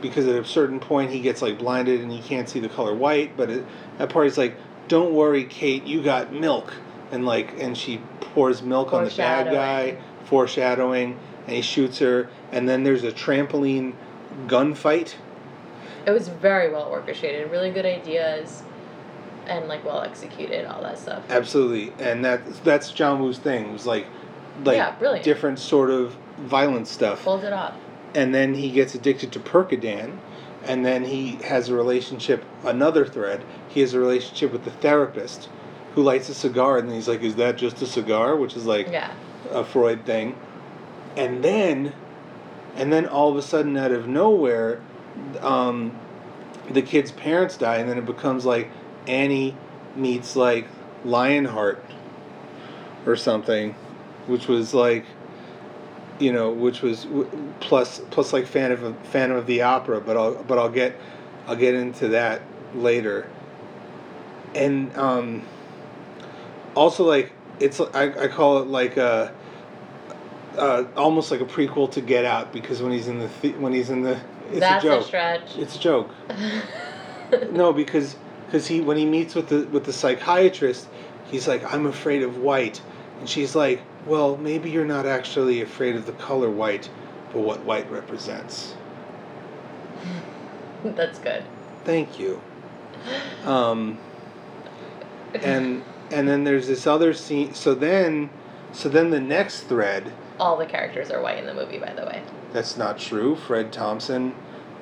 Because 0.00 0.26
at 0.26 0.36
a 0.36 0.44
certain 0.44 0.80
point 0.80 1.10
he 1.10 1.20
gets 1.20 1.42
like 1.42 1.58
blinded 1.58 2.00
and 2.00 2.12
he 2.12 2.20
can't 2.20 2.48
see 2.48 2.60
the 2.60 2.68
color 2.68 2.94
white, 2.94 3.36
but 3.36 3.50
at 3.50 3.64
that 3.98 4.10
part 4.10 4.26
he's 4.26 4.38
like, 4.38 4.54
"Don't 4.88 5.14
worry, 5.14 5.44
Kate, 5.44 5.84
you 5.84 6.02
got 6.02 6.32
milk," 6.32 6.74
and 7.10 7.24
like 7.24 7.58
and 7.58 7.76
she 7.76 8.00
pours 8.20 8.62
milk 8.62 8.92
on 8.92 9.04
the 9.04 9.10
bad 9.10 9.50
guy, 9.50 9.96
foreshadowing, 10.24 11.18
and 11.46 11.56
he 11.56 11.62
shoots 11.62 11.98
her, 12.00 12.28
and 12.52 12.68
then 12.68 12.84
there's 12.84 13.04
a 13.04 13.12
trampoline 13.12 13.94
gunfight. 14.46 15.14
It 16.06 16.10
was 16.10 16.28
very 16.28 16.70
well 16.70 16.84
orchestrated, 16.84 17.50
really 17.50 17.70
good 17.70 17.86
ideas, 17.86 18.62
and 19.48 19.68
like 19.68 19.84
well 19.84 20.00
executed, 20.02 20.64
all 20.66 20.82
that 20.82 20.98
stuff. 20.98 21.22
Absolutely, 21.30 21.92
and 22.04 22.24
that 22.24 22.40
that's 22.64 22.90
John 22.90 23.20
Woo's 23.22 23.38
thing. 23.38 23.68
It 23.68 23.72
was 23.72 23.86
like, 23.86 24.06
like 24.64 24.76
Yeah, 24.76 24.94
brilliant. 24.96 25.24
different 25.24 25.58
sort 25.58 25.90
of 25.90 26.16
violent 26.38 26.86
stuff. 26.88 27.24
Pulled 27.24 27.44
it 27.44 27.52
off. 27.52 27.74
and 28.14 28.34
then 28.34 28.54
he 28.54 28.70
gets 28.70 28.94
addicted 28.94 29.32
to 29.32 29.40
Percodan, 29.40 30.18
and 30.64 30.84
then 30.86 31.04
he 31.04 31.32
has 31.44 31.68
a 31.68 31.74
relationship. 31.74 32.44
Another 32.64 33.04
thread. 33.04 33.44
He 33.68 33.80
has 33.80 33.92
a 33.94 33.98
relationship 34.00 34.52
with 34.52 34.64
the 34.64 34.70
therapist, 34.70 35.48
who 35.94 36.02
lights 36.02 36.28
a 36.28 36.34
cigar, 36.34 36.78
and 36.78 36.90
he's 36.92 37.08
like, 37.08 37.22
"Is 37.22 37.34
that 37.36 37.56
just 37.56 37.82
a 37.82 37.86
cigar?" 37.86 38.36
Which 38.36 38.56
is 38.56 38.66
like 38.66 38.88
Yeah. 38.90 39.12
a 39.50 39.64
Freud 39.64 40.04
thing. 40.04 40.36
And 41.16 41.42
then, 41.44 41.92
and 42.76 42.92
then 42.92 43.06
all 43.06 43.30
of 43.30 43.36
a 43.36 43.42
sudden, 43.42 43.76
out 43.76 43.92
of 43.92 44.08
nowhere, 44.08 44.80
um, 45.40 45.92
the 46.70 46.82
kid's 46.82 47.12
parents 47.12 47.56
die, 47.56 47.76
and 47.76 47.88
then 47.88 47.98
it 47.98 48.06
becomes 48.06 48.44
like 48.46 48.70
Annie 49.06 49.56
meets 49.96 50.36
like 50.36 50.66
Lionheart 51.04 51.84
or 53.06 53.16
something, 53.16 53.72
which 54.26 54.48
was 54.48 54.74
like, 54.74 55.04
you 56.18 56.32
know, 56.32 56.50
which 56.50 56.82
was 56.82 57.06
plus 57.60 58.00
plus 58.10 58.32
like 58.32 58.46
Phantom 58.46 58.84
of 58.84 58.96
Phantom 59.08 59.36
of 59.36 59.46
the 59.46 59.62
Opera, 59.62 60.00
but 60.00 60.16
I'll 60.16 60.42
but 60.44 60.58
I'll 60.58 60.70
get 60.70 60.98
I'll 61.46 61.56
get 61.56 61.74
into 61.74 62.08
that 62.08 62.42
later. 62.74 63.28
And 64.54 64.96
um, 64.96 65.42
also 66.74 67.04
like 67.04 67.32
it's 67.60 67.80
I, 67.80 68.24
I 68.24 68.28
call 68.28 68.58
it 68.58 68.68
like 68.68 68.96
a 68.96 69.34
uh, 70.56 70.84
almost 70.96 71.30
like 71.30 71.40
a 71.40 71.44
prequel 71.44 71.90
to 71.92 72.00
Get 72.00 72.24
Out 72.24 72.52
because 72.52 72.80
when 72.80 72.92
he's 72.92 73.08
in 73.08 73.18
the, 73.18 73.28
the 73.42 73.50
when 73.52 73.72
he's 73.72 73.90
in 73.90 74.02
the 74.02 74.20
it's 74.50 74.60
That's 74.60 74.84
a 74.84 74.88
a, 74.88 74.90
joke. 74.98 75.06
stretch. 75.06 75.58
It's 75.58 75.76
a 75.76 75.78
joke. 75.78 76.10
No, 77.50 77.72
because 77.72 78.14
because 78.54 78.68
he 78.68 78.80
when 78.80 78.96
he 78.96 79.04
meets 79.04 79.34
with 79.34 79.48
the 79.48 79.64
with 79.72 79.82
the 79.82 79.92
psychiatrist, 79.92 80.86
he's 81.24 81.48
like, 81.48 81.74
"I'm 81.74 81.86
afraid 81.86 82.22
of 82.22 82.38
white," 82.38 82.80
and 83.18 83.28
she's 83.28 83.56
like, 83.56 83.82
"Well, 84.06 84.36
maybe 84.36 84.70
you're 84.70 84.84
not 84.84 85.06
actually 85.06 85.60
afraid 85.60 85.96
of 85.96 86.06
the 86.06 86.12
color 86.12 86.48
white, 86.48 86.88
but 87.32 87.40
what 87.40 87.64
white 87.64 87.90
represents." 87.90 88.76
That's 90.84 91.18
good. 91.18 91.42
Thank 91.84 92.20
you. 92.20 92.40
Um, 93.44 93.98
and 95.34 95.82
and 96.12 96.28
then 96.28 96.44
there's 96.44 96.68
this 96.68 96.86
other 96.86 97.12
scene. 97.12 97.54
So 97.54 97.74
then, 97.74 98.30
so 98.70 98.88
then 98.88 99.10
the 99.10 99.20
next 99.20 99.62
thread. 99.62 100.12
all 100.38 100.56
the 100.56 100.66
characters 100.66 101.10
are 101.10 101.20
white 101.20 101.38
in 101.38 101.46
the 101.46 101.54
movie, 101.54 101.78
by 101.78 101.92
the 101.92 102.06
way. 102.06 102.22
That's 102.52 102.76
not 102.76 103.00
true. 103.00 103.34
Fred 103.34 103.72
Thompson, 103.72 104.32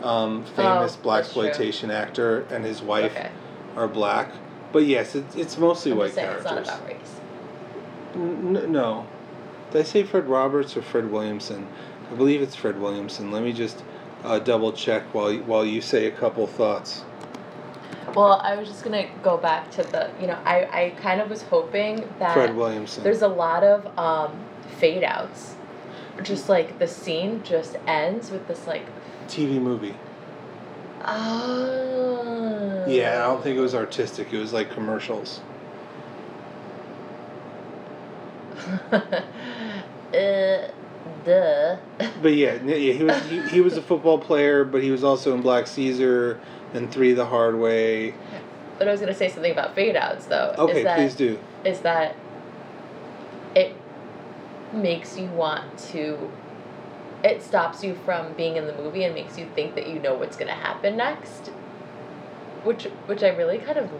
um, 0.02 0.44
famous 0.44 0.98
Oh, 0.98 1.02
black 1.02 1.20
exploitation 1.20 1.90
actor, 1.90 2.42
and 2.50 2.66
his 2.66 2.82
wife 2.82 3.12
Okay. 3.12 3.30
Are 3.76 3.88
black. 3.88 4.32
But 4.72 4.86
yes, 4.86 5.14
it's 5.14 5.36
it's 5.36 5.58
mostly 5.58 5.92
I'm 5.92 5.98
white 5.98 6.06
just 6.06 6.14
saying 6.16 6.28
characters. 6.28 6.58
it's 6.58 6.66
not 6.68 6.78
about 6.78 6.88
race. 6.88 7.20
N- 8.14 8.72
no. 8.72 9.06
Did 9.70 9.80
I 9.80 9.84
say 9.84 10.02
Fred 10.02 10.28
Roberts 10.28 10.76
or 10.76 10.82
Fred 10.82 11.10
Williamson? 11.10 11.66
I 12.10 12.14
believe 12.14 12.42
it's 12.42 12.54
Fred 12.56 12.80
Williamson. 12.80 13.30
Let 13.30 13.42
me 13.42 13.52
just 13.52 13.82
uh, 14.24 14.38
double 14.38 14.72
check 14.72 15.02
while 15.14 15.32
you, 15.32 15.42
while 15.44 15.64
you 15.64 15.80
say 15.80 16.06
a 16.06 16.10
couple 16.10 16.46
thoughts. 16.46 17.04
Well, 18.14 18.40
I 18.42 18.56
was 18.56 18.68
just 18.68 18.84
gonna 18.84 19.08
go 19.22 19.36
back 19.38 19.70
to 19.72 19.82
the, 19.82 20.10
you 20.20 20.26
know, 20.26 20.38
I, 20.44 20.64
I 20.64 20.90
kind 21.00 21.20
of 21.20 21.30
was 21.30 21.42
hoping 21.42 22.04
that 22.18 22.34
Fred 22.34 22.54
Williamson. 22.54 23.02
there's 23.04 23.22
a 23.22 23.28
lot 23.28 23.64
of 23.64 23.98
um, 23.98 24.38
fade 24.78 25.04
outs. 25.04 25.54
Just 26.22 26.48
like 26.48 26.78
the 26.78 26.86
scene 26.86 27.42
just 27.42 27.76
ends 27.86 28.30
with 28.30 28.46
this 28.48 28.66
like, 28.66 28.84
TV 29.28 29.60
movie. 29.60 29.94
Oh. 31.04 32.84
Yeah, 32.86 33.24
I 33.24 33.26
don't 33.26 33.42
think 33.42 33.56
it 33.56 33.60
was 33.60 33.74
artistic. 33.74 34.32
It 34.32 34.38
was 34.38 34.52
like 34.52 34.70
commercials. 34.70 35.40
uh, 38.92 38.98
duh. 41.24 41.76
But 42.20 42.34
yeah, 42.34 42.54
yeah, 42.62 42.92
he 42.92 43.04
was 43.04 43.22
he, 43.26 43.42
he 43.48 43.60
was 43.60 43.76
a 43.76 43.82
football 43.82 44.18
player, 44.18 44.64
but 44.64 44.82
he 44.82 44.90
was 44.90 45.04
also 45.04 45.34
in 45.34 45.42
Black 45.42 45.66
Caesar 45.66 46.40
and 46.74 46.90
Three 46.90 47.12
the 47.12 47.26
Hard 47.26 47.58
Way. 47.58 48.14
But 48.78 48.88
I 48.88 48.90
was 48.90 49.00
gonna 49.00 49.14
say 49.14 49.28
something 49.28 49.52
about 49.52 49.74
fade 49.74 49.96
outs 49.96 50.26
though. 50.26 50.54
Okay, 50.58 50.78
is 50.78 50.84
that, 50.84 50.96
please 50.96 51.14
do. 51.14 51.38
Is 51.64 51.80
that 51.80 52.16
it 53.54 53.76
makes 54.72 55.18
you 55.18 55.26
want 55.28 55.78
to. 55.90 56.30
It 57.24 57.42
stops 57.42 57.84
you 57.84 57.94
from 57.94 58.32
being 58.34 58.56
in 58.56 58.66
the 58.66 58.74
movie 58.74 59.04
and 59.04 59.14
makes 59.14 59.38
you 59.38 59.46
think 59.54 59.74
that 59.76 59.88
you 59.88 59.98
know 60.00 60.14
what's 60.14 60.36
gonna 60.36 60.52
happen 60.52 60.96
next. 60.96 61.48
Which 62.64 62.84
which 63.06 63.22
I 63.22 63.28
really 63.28 63.58
kind 63.58 63.78
of 63.78 63.90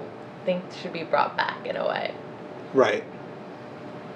think 0.45 0.63
should 0.73 0.93
be 0.93 1.05
brought 1.05 1.37
back 1.37 1.65
in 1.67 1.77
a 1.77 1.87
way 1.87 2.13
Right. 2.75 3.05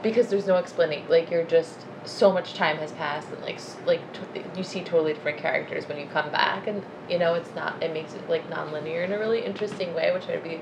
because 0.03 0.29
there's 0.29 0.47
no 0.47 0.57
explaining. 0.57 1.05
Like 1.09 1.31
you're 1.31 1.45
just 1.45 1.85
so 2.05 2.33
much 2.33 2.55
time 2.55 2.77
has 2.79 2.93
passed 2.93 3.29
and 3.33 3.43
like 3.43 3.61
like 3.85 4.01
t- 4.13 4.43
you 4.57 4.63
see 4.63 4.83
totally 4.83 5.13
different 5.13 5.39
characters 5.39 5.89
when 5.89 5.99
you 5.99 6.07
come 6.07 6.31
back 6.31 6.67
and 6.69 6.85
you 7.09 7.19
know 7.19 7.35
it's 7.35 7.53
not 7.57 7.83
it 7.83 7.93
makes 7.93 8.15
it 8.15 8.29
like 8.31 8.49
non-linear 8.49 9.03
in 9.03 9.13
a 9.13 9.19
really 9.19 9.45
interesting 9.45 9.93
way 9.93 10.13
which 10.13 10.29
I'd 10.29 10.45
be 10.45 10.61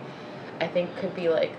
I 0.61 0.67
think 0.67 0.97
could 0.97 1.15
be 1.15 1.29
like 1.29 1.53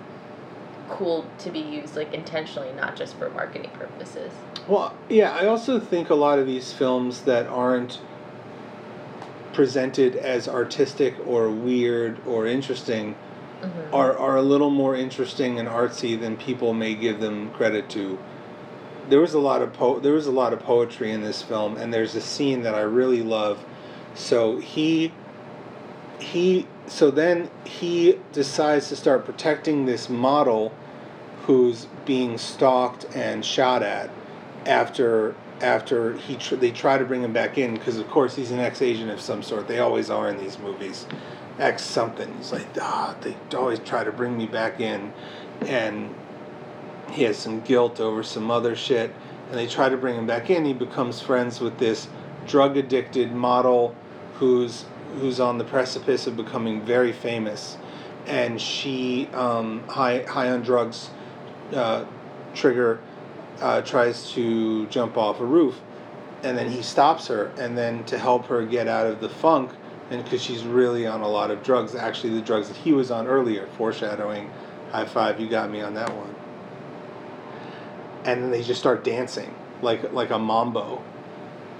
cool 0.89 1.25
to 1.39 1.51
be 1.51 1.59
used 1.59 1.95
like 1.95 2.13
intentionally 2.13 2.71
not 2.73 2.95
just 2.95 3.15
for 3.17 3.29
marketing 3.29 3.71
purposes. 3.73 4.31
Well, 4.67 4.95
yeah, 5.09 5.31
I 5.31 5.45
also 5.45 5.79
think 5.79 6.09
a 6.09 6.15
lot 6.15 6.39
of 6.39 6.47
these 6.47 6.73
films 6.73 7.21
that 7.21 7.47
aren't 7.47 8.01
presented 9.53 10.15
as 10.15 10.47
artistic 10.47 11.15
or 11.25 11.49
weird 11.49 12.19
or 12.27 12.45
interesting 12.45 13.15
Mm-hmm. 13.61 13.95
are, 13.95 14.17
are 14.17 14.35
a 14.35 14.41
little 14.41 14.69
more 14.69 14.95
interesting 14.95 15.59
and 15.59 15.67
artsy 15.67 16.19
than 16.19 16.35
people 16.35 16.73
may 16.73 16.93
give 16.93 17.19
them 17.19 17.51
credit 17.51 17.89
to. 17.91 18.19
There 19.09 19.21
was 19.21 19.33
a 19.33 19.39
lot 19.39 19.61
of 19.61 19.71
po- 19.73 19.99
there 19.99 20.13
was 20.13 20.27
a 20.27 20.31
lot 20.31 20.51
of 20.51 20.59
poetry 20.59 21.11
in 21.11 21.21
this 21.21 21.41
film, 21.41 21.77
and 21.77 21.93
there's 21.93 22.15
a 22.15 22.21
scene 22.21 22.63
that 22.63 22.75
I 22.75 22.81
really 22.81 23.23
love. 23.23 23.63
So 24.13 24.57
he 24.57 25.13
he 26.31 26.67
so 26.87 27.11
then 27.11 27.49
he 27.65 28.19
decides 28.31 28.89
to 28.89 28.95
start 28.95 29.25
protecting 29.25 29.85
this 29.85 30.09
model 30.09 30.73
who's 31.43 31.87
being 32.05 32.37
stalked 32.37 33.05
and 33.15 33.45
shot 33.45 33.83
at 33.83 34.09
after 34.65 35.35
after 35.61 36.17
he 36.17 36.35
tr- 36.35 36.55
they 36.55 36.71
try 36.71 36.97
to 36.97 37.05
bring 37.05 37.23
him 37.23 37.31
back 37.31 37.57
in 37.57 37.75
because 37.75 37.97
of 37.97 38.07
course 38.09 38.35
he's 38.35 38.51
an 38.51 38.59
ex-agent 38.59 39.09
of 39.11 39.21
some 39.21 39.41
sort. 39.41 39.67
They 39.67 39.79
always 39.79 40.09
are 40.09 40.27
in 40.27 40.37
these 40.37 40.57
movies. 40.57 41.05
Ex 41.59 41.83
something. 41.83 42.33
He's 42.37 42.51
like 42.51 42.65
ah 42.81 43.15
they 43.21 43.35
always 43.55 43.79
try 43.79 44.03
to 44.03 44.11
bring 44.11 44.35
me 44.35 44.47
back 44.47 44.79
in 44.79 45.13
and 45.61 46.13
he 47.11 47.23
has 47.23 47.37
some 47.37 47.61
guilt 47.61 47.99
over 47.99 48.23
some 48.23 48.49
other 48.49 48.75
shit 48.75 49.13
and 49.49 49.57
they 49.57 49.67
try 49.67 49.89
to 49.89 49.97
bring 49.97 50.15
him 50.15 50.25
back 50.25 50.49
in. 50.49 50.65
He 50.65 50.73
becomes 50.73 51.21
friends 51.21 51.59
with 51.59 51.77
this 51.77 52.07
drug 52.47 52.77
addicted 52.77 53.31
model 53.31 53.95
who's 54.35 54.85
who's 55.19 55.39
on 55.39 55.57
the 55.57 55.63
precipice 55.63 56.27
of 56.27 56.35
becoming 56.35 56.81
very 56.81 57.11
famous 57.11 57.77
and 58.27 58.59
she 58.59 59.27
um, 59.33 59.87
high 59.87 60.23
high 60.23 60.49
on 60.49 60.61
drugs 60.61 61.09
uh, 61.73 62.05
trigger 62.53 62.99
uh, 63.61 63.81
tries 63.81 64.31
to 64.31 64.85
jump 64.87 65.17
off 65.17 65.39
a 65.39 65.45
roof 65.45 65.79
and 66.43 66.57
then 66.57 66.69
he 66.69 66.81
stops 66.81 67.27
her 67.27 67.47
and 67.57 67.77
then 67.77 68.03
to 68.05 68.17
help 68.17 68.45
her 68.45 68.65
get 68.65 68.87
out 68.87 69.07
of 69.07 69.21
the 69.21 69.29
funk 69.29 69.71
and 70.11 70.23
because 70.23 70.41
she's 70.41 70.63
really 70.63 71.07
on 71.07 71.21
a 71.21 71.27
lot 71.27 71.49
of 71.49 71.63
drugs 71.63 71.95
actually 71.95 72.33
the 72.33 72.41
drugs 72.41 72.67
that 72.67 72.77
he 72.77 72.93
was 72.93 73.11
on 73.11 73.27
earlier 73.27 73.67
foreshadowing 73.77 74.49
High 74.95 75.03
five, 75.03 75.41
you 75.41 75.49
got 75.49 75.69
me 75.69 75.81
on 75.81 75.93
that 75.95 76.15
one. 76.15 76.33
And 78.23 78.41
then 78.41 78.49
they 78.49 78.63
just 78.63 78.79
start 78.79 79.03
dancing 79.03 79.53
like 79.81 80.13
like 80.13 80.29
a 80.29 80.39
mambo. 80.39 81.03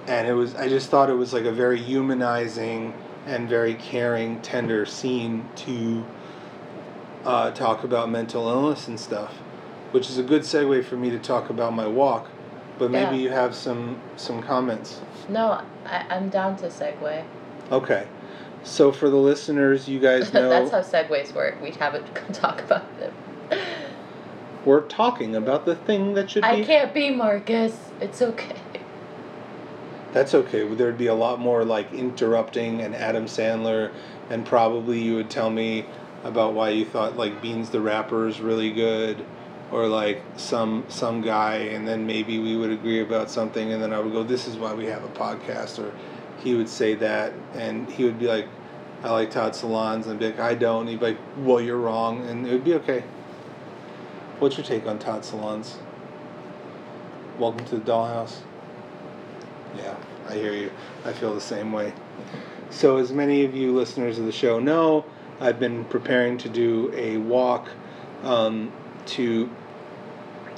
And 0.06 0.28
it 0.28 0.34
was 0.34 0.54
I 0.54 0.68
just 0.68 0.90
thought 0.90 1.08
it 1.08 1.14
was 1.14 1.32
like 1.32 1.44
a 1.44 1.50
very 1.52 1.80
humanizing 1.80 2.92
and 3.26 3.48
very 3.48 3.74
caring, 3.74 4.40
tender 4.40 4.86
scene 4.86 5.48
to 5.56 6.04
uh, 7.24 7.50
talk 7.50 7.82
about 7.84 8.08
mental 8.08 8.48
illness 8.48 8.86
and 8.88 8.98
stuff, 8.98 9.34
which 9.90 10.08
is 10.08 10.16
a 10.18 10.22
good 10.22 10.42
segue 10.42 10.84
for 10.84 10.96
me 10.96 11.10
to 11.10 11.18
talk 11.18 11.50
about 11.50 11.74
my 11.74 11.86
walk. 11.86 12.28
But 12.78 12.90
maybe 12.90 13.16
Yeah. 13.16 13.22
you 13.22 13.28
have 13.30 13.54
some 13.54 13.98
some 14.16 14.42
comments. 14.42 15.00
No, 15.28 15.60
I, 15.86 16.04
I'm 16.10 16.28
down 16.28 16.56
to 16.56 16.66
segue. 16.66 17.24
Okay. 17.72 18.06
So 18.62 18.92
for 18.92 19.08
the 19.10 19.16
listeners, 19.16 19.88
you 19.88 19.98
guys 19.98 20.32
know 20.34 20.48
That's 20.50 20.70
how 20.70 20.80
segues 20.82 21.34
work. 21.34 21.60
We 21.62 21.70
haven't 21.72 22.06
talk 22.32 22.60
about 22.62 22.84
them. 23.00 23.12
we're 24.64 24.82
talking 24.82 25.34
about 25.34 25.64
the 25.64 25.74
thing 25.74 26.14
that 26.14 26.30
should 26.30 26.44
I 26.44 26.56
be. 26.56 26.64
can't 26.64 26.92
be 26.92 27.10
Marcus. 27.10 27.76
It's 28.00 28.20
okay. 28.22 28.54
That's 30.12 30.34
okay. 30.34 30.66
There'd 30.66 30.98
be 30.98 31.08
a 31.08 31.14
lot 31.14 31.40
more 31.40 31.64
like 31.64 31.92
interrupting 31.92 32.80
and 32.80 32.94
Adam 32.94 33.26
Sandler, 33.26 33.92
and 34.30 34.46
probably 34.46 35.00
you 35.00 35.16
would 35.16 35.30
tell 35.30 35.50
me 35.50 35.84
about 36.24 36.54
why 36.54 36.70
you 36.70 36.84
thought 36.84 37.16
like 37.16 37.42
Beans 37.42 37.70
the 37.70 37.80
Rapper 37.80 38.26
is 38.26 38.40
really 38.40 38.72
good, 38.72 39.24
or 39.70 39.86
like 39.88 40.22
some 40.36 40.84
some 40.88 41.20
guy, 41.20 41.56
and 41.56 41.86
then 41.86 42.06
maybe 42.06 42.38
we 42.38 42.56
would 42.56 42.70
agree 42.70 43.00
about 43.00 43.30
something, 43.30 43.72
and 43.72 43.82
then 43.82 43.92
I 43.92 44.00
would 44.00 44.12
go, 44.12 44.22
"This 44.22 44.48
is 44.48 44.56
why 44.56 44.72
we 44.72 44.86
have 44.86 45.04
a 45.04 45.08
podcast," 45.08 45.78
or 45.78 45.92
he 46.42 46.54
would 46.54 46.68
say 46.68 46.94
that, 46.94 47.32
and 47.54 47.88
he 47.90 48.04
would 48.04 48.18
be 48.18 48.26
like, 48.26 48.46
"I 49.02 49.10
like 49.10 49.30
Todd 49.30 49.52
Solondz," 49.52 50.04
and 50.04 50.12
I'd 50.12 50.18
be 50.18 50.26
like, 50.26 50.40
"I 50.40 50.54
don't," 50.54 50.82
and 50.82 50.90
he'd 50.90 51.00
be 51.00 51.06
like, 51.06 51.18
"Well, 51.38 51.60
you're 51.60 51.76
wrong," 51.76 52.26
and 52.26 52.46
it 52.46 52.52
would 52.52 52.64
be 52.64 52.74
okay. 52.74 53.04
What's 54.38 54.56
your 54.56 54.64
take 54.64 54.86
on 54.86 54.98
Todd 54.98 55.22
Solondz? 55.22 55.76
Welcome 57.38 57.66
to 57.66 57.76
the 57.76 57.84
Dollhouse. 57.92 58.40
Yeah, 59.74 59.96
I 60.28 60.34
hear 60.34 60.52
you. 60.52 60.70
I 61.04 61.12
feel 61.12 61.34
the 61.34 61.40
same 61.40 61.72
way. 61.72 61.92
So, 62.70 62.96
as 62.98 63.12
many 63.12 63.44
of 63.44 63.54
you 63.54 63.72
listeners 63.72 64.18
of 64.18 64.26
the 64.26 64.32
show 64.32 64.58
know, 64.58 65.04
I've 65.40 65.58
been 65.58 65.84
preparing 65.86 66.38
to 66.38 66.48
do 66.48 66.92
a 66.94 67.16
walk 67.16 67.68
um, 68.22 68.72
to 69.06 69.50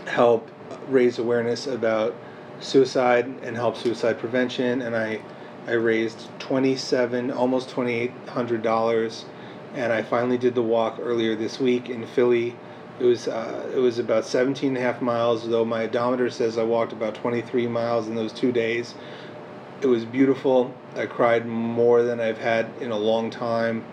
help 0.06 0.48
raise 0.88 1.18
awareness 1.18 1.66
about 1.66 2.14
suicide 2.60 3.26
and 3.42 3.56
help 3.56 3.76
suicide 3.76 4.18
prevention. 4.18 4.82
And 4.82 4.96
I, 4.96 5.20
I 5.66 5.72
raised 5.72 6.28
twenty-seven, 6.38 7.30
almost 7.30 7.68
twenty-eight 7.68 8.12
hundred 8.28 8.62
dollars, 8.62 9.26
and 9.74 9.92
I 9.92 10.02
finally 10.02 10.38
did 10.38 10.54
the 10.54 10.62
walk 10.62 10.98
earlier 11.00 11.36
this 11.36 11.60
week 11.60 11.88
in 11.88 12.06
Philly. 12.06 12.56
It 13.00 13.04
was 13.04 13.28
uh, 13.28 13.70
it 13.74 13.78
was 13.78 13.98
about 13.98 14.24
17 14.24 14.68
and 14.68 14.76
a 14.76 14.80
half 14.80 15.00
miles, 15.00 15.48
though 15.48 15.64
my 15.64 15.84
odometer 15.84 16.30
says 16.30 16.58
I 16.58 16.64
walked 16.64 16.92
about 16.92 17.14
23 17.14 17.68
miles 17.68 18.08
in 18.08 18.16
those 18.16 18.32
two 18.32 18.50
days. 18.50 18.94
It 19.80 19.86
was 19.86 20.04
beautiful. 20.04 20.74
I 20.96 21.06
cried 21.06 21.46
more 21.46 22.02
than 22.02 22.18
I've 22.18 22.38
had 22.38 22.70
in 22.80 22.90
a 22.90 22.98
long 22.98 23.30
time. 23.30 23.84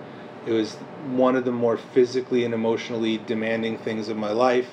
It 0.47 0.51
was 0.51 0.73
one 1.11 1.35
of 1.35 1.45
the 1.45 1.51
more 1.51 1.77
physically 1.77 2.45
and 2.45 2.53
emotionally 2.53 3.19
demanding 3.19 3.77
things 3.77 4.09
of 4.09 4.17
my 4.17 4.31
life, 4.31 4.69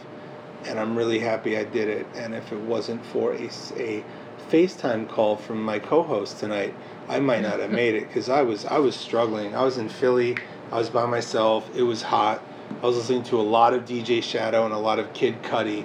and 0.64 0.80
I'm 0.80 0.96
really 0.96 1.18
happy 1.18 1.58
I 1.58 1.64
did 1.64 1.88
it. 1.88 2.06
And 2.14 2.34
if 2.34 2.52
it 2.52 2.60
wasn't 2.60 3.04
for 3.04 3.34
a, 3.34 3.50
a 3.76 4.02
FaceTime 4.50 5.08
call 5.08 5.36
from 5.36 5.62
my 5.62 5.78
co-host 5.78 6.38
tonight, 6.38 6.74
I 7.08 7.20
might 7.20 7.42
not 7.42 7.60
have 7.60 7.70
made 7.70 7.94
it 7.94 8.08
because 8.08 8.30
I 8.30 8.40
was 8.40 8.64
I 8.64 8.78
was 8.78 8.96
struggling. 8.96 9.54
I 9.54 9.62
was 9.62 9.76
in 9.76 9.90
Philly. 9.90 10.36
I 10.70 10.78
was 10.78 10.88
by 10.88 11.04
myself. 11.04 11.68
It 11.76 11.82
was 11.82 12.02
hot. 12.02 12.42
I 12.82 12.86
was 12.86 12.96
listening 12.96 13.22
to 13.24 13.40
a 13.40 13.42
lot 13.42 13.74
of 13.74 13.84
DJ 13.84 14.22
Shadow 14.22 14.64
and 14.64 14.72
a 14.74 14.78
lot 14.78 14.98
of 14.98 15.12
Kid 15.12 15.42
Cudi, 15.42 15.84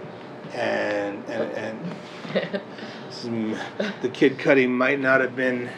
and 0.54 1.24
and 1.26 1.52
and 2.34 2.62
some, 3.10 3.56
the 4.02 4.10
Kid 4.10 4.38
Cudi 4.38 4.70
might 4.70 5.00
not 5.00 5.22
have 5.22 5.36
been 5.36 5.70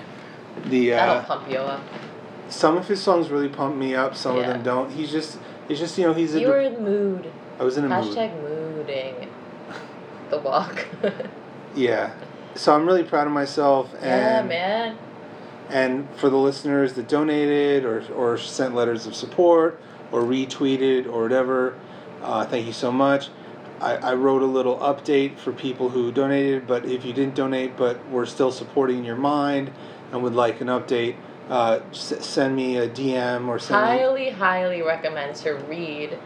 the. 0.65 0.89
That'll 0.91 1.15
Uh, 1.17 1.24
pump 1.26 1.50
you 1.50 1.58
up. 1.58 1.82
some 2.50 2.78
of 2.78 2.88
his 2.88 3.02
songs 3.02 3.30
really 3.30 3.50
pump 3.50 3.76
me 3.76 3.95
up. 3.95 4.15
Some 4.15 4.38
of 4.38 4.45
them 4.45 4.63
don't. 4.63 4.91
He's 4.91 5.12
just. 5.12 5.39
It's 5.67 5.80
just 5.80 5.98
you 5.98 6.06
know 6.06 6.13
he's 6.13 6.36
a. 6.36 6.39
You 6.41 6.48
were 6.50 6.60
in 6.60 6.84
mood. 6.84 7.32
I 7.60 7.63
was 7.63 7.78
in 7.78 7.86
a 7.86 7.89
mood. 7.89 8.15
Hashtag 8.15 8.41
mooding. 8.41 9.30
The 10.30 10.39
walk. 10.39 10.86
Yeah. 11.76 12.13
So 12.56 12.74
I'm 12.74 12.88
really 12.88 13.04
proud 13.04 13.28
of 13.28 13.32
myself 13.34 13.91
yeah, 14.02 14.39
and 14.39 14.50
man. 14.50 14.98
and 15.69 16.08
for 16.15 16.32
the 16.32 16.36
listeners 16.38 16.93
that 16.93 17.08
donated 17.08 17.86
or 17.86 18.04
or 18.15 18.39
sent 18.39 18.74
letters 18.74 19.06
of 19.06 19.13
support 19.13 19.80
or 20.12 20.22
retweeted 20.22 21.06
or 21.08 21.24
whatever, 21.24 21.78
uh, 22.22 22.45
thank 22.45 22.65
you 22.65 22.74
so 22.74 22.91
much. 22.91 23.30
I, 23.80 23.95
I 23.98 24.13
wrote 24.13 24.41
a 24.41 24.45
little 24.45 24.78
update 24.78 25.38
for 25.38 25.54
people 25.54 25.89
who 25.89 26.12
donated, 26.12 26.67
but 26.67 26.86
if 26.86 27.06
you 27.06 27.13
didn't 27.13 27.36
donate 27.36 27.78
but 27.78 28.10
were 28.10 28.26
still 28.26 28.52
supporting 28.52 29.06
your 29.06 29.15
mind 29.15 29.72
and 30.12 30.22
would 30.24 30.36
like 30.36 30.60
an 30.62 30.67
update, 30.67 31.15
uh, 31.50 31.80
s- 31.91 32.13
send 32.26 32.56
me 32.56 32.78
a 32.78 32.88
DM 32.89 33.48
or 33.48 33.56
me. 33.56 33.62
Highly, 33.62 34.30
highly 34.32 34.82
recommend 34.82 35.36
to 35.38 35.54
read. 35.54 36.17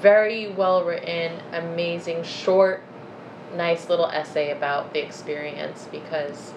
Very 0.00 0.50
well 0.50 0.84
written, 0.84 1.40
amazing, 1.52 2.22
short, 2.24 2.82
nice 3.54 3.88
little 3.88 4.06
essay 4.06 4.50
about 4.50 4.92
the 4.92 5.04
experience 5.04 5.88
because 5.90 6.52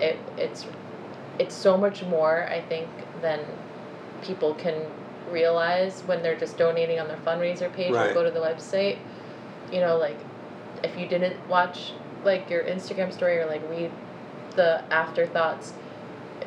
it 0.00 0.18
it's 0.38 0.66
it's 1.38 1.54
so 1.54 1.76
much 1.76 2.02
more 2.02 2.48
I 2.48 2.60
think 2.60 2.88
than 3.20 3.40
people 4.22 4.54
can 4.54 4.74
realize 5.30 6.02
when 6.02 6.22
they're 6.22 6.38
just 6.38 6.56
donating 6.58 6.98
on 7.00 7.08
their 7.08 7.18
fundraiser 7.18 7.72
page 7.72 7.92
Right. 7.92 8.10
or 8.10 8.14
go 8.14 8.24
to 8.24 8.30
the 8.30 8.40
website. 8.40 8.98
You 9.72 9.80
know, 9.80 9.96
like 9.96 10.18
if 10.82 10.96
you 10.96 11.06
didn't 11.06 11.36
watch 11.48 11.92
like 12.24 12.50
your 12.50 12.62
Instagram 12.64 13.12
story 13.12 13.38
or 13.38 13.46
like 13.46 13.62
read 13.70 13.90
the 14.56 14.82
afterthoughts 14.92 15.72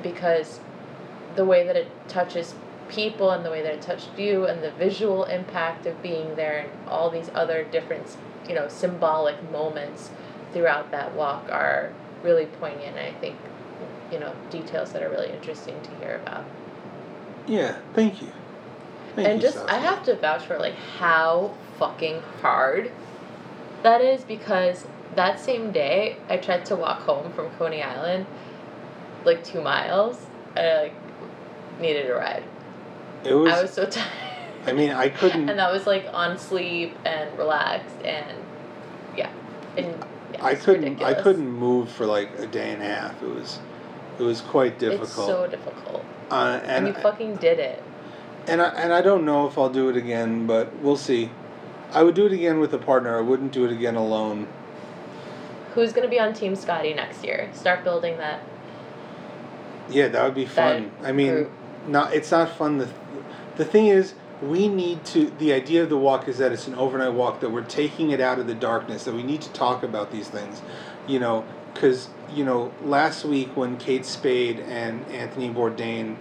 because 0.02 0.60
the 1.36 1.46
way 1.46 1.66
that 1.66 1.76
it 1.76 1.90
touches 2.08 2.54
people 2.90 3.32
and 3.32 3.44
the 3.46 3.50
way 3.50 3.62
that 3.64 3.74
it 3.74 3.82
touched 3.82 4.10
you 4.18 4.46
and 4.46 4.62
the 4.62 4.72
visual 4.72 5.24
impact 5.26 5.86
of 5.86 6.02
being 6.04 6.36
there 6.36 6.60
and 6.60 6.88
all 6.88 7.10
these 7.10 7.30
other 7.34 7.64
different 7.64 8.18
you 8.48 8.54
know 8.54 8.68
symbolic 8.68 9.50
moments 9.52 10.12
throughout 10.52 10.92
that 10.92 11.16
walk 11.16 11.48
are 11.50 11.92
really 12.22 12.46
poignant 12.46 12.98
and 12.98 13.00
i 13.00 13.12
think 13.20 13.36
you 14.12 14.20
know 14.20 14.34
details 14.52 14.92
that 14.92 15.02
are 15.02 15.10
really 15.10 15.32
interesting 15.32 15.82
to 15.82 15.90
hear 15.96 16.20
about 16.22 16.44
Yeah, 17.48 17.78
thank 17.94 18.22
you. 18.22 18.32
Thank 19.16 19.28
and 19.28 19.42
just 19.42 19.58
i 19.70 19.78
have 19.78 20.04
to 20.04 20.16
vouch 20.16 20.44
for 20.44 20.58
like 20.58 20.76
how 21.00 21.54
fucking 21.78 22.22
hard 22.42 22.92
that 23.84 24.02
is 24.02 24.24
because 24.24 24.88
that 25.16 25.40
same 25.40 25.72
day 25.72 26.18
i 26.30 26.38
tried 26.38 26.66
to 26.68 26.76
walk 26.76 27.02
home 27.02 27.32
from 27.34 27.50
coney 27.52 27.84
island 27.84 28.26
like 29.26 29.44
two 29.44 29.62
miles 29.62 30.26
and 30.56 30.66
i 30.66 30.82
like 30.84 30.94
needed 31.80 32.10
a 32.10 32.16
ride 32.16 32.44
It 33.24 33.34
was. 33.34 33.54
I 33.54 33.62
was 33.62 33.72
so 33.72 33.86
tired. 33.90 34.08
I 34.66 34.72
mean, 34.74 34.92
I 34.92 35.10
couldn't. 35.10 35.50
and 35.50 35.60
that 35.60 35.72
was 35.72 35.86
like 35.88 36.06
on 36.14 36.38
sleep 36.38 36.96
and 37.06 37.38
relaxed 37.38 37.98
and 38.04 38.38
yeah. 39.18 39.30
And 39.78 39.88
yeah, 40.34 40.46
I 40.46 40.56
couldn't. 40.56 40.84
ridiculous. 40.84 41.18
I 41.18 41.22
couldn't 41.22 41.50
move 41.50 41.90
for 41.90 42.06
like 42.06 42.30
a 42.40 42.48
day 42.48 42.72
and 42.72 42.82
a 42.82 42.86
half. 42.86 43.22
It 43.22 43.28
was. 43.30 43.60
It 44.20 44.24
was 44.24 44.40
quite 44.42 44.80
difficult. 44.80 45.04
It's 45.10 45.16
so 45.16 45.48
difficult. 45.48 46.06
uh, 46.32 46.60
And, 46.64 46.86
and 46.86 46.88
you 46.88 46.94
fucking 47.02 47.36
did 47.38 47.60
it. 47.60 47.84
And 48.48 48.62
I, 48.62 48.70
and 48.70 48.94
I 48.94 49.02
don't 49.02 49.26
know 49.26 49.48
if 49.48 49.58
I'll 49.58 49.70
do 49.70 49.90
it 49.90 49.98
again, 49.98 50.48
but 50.48 50.76
we'll 50.80 50.98
see. 50.98 51.32
I 51.92 52.04
would 52.04 52.16
do 52.16 52.26
it 52.26 52.32
again 52.32 52.60
with 52.60 52.74
a 52.74 52.78
partner. 52.78 53.18
I 53.18 53.22
wouldn't 53.22 53.52
do 53.52 53.66
it 53.66 53.72
again 53.72 53.96
alone. 53.96 54.48
Who's 55.74 55.94
gonna 55.94 56.08
be 56.08 56.20
on 56.20 56.34
Team 56.34 56.56
Scotty 56.56 56.94
next 56.94 57.24
year? 57.24 57.50
Start 57.54 57.84
building 57.84 58.18
that. 58.18 58.44
Yeah, 59.90 60.08
that 60.08 60.24
would 60.24 60.36
be 60.36 60.46
fun. 60.46 60.92
I 61.02 61.12
mean, 61.12 61.34
group. 61.34 61.52
not 61.88 62.14
it's 62.14 62.32
not 62.32 62.50
fun. 62.56 62.78
The 62.78 62.90
the 63.56 63.66
thing 63.66 63.88
is, 63.88 64.14
we 64.42 64.68
need 64.68 65.06
to. 65.06 65.30
The 65.30 65.54
idea 65.54 65.84
of 65.84 65.90
the 65.90 65.98
walk 65.98 66.28
is 66.28 66.38
that 66.38 66.52
it's 66.52 66.68
an 66.68 66.76
overnight 66.76 67.14
walk. 67.14 67.40
That 67.40 67.52
we're 67.52 67.64
taking 67.64 68.12
it 68.12 68.20
out 68.20 68.40
of 68.40 68.48
the 68.48 68.56
darkness. 68.56 69.04
That 69.04 69.16
we 69.16 69.24
need 69.24 69.42
to 69.42 69.50
talk 69.52 69.84
about 69.84 70.12
these 70.12 70.28
things. 70.28 70.62
You 71.08 71.20
know, 71.20 71.46
because 71.74 72.10
you 72.34 72.44
know, 72.46 72.72
last 72.84 73.26
week 73.26 73.56
when 73.56 73.78
Kate 73.78 74.06
Spade 74.06 74.60
and 74.60 75.06
Anthony 75.12 75.50
Bourdain 75.50 76.18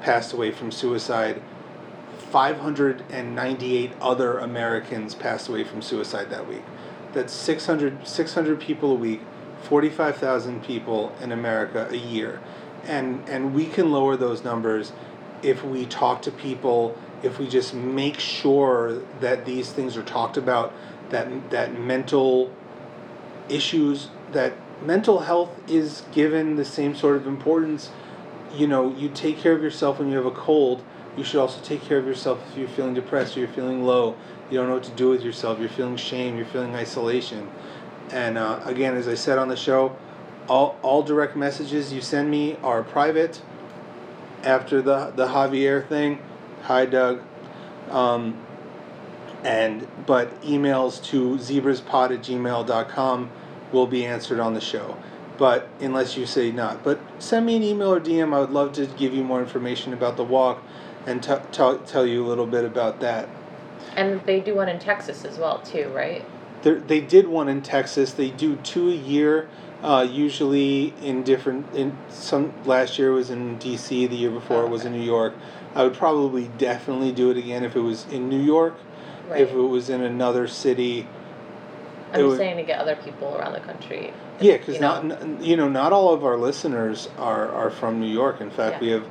passed 0.00 0.32
away 0.32 0.50
from 0.50 0.70
suicide. 0.70 1.42
598 2.30 3.92
other 4.00 4.38
Americans 4.38 5.14
passed 5.14 5.48
away 5.48 5.64
from 5.64 5.82
suicide 5.82 6.30
that 6.30 6.46
week. 6.46 6.62
That's 7.12 7.32
600, 7.32 8.06
600 8.06 8.60
people 8.60 8.92
a 8.92 8.94
week, 8.94 9.20
45,000 9.62 10.62
people 10.62 11.12
in 11.20 11.32
America 11.32 11.88
a 11.90 11.96
year. 11.96 12.40
And, 12.84 13.28
and 13.28 13.52
we 13.54 13.66
can 13.66 13.90
lower 13.90 14.16
those 14.16 14.44
numbers 14.44 14.92
if 15.42 15.64
we 15.64 15.86
talk 15.86 16.22
to 16.22 16.30
people, 16.30 16.96
if 17.22 17.38
we 17.38 17.48
just 17.48 17.74
make 17.74 18.20
sure 18.20 19.02
that 19.20 19.44
these 19.44 19.72
things 19.72 19.96
are 19.96 20.02
talked 20.02 20.36
about, 20.36 20.72
that, 21.10 21.50
that 21.50 21.78
mental 21.78 22.52
issues, 23.48 24.08
that 24.32 24.52
mental 24.84 25.20
health 25.20 25.50
is 25.68 26.04
given 26.12 26.56
the 26.56 26.64
same 26.64 26.94
sort 26.94 27.16
of 27.16 27.26
importance. 27.26 27.90
You 28.54 28.66
know, 28.66 28.94
you 28.94 29.08
take 29.08 29.38
care 29.38 29.52
of 29.52 29.62
yourself 29.62 29.98
when 29.98 30.08
you 30.10 30.16
have 30.16 30.26
a 30.26 30.30
cold, 30.30 30.82
you 31.20 31.24
should 31.24 31.38
also 31.38 31.60
take 31.62 31.82
care 31.82 31.98
of 31.98 32.06
yourself 32.06 32.40
if 32.50 32.56
you're 32.56 32.66
feeling 32.66 32.94
depressed 32.94 33.36
or 33.36 33.40
you're 33.40 33.48
feeling 33.50 33.84
low. 33.84 34.16
You 34.50 34.56
don't 34.56 34.68
know 34.68 34.74
what 34.76 34.84
to 34.84 34.90
do 34.92 35.10
with 35.10 35.22
yourself. 35.22 35.60
You're 35.60 35.68
feeling 35.68 35.98
shame. 35.98 36.38
You're 36.38 36.46
feeling 36.46 36.74
isolation. 36.74 37.50
And 38.10 38.38
uh, 38.38 38.60
again, 38.64 38.96
as 38.96 39.06
I 39.06 39.16
said 39.16 39.36
on 39.36 39.48
the 39.48 39.56
show, 39.56 39.94
all, 40.48 40.78
all 40.80 41.02
direct 41.02 41.36
messages 41.36 41.92
you 41.92 42.00
send 42.00 42.30
me 42.30 42.56
are 42.62 42.82
private. 42.82 43.42
After 44.44 44.80
the 44.80 45.12
the 45.14 45.26
Javier 45.26 45.86
thing, 45.86 46.20
hi 46.62 46.86
Doug. 46.86 47.20
Um, 47.90 48.40
and 49.44 49.86
but 50.06 50.40
emails 50.40 51.04
to 51.04 51.36
zebraspod 51.36 52.12
at 52.12 52.22
gmail.com 52.22 53.30
will 53.72 53.86
be 53.86 54.06
answered 54.06 54.40
on 54.40 54.54
the 54.54 54.60
show 54.60 54.96
but 55.38 55.68
unless 55.80 56.14
you 56.16 56.26
say 56.26 56.52
not 56.52 56.84
but 56.84 57.00
send 57.18 57.46
me 57.46 57.56
an 57.56 57.62
email 57.62 57.94
or 57.94 57.98
dm 57.98 58.34
i 58.34 58.40
would 58.40 58.50
love 58.50 58.72
to 58.72 58.84
give 58.86 59.14
you 59.14 59.24
more 59.24 59.40
information 59.40 59.94
about 59.94 60.18
the 60.18 60.24
walk 60.24 60.62
and 61.06 61.22
t- 61.22 61.34
t- 61.52 61.78
tell 61.86 62.06
you 62.06 62.24
a 62.24 62.28
little 62.28 62.46
bit 62.46 62.64
about 62.64 63.00
that 63.00 63.28
And 63.96 64.20
they 64.26 64.40
do 64.40 64.54
one 64.54 64.68
in 64.68 64.78
Texas 64.78 65.24
as 65.24 65.38
well 65.38 65.58
too, 65.58 65.88
right? 65.94 66.24
They're, 66.62 66.78
they 66.78 67.00
did 67.00 67.26
one 67.26 67.48
in 67.48 67.62
texas 67.62 68.12
they 68.12 68.28
do 68.30 68.56
two 68.56 68.90
a 68.90 68.94
year 68.94 69.48
uh, 69.82 70.06
usually 70.10 70.92
in 71.02 71.22
different 71.22 71.74
in 71.74 71.96
some 72.10 72.52
last 72.66 72.98
year 72.98 73.12
was 73.12 73.30
in 73.30 73.58
dc 73.58 73.88
the 73.88 74.14
year 74.14 74.30
before 74.30 74.58
Oh, 74.58 74.66
it 74.66 74.68
was 74.70 74.84
in 74.84 74.92
new 74.92 75.00
york 75.02 75.32
i 75.74 75.82
would 75.82 75.94
probably 75.94 76.50
definitely 76.58 77.12
do 77.12 77.30
it 77.30 77.38
again 77.38 77.64
if 77.64 77.76
it 77.76 77.80
was 77.80 78.04
in 78.12 78.28
new 78.28 78.38
york 78.40 78.74
Right. 79.30 79.40
if 79.40 79.52
it 79.52 79.56
was 79.56 79.88
in 79.88 80.02
another 80.02 80.46
city 80.48 81.06
I'm 82.12 82.16
just 82.20 82.24
would- 82.26 82.36
saying 82.38 82.56
to 82.58 82.62
get 82.64 82.78
other 82.78 82.96
people 82.96 83.36
around 83.36 83.52
the 83.54 83.60
country. 83.60 84.12
Yeah, 84.40 84.56
because 84.58 84.74
you 84.74 84.80
know? 84.80 85.00
not 85.00 85.40
you 85.42 85.56
know 85.56 85.68
not 85.68 85.92
all 85.94 86.12
of 86.12 86.24
our 86.24 86.36
listeners 86.36 87.08
are 87.16 87.48
are 87.52 87.70
from 87.70 88.00
New 88.00 88.08
York. 88.08 88.40
In 88.40 88.50
fact, 88.50 88.74
Yeah. 88.76 88.80
we 88.80 88.88
have 88.88 89.04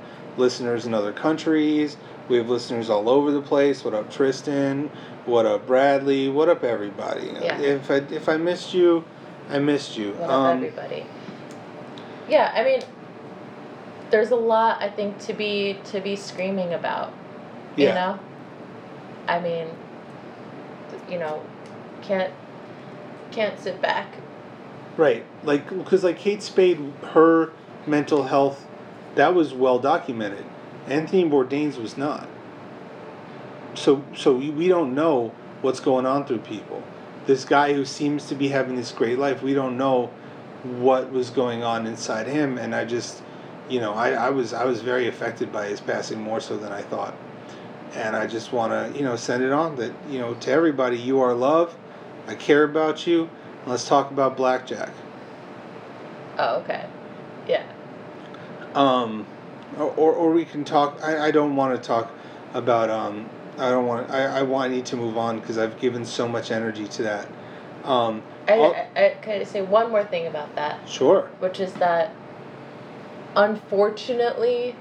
listeners 0.43 0.86
in 0.86 0.93
other 0.93 1.12
countries. 1.12 1.97
We 2.30 2.38
have 2.38 2.49
listeners 2.49 2.89
all 2.89 3.10
over 3.10 3.32
the 3.32 3.41
place. 3.41 3.84
What 3.84 3.93
up, 3.93 4.12
Tristan? 4.12 4.89
What 5.25 5.45
up, 5.45 5.67
Bradley? 5.67 6.30
What 6.30 6.49
up, 6.49 6.63
everybody? 6.63 7.28
Yeah. 7.41 7.60
If 7.60 7.91
I 7.91 7.95
if 7.95 8.28
I 8.30 8.38
missed 8.38 8.73
you, 8.73 9.04
I 9.49 9.60
missed 9.60 9.97
you. 9.97 10.13
What 10.13 10.30
Um, 10.30 10.45
up, 10.45 10.56
everybody? 10.56 11.06
Yeah, 12.28 12.52
I 12.56 12.63
mean, 12.63 12.82
there's 14.10 14.32
a 14.32 14.36
lot 14.36 14.82
I 14.82 14.89
think 14.89 15.19
to 15.19 15.34
be 15.34 15.78
to 15.86 15.99
be 15.99 16.15
screaming 16.15 16.73
about. 16.73 17.12
You 17.75 17.88
Yeah. 17.88 17.93
know, 17.95 18.19
I 19.28 19.39
mean, 19.39 19.67
you 21.10 21.19
know, 21.19 21.41
can't 22.02 22.32
can't 23.32 23.60
sit 23.60 23.82
back. 23.82 24.08
Right, 24.97 25.23
like 25.43 25.69
because 25.69 26.04
like 26.04 26.17
Kate 26.17 26.43
Spade, 26.43 26.93
her 27.13 27.52
mental 27.88 28.23
health, 28.23 28.65
that 29.19 29.36
was 29.36 29.53
well 29.53 29.79
documented. 29.79 30.45
Anthony 30.88 31.25
Bourdain's 31.25 31.77
was 31.77 31.97
not. 31.97 32.29
So 33.73 34.01
so 34.15 34.34
we, 34.34 34.49
we 34.49 34.69
don't 34.69 34.95
know 34.95 35.34
what's 35.62 35.82
going 35.82 36.05
on 36.05 36.25
through 36.25 36.39
people. 36.39 36.82
This 37.25 37.43
guy 37.43 37.73
who 37.73 37.84
seems 37.84 38.27
to 38.29 38.36
be 38.36 38.47
having 38.47 38.77
this 38.77 38.93
great 38.93 39.19
life, 39.19 39.43
we 39.43 39.53
don't 39.53 39.77
know 39.77 40.10
what 40.63 41.12
was 41.12 41.32
going 41.32 41.63
on 41.63 41.86
inside 41.86 42.27
him, 42.27 42.58
and 42.58 42.73
I 42.73 42.86
just, 42.86 43.21
you 43.69 43.82
know, 43.82 43.93
I, 43.93 44.12
I 44.12 44.29
was 44.29 44.53
I 44.53 44.63
was 44.63 44.82
very 44.82 45.10
affected 45.10 45.51
by 45.51 45.65
his 45.65 45.82
passing 45.82 46.21
more 46.21 46.39
so 46.39 46.55
than 46.55 46.71
I 46.71 46.82
thought, 46.82 47.13
and 47.95 48.15
I 48.15 48.25
just 48.25 48.53
want 48.53 48.71
to 48.71 48.97
you 48.97 49.03
know 49.03 49.17
send 49.17 49.43
it 49.43 49.51
on 49.51 49.75
that 49.75 49.91
you 50.10 50.19
know 50.19 50.34
to 50.36 50.49
everybody 50.49 50.97
you 50.97 51.19
are 51.19 51.34
loved, 51.34 51.75
I 52.25 52.36
care 52.36 52.63
about 52.63 53.05
you. 53.05 53.29
Let's 53.67 53.86
talk 53.86 54.12
about 54.12 54.38
blackjack. 54.38 54.93
Oh, 56.38 56.62
okay. 56.62 56.88
Yeah. 57.45 57.65
Um, 58.75 59.25
or, 59.77 59.91
or, 59.91 60.13
or 60.13 60.32
we 60.32 60.45
can 60.45 60.63
talk. 60.63 60.99
I, 61.03 61.27
I 61.27 61.32
don't 61.32 61.55
want 61.55 61.82
to 61.82 61.88
talk 61.88 62.12
about. 62.53 62.89
Um, 62.89 63.29
I 63.58 63.69
don't 63.69 63.86
want. 63.86 64.10
I, 64.10 64.39
I 64.39 64.41
want. 64.43 64.71
I 64.71 64.75
need 64.75 64.86
to 64.88 64.95
move 64.95 65.17
on 65.17 65.39
because 65.39 65.58
I've 65.58 65.79
given 65.79 66.05
so 66.05 66.27
much 66.27 66.51
energy 66.51 66.88
to 66.88 67.03
that. 67.03 67.27
Um, 67.84 68.23
I, 68.47 68.53
I'll- 68.53 68.73
I, 68.95 69.05
I 69.05 69.10
can 69.21 69.41
I 69.41 69.43
say 69.43 69.62
one 69.62 69.91
more 69.91 70.03
thing 70.03 70.27
about 70.27 70.55
that, 70.55 70.88
sure. 70.88 71.29
which 71.39 71.60
is 71.60 71.73
that 71.73 72.13
unfortunately, 73.36 74.75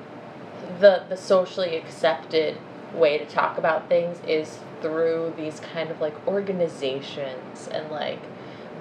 the 0.80 1.04
the 1.08 1.16
socially 1.16 1.76
accepted 1.76 2.56
way 2.94 3.18
to 3.18 3.26
talk 3.26 3.58
about 3.58 3.88
things 3.88 4.18
is 4.26 4.60
through 4.80 5.34
these 5.36 5.60
kind 5.60 5.90
of 5.90 6.00
like 6.00 6.14
organizations 6.26 7.68
and 7.68 7.90
like 7.90 8.20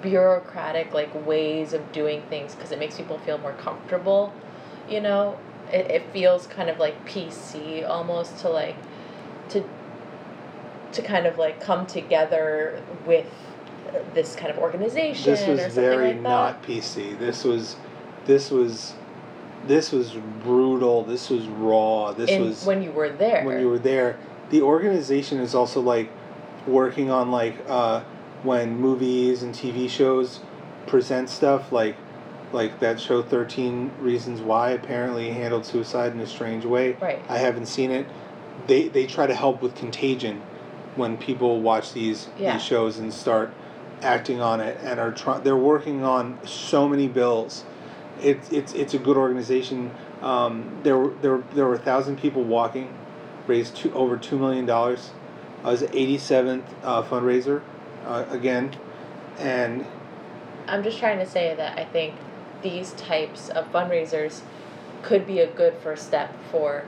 bureaucratic 0.00 0.94
like 0.94 1.12
ways 1.26 1.72
of 1.72 1.92
doing 1.92 2.22
things 2.30 2.54
because 2.54 2.70
it 2.70 2.78
makes 2.78 2.96
people 2.96 3.18
feel 3.18 3.36
more 3.38 3.52
comfortable 3.54 4.32
you 4.88 5.00
know 5.00 5.38
it, 5.72 5.90
it 5.90 6.12
feels 6.12 6.46
kind 6.46 6.68
of 6.70 6.78
like 6.78 7.06
pc 7.06 7.86
almost 7.88 8.38
to 8.38 8.48
like 8.48 8.76
to 9.48 9.62
to 10.92 11.02
kind 11.02 11.26
of 11.26 11.38
like 11.38 11.60
come 11.60 11.86
together 11.86 12.82
with 13.06 13.26
this 14.14 14.36
kind 14.36 14.50
of 14.50 14.58
organization 14.58 15.32
This 15.32 15.46
was 15.46 15.74
very 15.74 16.12
like 16.12 16.20
not 16.20 16.62
PC. 16.62 17.18
This 17.18 17.44
was, 17.44 17.76
this 18.26 18.50
was, 18.50 18.94
this 19.66 19.92
was 19.92 20.12
brutal. 20.42 21.04
This 21.04 21.30
was 21.30 21.46
raw. 21.46 22.12
This 22.12 22.30
in, 22.30 22.42
was 22.42 22.64
when 22.64 22.82
you 22.82 22.92
were 22.92 23.10
there 23.10 23.44
when 23.44 23.60
you 23.60 23.68
were 23.68 23.78
there. 23.78 24.18
The 24.50 24.62
organization 24.62 25.40
is 25.40 25.54
also 25.54 25.80
like 25.80 26.10
working 26.66 27.10
on 27.10 27.30
like 27.30 27.56
uh, 27.68 28.02
when 28.42 28.78
movies 28.78 29.42
and 29.42 29.54
TV 29.54 29.88
shows 29.88 30.40
present 30.86 31.28
stuff 31.28 31.70
like 31.70 31.96
like 32.52 32.80
that 32.80 33.00
show 33.00 33.22
13 33.22 33.92
Reasons 34.00 34.40
Why 34.40 34.70
apparently 34.70 35.30
handled 35.30 35.66
suicide 35.66 36.12
in 36.12 36.20
a 36.20 36.26
strange 36.26 36.64
way. 36.64 36.96
right 37.00 37.22
I 37.28 37.38
haven't 37.38 37.66
seen 37.66 37.90
it. 37.90 38.06
They 38.66 38.88
they 38.88 39.06
try 39.06 39.26
to 39.26 39.34
help 39.34 39.62
with 39.62 39.74
contagion 39.74 40.42
when 40.96 41.16
people 41.16 41.60
watch 41.60 41.92
these 41.92 42.28
Yeah. 42.38 42.54
these 42.54 42.62
shows 42.62 42.98
and 42.98 43.12
start 43.12 43.52
acting 44.02 44.40
on 44.40 44.60
it 44.60 44.78
and 44.82 44.98
are 45.00 45.12
trying 45.12 45.42
they're 45.42 45.56
working 45.56 46.04
on 46.04 46.38
so 46.46 46.88
many 46.88 47.08
bills. 47.08 47.64
It's 48.22 48.50
it's 48.50 48.72
it's 48.74 48.94
a 48.94 48.98
good 48.98 49.16
organization. 49.16 49.90
Um, 50.22 50.80
there 50.82 50.98
were 50.98 51.12
there 51.22 51.42
there 51.54 51.66
were 51.66 51.74
a 51.74 51.78
thousand 51.78 52.18
people 52.18 52.42
walking, 52.42 52.92
raised 53.46 53.76
two, 53.76 53.92
over 53.94 54.16
two 54.16 54.38
million 54.38 54.66
dollars. 54.66 55.10
I 55.64 55.70
was 55.70 55.80
the 55.80 55.88
87th 55.88 56.62
uh, 56.84 57.02
fundraiser, 57.02 57.62
uh, 58.06 58.24
again, 58.30 58.76
and 59.38 59.84
I'm 60.68 60.84
just 60.84 60.98
trying 60.98 61.18
to 61.18 61.26
say 61.26 61.54
that 61.56 61.76
I 61.78 61.84
think 61.84 62.14
these 62.62 62.92
types 62.92 63.48
of 63.50 63.70
fundraisers 63.72 64.40
could 65.02 65.26
be 65.26 65.38
a 65.40 65.46
good 65.46 65.74
first 65.82 66.06
step 66.06 66.34
for 66.50 66.84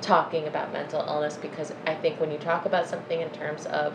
talking 0.00 0.46
about 0.46 0.72
mental 0.72 1.00
illness 1.06 1.36
because 1.36 1.72
I 1.86 1.94
think 1.94 2.18
when 2.18 2.30
you 2.30 2.38
talk 2.38 2.64
about 2.64 2.86
something 2.86 3.20
in 3.20 3.30
terms 3.30 3.66
of 3.66 3.94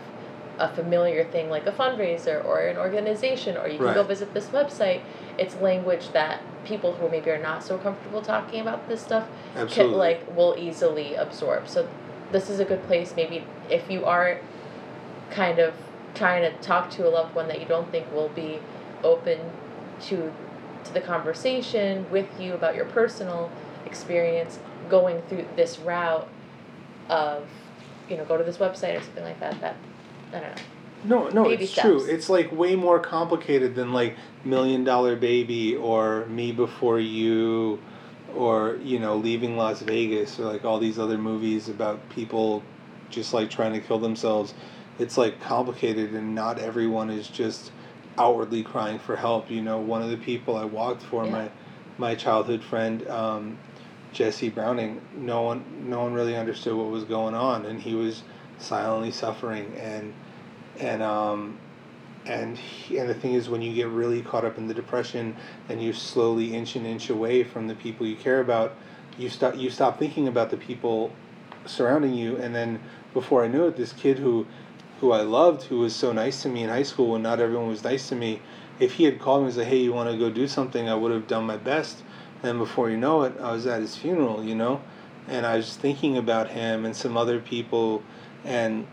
a 0.58 0.68
familiar 0.74 1.24
thing 1.24 1.50
like 1.50 1.66
a 1.66 1.72
fundraiser 1.72 2.42
or 2.44 2.60
an 2.60 2.78
organization 2.78 3.56
or 3.56 3.68
you 3.68 3.78
can 3.78 3.92
go 3.92 4.02
visit 4.02 4.32
this 4.32 4.46
website, 4.46 5.02
it's 5.38 5.54
language 5.56 6.12
that 6.12 6.40
people 6.64 6.94
who 6.94 7.08
maybe 7.08 7.30
are 7.30 7.38
not 7.38 7.62
so 7.62 7.76
comfortable 7.78 8.22
talking 8.22 8.60
about 8.60 8.88
this 8.88 9.02
stuff 9.02 9.28
absolutely 9.54 9.74
can 9.74 9.92
like 9.92 10.36
will 10.36 10.54
easily 10.58 11.14
absorb. 11.14 11.68
So 11.68 11.88
this 12.32 12.48
is 12.48 12.58
a 12.58 12.64
good 12.64 12.82
place 12.86 13.12
maybe 13.14 13.44
if 13.70 13.90
you 13.90 14.04
are 14.04 14.40
kind 15.30 15.58
of 15.58 15.74
trying 16.14 16.42
to 16.42 16.58
talk 16.60 16.90
to 16.90 17.06
a 17.06 17.10
loved 17.10 17.34
one 17.34 17.48
that 17.48 17.60
you 17.60 17.66
don't 17.66 17.90
think 17.90 18.10
will 18.12 18.30
be 18.30 18.58
open 19.04 19.38
to 20.00 20.32
to 20.86 20.94
the 20.94 21.00
conversation 21.00 22.08
with 22.10 22.28
you 22.40 22.54
about 22.54 22.74
your 22.74 22.84
personal 22.86 23.50
experience 23.84 24.58
going 24.88 25.22
through 25.22 25.46
this 25.56 25.78
route 25.78 26.28
of 27.08 27.48
you 28.08 28.16
know 28.16 28.24
go 28.24 28.36
to 28.36 28.44
this 28.44 28.56
website 28.58 28.98
or 28.98 29.02
something 29.02 29.24
like 29.24 29.38
that 29.40 29.60
that 29.60 29.76
I 30.32 30.40
don't 30.40 30.56
know 30.56 30.62
No, 31.04 31.28
no, 31.28 31.44
baby 31.44 31.64
it's 31.64 31.72
true. 31.72 32.04
It's 32.04 32.28
like 32.28 32.50
way 32.52 32.74
more 32.74 32.98
complicated 32.98 33.74
than 33.74 33.92
like 33.92 34.16
Million 34.44 34.84
Dollar 34.84 35.16
Baby 35.16 35.76
or 35.76 36.26
Me 36.26 36.52
Before 36.52 36.98
You 36.98 37.78
or, 38.34 38.78
you 38.82 38.98
know, 38.98 39.16
Leaving 39.16 39.56
Las 39.56 39.80
Vegas 39.82 40.38
or 40.38 40.44
like 40.44 40.64
all 40.64 40.78
these 40.78 40.98
other 40.98 41.18
movies 41.18 41.68
about 41.68 42.08
people 42.10 42.62
just 43.08 43.32
like 43.32 43.50
trying 43.50 43.72
to 43.72 43.80
kill 43.80 43.98
themselves. 43.98 44.54
It's 44.98 45.16
like 45.16 45.40
complicated 45.40 46.14
and 46.14 46.34
not 46.34 46.58
everyone 46.58 47.10
is 47.10 47.28
just 47.28 47.70
outwardly 48.18 48.62
crying 48.62 48.98
for 48.98 49.16
help. 49.16 49.50
You 49.50 49.62
know, 49.62 49.78
one 49.78 50.02
of 50.02 50.10
the 50.10 50.16
people 50.16 50.56
I 50.56 50.64
walked 50.64 51.02
for, 51.02 51.24
Yeah. 51.24 51.30
my 51.30 51.50
my 51.98 52.14
childhood 52.14 52.62
friend, 52.62 53.06
um, 53.08 53.58
Jesse 54.12 54.48
Browning, 54.50 55.00
no 55.16 55.42
one 55.42 55.64
no 55.88 56.02
one 56.02 56.12
really 56.14 56.36
understood 56.36 56.74
what 56.74 56.88
was 56.90 57.04
going 57.04 57.34
on 57.34 57.66
and 57.66 57.80
he 57.80 57.94
was 57.94 58.22
silently 58.58 59.10
suffering 59.10 59.74
and 59.78 60.12
and 60.78 61.02
um, 61.02 61.58
and 62.26 62.56
he, 62.58 62.98
and 62.98 63.08
the 63.08 63.14
thing 63.14 63.34
is 63.34 63.48
when 63.48 63.62
you 63.62 63.74
get 63.74 63.88
really 63.88 64.22
caught 64.22 64.44
up 64.44 64.58
in 64.58 64.66
the 64.68 64.74
depression 64.74 65.36
and 65.68 65.82
you 65.82 65.92
slowly 65.92 66.54
inch 66.54 66.76
and 66.76 66.86
inch 66.86 67.10
away 67.10 67.44
from 67.44 67.68
the 67.68 67.74
people 67.74 68.06
you 68.06 68.16
care 68.16 68.40
about 68.40 68.74
you 69.18 69.28
stop 69.28 69.56
you 69.56 69.70
stop 69.70 69.98
thinking 69.98 70.28
about 70.28 70.50
the 70.50 70.56
people 70.56 71.12
surrounding 71.66 72.14
you 72.14 72.36
and 72.36 72.54
then 72.54 72.80
before 73.14 73.44
I 73.44 73.48
knew 73.48 73.66
it 73.66 73.76
this 73.76 73.92
kid 73.92 74.18
who 74.18 74.46
who 75.00 75.12
I 75.12 75.22
loved 75.22 75.64
who 75.64 75.78
was 75.78 75.94
so 75.94 76.12
nice 76.12 76.42
to 76.42 76.48
me 76.48 76.62
in 76.62 76.70
high 76.70 76.82
school 76.82 77.12
when 77.12 77.22
not 77.22 77.40
everyone 77.40 77.68
was 77.68 77.84
nice 77.84 78.08
to 78.08 78.14
me 78.14 78.40
if 78.78 78.94
he 78.94 79.04
had 79.04 79.18
called 79.20 79.42
me 79.42 79.46
and 79.46 79.54
said 79.54 79.66
hey 79.68 79.78
you 79.78 79.92
want 79.92 80.10
to 80.10 80.16
go 80.16 80.30
do 80.30 80.46
something? 80.48 80.88
I 80.88 80.94
would 80.94 81.12
have 81.12 81.26
done 81.26 81.44
my 81.44 81.56
best. 81.56 82.02
And 82.42 82.58
before 82.58 82.90
you 82.90 82.96
know 82.96 83.22
it 83.22 83.34
I 83.40 83.52
was 83.52 83.66
at 83.66 83.80
his 83.80 83.96
funeral 83.96 84.42
you 84.42 84.54
know? 84.54 84.80
And 85.28 85.44
I 85.44 85.56
was 85.56 85.76
thinking 85.76 86.16
about 86.16 86.50
him 86.50 86.84
and 86.84 86.94
some 86.94 87.16
other 87.16 87.40
people, 87.40 88.02
and 88.44 88.86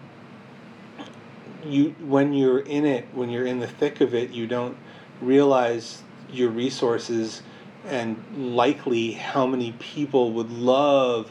you 1.64 1.95
when 1.99 2.34
you're 2.34 2.60
in 2.60 2.86
it, 2.86 3.06
when 3.14 3.30
you're 3.30 3.45
in 3.45 3.60
the 3.60 3.68
thick 3.68 4.01
of 4.01 4.16
it, 4.16 4.32
you 4.32 4.47
don't 4.47 4.76
realize 5.22 6.01
your 6.32 6.49
resources 6.49 7.43
and 7.86 8.18
likely 8.56 9.12
how 9.12 9.45
many 9.45 9.74
people 9.74 10.32
would 10.34 10.51
love 10.51 11.30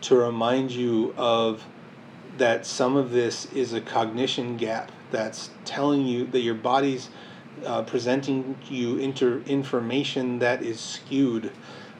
to 0.00 0.16
remind 0.16 0.70
you 0.70 1.12
of 1.16 1.64
that 2.38 2.64
some 2.64 2.96
of 2.96 3.10
this 3.10 3.46
is 3.52 3.72
a 3.72 3.80
cognition 3.80 4.56
gap 4.56 4.90
that's 5.10 5.50
telling 5.64 6.06
you 6.06 6.26
that 6.26 6.40
your 6.40 6.54
body's 6.54 7.10
uh, 7.64 7.82
presenting 7.82 8.56
you 8.68 8.96
inter- 8.98 9.42
information 9.46 10.38
that 10.38 10.62
is 10.62 10.80
skewed. 10.80 11.50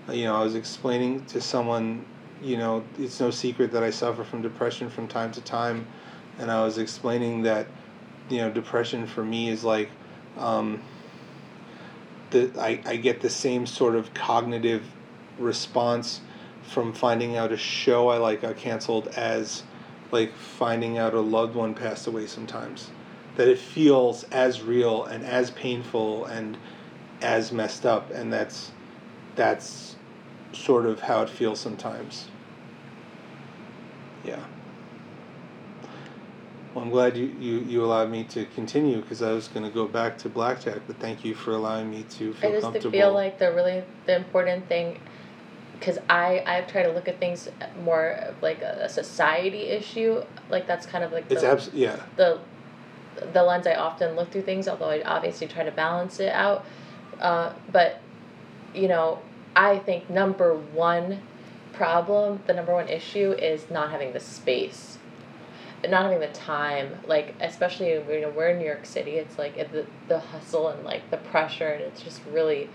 Uh, 0.09 0.13
you 0.13 0.25
know, 0.25 0.37
I 0.37 0.43
was 0.43 0.55
explaining 0.55 1.25
to 1.27 1.41
someone, 1.41 2.05
you 2.43 2.57
know, 2.57 2.85
it's 2.99 3.19
no 3.21 3.31
secret 3.31 3.73
that 3.73 3.83
I 3.83 3.91
suffer 3.91 4.25
from 4.25 4.43
depression 4.43 4.89
from 4.89 5.09
time 5.09 5.33
to 5.33 5.41
time, 5.41 5.87
and 6.39 6.51
I 6.51 6.65
was 6.65 6.79
explaining 6.79 7.43
that, 7.43 7.67
you 8.29 8.39
know, 8.39 8.51
depression 8.51 9.07
for 9.07 9.25
me 9.25 9.49
is 9.49 9.65
like, 9.65 9.91
um, 10.37 10.81
the 12.31 12.53
I, 12.59 12.81
I 12.85 12.97
get 12.97 13.21
the 13.21 13.31
same 13.31 13.67
sort 13.67 13.97
of 13.97 14.15
cognitive 14.15 14.85
response 15.39 16.21
from 16.63 16.93
finding 16.93 17.37
out 17.37 17.51
a 17.51 17.57
show 17.57 18.09
I 18.09 18.19
like 18.19 18.43
got 18.43 18.57
canceled 18.57 19.09
as 19.09 19.63
like 20.11 20.35
finding 20.35 20.99
out 20.99 21.15
a 21.15 21.21
loved 21.21 21.55
one 21.55 21.75
passed 21.75 22.07
away 22.07 22.27
sometimes 22.27 22.91
that 23.37 23.49
it 23.49 23.59
feels 23.59 24.25
as 24.25 24.63
real 24.63 25.05
and 25.05 25.25
as 25.25 25.51
painful 25.53 26.25
and 26.27 26.57
as 27.23 27.53
messed 27.53 27.87
up 27.87 28.11
and 28.11 28.33
that's 28.33 28.73
that's 29.37 29.97
sort 30.53 30.87
of 30.87 31.01
how 31.03 31.23
it 31.23 31.29
feels 31.29 31.61
sometimes. 31.61 32.29
Yeah. 34.25 34.43
Well 36.75 36.85
i'm 36.85 36.91
glad 36.91 37.17
you, 37.17 37.27
you, 37.39 37.61
you 37.61 37.85
allowed 37.85 38.11
me 38.11 38.25
to 38.25 38.45
continue 38.47 39.01
because 39.01 39.23
i 39.23 39.33
was 39.33 39.49
going 39.49 39.65
to 39.65 39.71
go 39.71 39.87
back 39.87 40.19
to 40.19 40.29
blackjack 40.29 40.81
but 40.87 40.99
thank 40.99 41.25
you 41.25 41.35
for 41.35 41.53
allowing 41.53 41.91
me 41.91 42.05
to 42.11 42.35
feel 42.35 42.51
I 42.51 42.53
just 42.53 42.63
comfortable. 42.65 42.91
feel 42.91 43.13
like 43.13 43.39
the 43.39 43.53
really 43.53 43.85
the 44.07 44.17
important 44.17 44.69
thing, 44.69 44.99
because 45.79 45.99
I 46.09 46.43
I've 46.47 46.67
tried 46.67 46.85
to 46.85 46.93
look 46.93 47.09
at 47.09 47.19
things 47.19 47.49
more 47.83 48.35
like 48.43 48.63
a, 48.63 48.81
a 48.83 48.89
society 48.89 49.63
issue. 49.69 50.23
Like 50.51 50.67
that's 50.67 50.87
kind 50.87 51.05
of 51.05 51.13
like 51.13 51.31
it's 51.31 51.43
the, 51.43 51.51
abs- 51.51 51.71
yeah 51.73 52.01
the 52.17 52.41
the 53.33 53.43
lens 53.43 53.67
I 53.67 53.75
often 53.75 54.17
look 54.17 54.31
through 54.31 54.43
things. 54.43 54.69
Although 54.69 54.91
I 54.91 55.03
obviously 55.03 55.47
try 55.47 55.65
to 55.65 55.73
balance 55.73 56.21
it 56.21 56.33
out, 56.33 56.65
uh, 57.21 57.53
but 57.73 58.01
you 58.75 58.89
know 58.89 59.21
I 59.55 59.79
think 59.79 60.09
number 60.11 60.55
one 60.55 61.21
problem, 61.73 62.41
the 62.47 62.55
number 62.55 62.73
one 62.73 62.89
issue 62.89 63.33
is 63.33 63.71
not 63.71 63.91
having 63.91 64.13
the 64.13 64.21
space 64.21 64.99
not 65.87 66.03
having 66.03 66.19
the 66.19 66.27
time 66.29 66.99
like 67.07 67.35
especially 67.41 67.91
you 67.91 68.21
know 68.21 68.33
we're 68.35 68.49
in 68.49 68.59
new 68.59 68.65
york 68.65 68.85
city 68.85 69.13
it's 69.13 69.39
like 69.39 69.55
the, 69.71 69.87
the 70.09 70.19
hustle 70.19 70.69
and 70.69 70.83
like 70.85 71.09
the 71.11 71.17
pressure 71.17 71.69
and 71.69 71.83
it's 71.85 72.03
just 72.03 72.21
really 72.33 72.69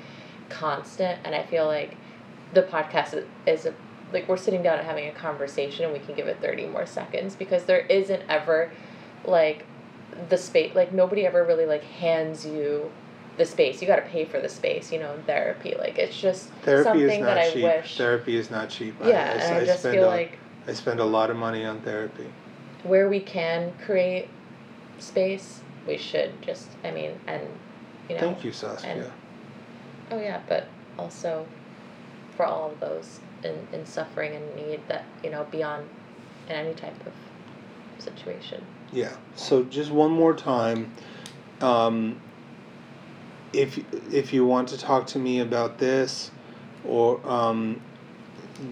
constant 0.49 1.19
and 1.25 1.35
i 1.35 1.43
feel 1.43 1.65
like 1.65 1.97
the 2.53 2.63
podcast 2.63 3.13
is, 3.13 3.25
is 3.45 3.65
a, 3.65 3.73
like 4.11 4.27
we're 4.27 4.37
sitting 4.37 4.61
down 4.61 4.77
and 4.77 4.87
having 4.87 5.07
a 5.07 5.11
conversation 5.11 5.85
and 5.85 5.93
we 5.93 5.99
can 5.99 6.15
give 6.15 6.27
it 6.27 6.39
30 6.41 6.67
more 6.67 6.85
seconds 6.85 7.35
because 7.35 7.65
there 7.65 7.79
isn't 7.79 8.21
ever 8.29 8.71
like 9.25 9.65
the 10.29 10.37
space 10.37 10.75
like 10.75 10.93
nobody 10.93 11.25
ever 11.25 11.43
really 11.43 11.65
like 11.65 11.83
hands 11.83 12.45
you 12.45 12.91
the 13.35 13.45
space. 13.45 13.81
You 13.81 13.87
got 13.87 13.95
to 13.95 14.03
pay 14.03 14.25
for 14.25 14.39
the 14.39 14.49
space 14.49 14.91
you 14.91 14.99
know 14.99 15.13
in 15.15 15.23
therapy. 15.23 15.73
Like 15.77 15.97
it's 15.97 16.19
just 16.19 16.49
therapy 16.61 17.03
is 17.03 17.09
something 17.09 17.21
not 17.21 17.35
that 17.35 17.53
cheap. 17.53 17.65
i 17.65 17.77
wish 17.77 17.97
therapy 17.97 18.35
is 18.35 18.51
not 18.51 18.69
cheap. 18.69 18.95
Yeah 19.03 19.33
and 19.33 19.55
i, 19.55 19.65
just 19.65 19.79
spend 19.79 19.95
feel 19.95 20.05
a, 20.05 20.07
like 20.07 20.37
I 20.67 20.73
spend 20.73 20.99
a 20.99 21.05
lot 21.05 21.29
of 21.29 21.35
money 21.35 21.65
on 21.65 21.81
therapy. 21.81 22.27
Where 22.83 23.09
we 23.09 23.19
can 23.19 23.73
create 23.85 24.29
space, 24.99 25.61
we 25.87 25.97
should 25.97 26.41
just, 26.41 26.69
I 26.83 26.91
mean, 26.91 27.19
and, 27.27 27.41
you 28.09 28.15
know. 28.15 28.21
thank 28.21 28.43
you 28.43 28.51
Saskia. 28.51 28.91
and- 28.91 29.11
Oh, 30.11 30.19
yeah, 30.19 30.41
but 30.47 30.67
also 30.99 31.47
for 32.35 32.45
all 32.45 32.71
of 32.71 32.79
those 32.79 33.19
in, 33.43 33.67
in 33.71 33.85
suffering 33.85 34.35
and 34.35 34.55
need 34.55 34.81
that, 34.87 35.05
you 35.23 35.29
know, 35.29 35.45
beyond 35.51 35.87
in 36.47 36.55
any 36.55 36.73
type 36.73 36.95
of 37.05 37.13
situation. 38.03 38.63
Yeah. 38.91 39.15
So 39.35 39.63
just 39.63 39.91
one 39.91 40.11
more 40.11 40.33
time, 40.33 40.91
um, 41.61 42.19
if 43.53 43.79
if 44.11 44.33
you 44.33 44.45
want 44.45 44.69
to 44.69 44.77
talk 44.77 45.07
to 45.07 45.19
me 45.19 45.39
about 45.39 45.77
this, 45.77 46.31
or 46.85 47.19
um, 47.29 47.81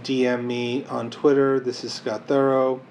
DM 0.03 0.43
me 0.45 0.86
on 0.86 1.09
Twitter. 1.09 1.59
This 1.59 1.84
is 1.84 1.93
Scott 1.93 2.28
Thorough, 2.28 2.82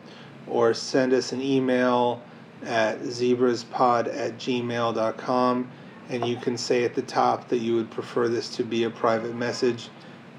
or 0.47 0.75
send 0.75 1.13
us 1.13 1.33
an 1.33 1.41
email 1.41 2.23
at 2.65 3.01
zebraspod 3.01 4.15
at 4.15 4.37
gmail.com 4.37 5.71
and 6.11 6.27
you 6.27 6.37
can 6.37 6.59
say 6.59 6.85
at 6.85 6.95
the 6.95 7.03
top 7.03 7.49
that 7.49 7.59
you 7.59 7.75
would 7.77 7.91
prefer 7.91 8.29
this 8.29 8.55
to 8.57 8.65
be 8.65 8.85
a 8.85 8.91
private 8.91 9.35
message 9.35 9.89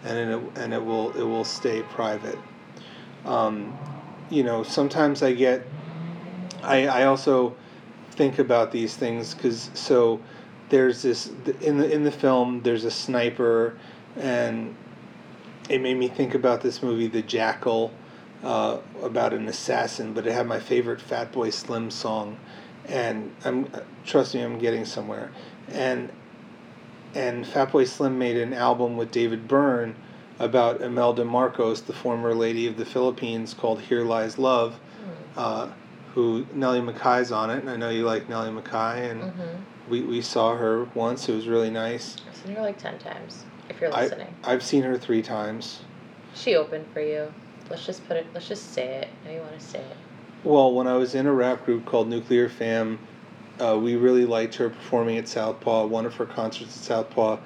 and 0.03 0.17
it, 0.17 0.57
and 0.57 0.73
it 0.73 0.83
will 0.83 1.11
it 1.11 1.23
will 1.23 1.45
stay 1.45 1.81
private. 1.83 2.39
Um, 3.25 3.77
you 4.31 4.43
know 4.43 4.63
sometimes 4.63 5.21
i 5.21 5.33
get 5.33 5.67
I, 6.63 6.87
I 6.87 7.03
also 7.05 7.55
think 8.11 8.39
about 8.39 8.71
these 8.71 8.95
things 8.95 9.35
because 9.35 9.69
so 9.73 10.19
there's 10.69 11.01
this 11.03 11.31
in 11.59 11.77
the 11.77 11.91
in 11.91 12.03
the 12.03 12.11
film 12.11 12.61
there's 12.63 12.85
a 12.85 12.91
sniper 12.91 13.77
and 14.15 14.75
it 15.69 15.81
made 15.81 15.97
me 15.97 16.07
think 16.07 16.33
about 16.33 16.61
this 16.61 16.81
movie 16.81 17.07
the 17.07 17.21
jackal 17.21 17.91
uh, 18.43 18.79
about 19.03 19.33
an 19.33 19.47
assassin 19.47 20.13
but 20.13 20.25
it 20.25 20.33
had 20.33 20.47
my 20.47 20.59
favorite 20.59 20.99
fatboy 20.99 21.51
slim 21.51 21.91
song 21.91 22.37
and 22.87 23.33
i'm 23.43 23.69
trust 24.05 24.33
me 24.33 24.41
i'm 24.41 24.57
getting 24.57 24.85
somewhere. 24.85 25.31
And 25.69 26.11
and 27.15 27.45
fatboy 27.45 27.87
slim 27.87 28.17
made 28.17 28.37
an 28.37 28.53
album 28.53 28.95
with 28.97 29.11
david 29.11 29.47
byrne 29.47 29.95
about 30.39 30.81
imelda 30.81 31.23
marcos 31.25 31.81
the 31.81 31.93
former 31.93 32.33
lady 32.33 32.67
of 32.67 32.77
the 32.77 32.85
philippines 32.85 33.53
called 33.53 33.81
here 33.81 34.03
lies 34.03 34.37
love 34.37 34.79
uh, 35.37 35.69
who 36.13 36.45
Nellie 36.53 36.81
McKay's 36.81 37.31
on 37.31 37.49
it, 37.49 37.59
and 37.59 37.69
I 37.69 37.77
know 37.77 37.89
you 37.89 38.03
like 38.03 38.27
Nellie 38.27 38.49
McKay, 38.49 39.09
and 39.11 39.21
Mm-hmm. 39.21 39.91
we, 39.91 40.01
we 40.01 40.21
saw 40.21 40.57
her 40.57 40.83
once. 40.93 41.29
It 41.29 41.35
was 41.35 41.47
really 41.47 41.69
nice. 41.69 42.17
I've 42.27 42.35
seen 42.35 42.55
her 42.55 42.61
like 42.61 42.77
10 42.77 42.99
times, 42.99 43.45
if 43.69 43.79
you're 43.79 43.93
I, 43.93 44.03
listening. 44.03 44.27
I've 44.43 44.61
seen 44.61 44.83
her 44.83 44.97
three 44.97 45.21
times. 45.21 45.83
She 46.35 46.55
opened 46.55 46.85
for 46.93 46.99
you. 46.99 47.33
Let's 47.69 47.85
just 47.85 48.05
put 48.09 48.17
it, 48.17 48.27
let's 48.33 48.47
just 48.47 48.73
say 48.73 48.87
it. 48.87 49.07
I 49.23 49.27
know 49.29 49.35
you 49.35 49.39
want 49.41 49.57
to 49.57 49.65
say 49.65 49.79
it. 49.79 49.97
Well, 50.43 50.73
when 50.73 50.85
I 50.87 50.95
was 50.97 51.15
in 51.15 51.27
a 51.27 51.31
rap 51.33 51.63
group 51.65 51.85
called 51.85 52.09
Nuclear 52.09 52.49
Fam, 52.49 52.99
uh, 53.61 53.77
we 53.77 53.95
really 53.95 54.25
liked 54.25 54.55
her 54.55 54.69
performing 54.69 55.17
at 55.17 55.27
Southpaw. 55.27 55.85
One 55.85 56.05
of 56.05 56.15
her 56.15 56.25
concerts 56.25 56.75
at 56.77 56.83
Southpaw, 56.83 57.37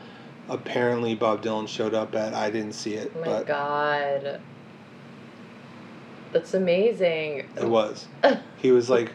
apparently 0.49 1.13
Bob 1.16 1.43
Dylan 1.43 1.68
showed 1.68 1.93
up 1.93 2.16
at. 2.16 2.34
I 2.34 2.49
didn't 2.49 2.74
see 2.74 2.93
it, 2.95 3.11
Oh 3.16 3.20
my 3.20 3.26
but 3.26 3.47
god. 3.47 4.39
That's 6.32 6.53
amazing. 6.53 7.47
it 7.57 7.68
was. 7.68 8.07
He 8.57 8.72
was 8.72 8.89
like, 8.89 9.11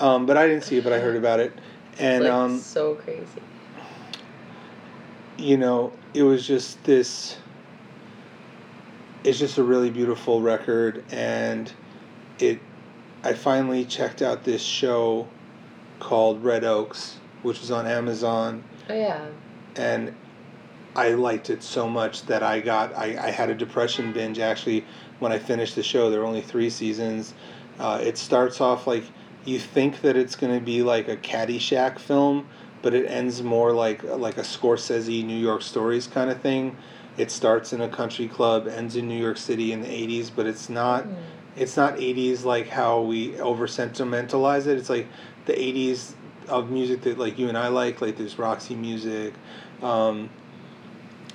um, 0.00 0.26
but 0.26 0.36
I 0.36 0.46
didn't 0.46 0.64
see 0.64 0.76
it, 0.76 0.84
but 0.84 0.92
I 0.92 0.98
heard 0.98 1.16
about 1.16 1.40
it, 1.40 1.52
and 1.98 2.24
like 2.24 2.32
um, 2.32 2.58
so 2.58 2.94
crazy. 2.96 3.24
you 5.38 5.56
know, 5.56 5.92
it 6.12 6.22
was 6.24 6.46
just 6.46 6.82
this. 6.84 7.38
It's 9.24 9.38
just 9.38 9.56
a 9.56 9.62
really 9.62 9.88
beautiful 9.90 10.42
record, 10.42 11.04
and 11.10 11.72
it. 12.38 12.58
I 13.24 13.32
finally 13.32 13.84
checked 13.86 14.20
out 14.20 14.44
this 14.44 14.60
show 14.62 15.26
called 16.02 16.42
Red 16.42 16.64
Oaks, 16.64 17.18
which 17.42 17.60
was 17.60 17.70
on 17.70 17.86
Amazon, 17.86 18.64
Oh 18.90 18.94
yeah. 18.94 19.24
and 19.76 20.14
I 20.96 21.10
liked 21.14 21.48
it 21.48 21.62
so 21.62 21.88
much 21.88 22.26
that 22.26 22.42
I 22.42 22.60
got. 22.60 22.92
I, 22.94 23.16
I 23.28 23.30
had 23.30 23.48
a 23.48 23.54
depression 23.54 24.12
binge 24.12 24.38
actually 24.38 24.84
when 25.20 25.32
I 25.32 25.38
finished 25.38 25.76
the 25.76 25.82
show. 25.82 26.10
There 26.10 26.20
were 26.20 26.26
only 26.26 26.42
three 26.42 26.68
seasons. 26.68 27.32
Uh, 27.78 28.00
it 28.02 28.18
starts 28.18 28.60
off 28.60 28.86
like 28.86 29.04
you 29.44 29.58
think 29.58 30.02
that 30.02 30.16
it's 30.16 30.36
going 30.36 30.52
to 30.58 30.64
be 30.64 30.82
like 30.82 31.08
a 31.08 31.16
Caddyshack 31.16 31.98
film, 31.98 32.46
but 32.82 32.92
it 32.94 33.06
ends 33.06 33.42
more 33.42 33.72
like 33.72 34.02
like 34.02 34.36
a 34.36 34.42
Scorsese 34.42 35.24
New 35.24 35.38
York 35.38 35.62
Stories 35.62 36.06
kind 36.08 36.30
of 36.30 36.40
thing. 36.40 36.76
It 37.16 37.30
starts 37.30 37.72
in 37.72 37.80
a 37.80 37.88
country 37.88 38.26
club, 38.28 38.66
ends 38.68 38.96
in 38.96 39.06
New 39.08 39.20
York 39.20 39.36
City 39.38 39.72
in 39.72 39.80
the 39.82 39.88
'80s, 39.88 40.30
but 40.34 40.46
it's 40.46 40.68
not. 40.68 41.04
Mm. 41.04 41.14
It's 41.54 41.76
not 41.76 41.96
'80s 41.96 42.44
like 42.44 42.68
how 42.68 43.00
we 43.02 43.38
over 43.40 43.66
sentimentalize 43.66 44.66
it. 44.66 44.78
It's 44.78 44.88
like 44.90 45.06
the 45.46 45.52
'80s 45.52 46.14
of 46.48 46.70
music 46.70 47.02
that 47.02 47.18
like 47.18 47.38
you 47.38 47.48
and 47.48 47.58
I 47.58 47.68
like. 47.68 48.00
Like 48.00 48.16
there's 48.16 48.38
Roxy 48.38 48.74
music. 48.74 49.34
Um, 49.82 50.30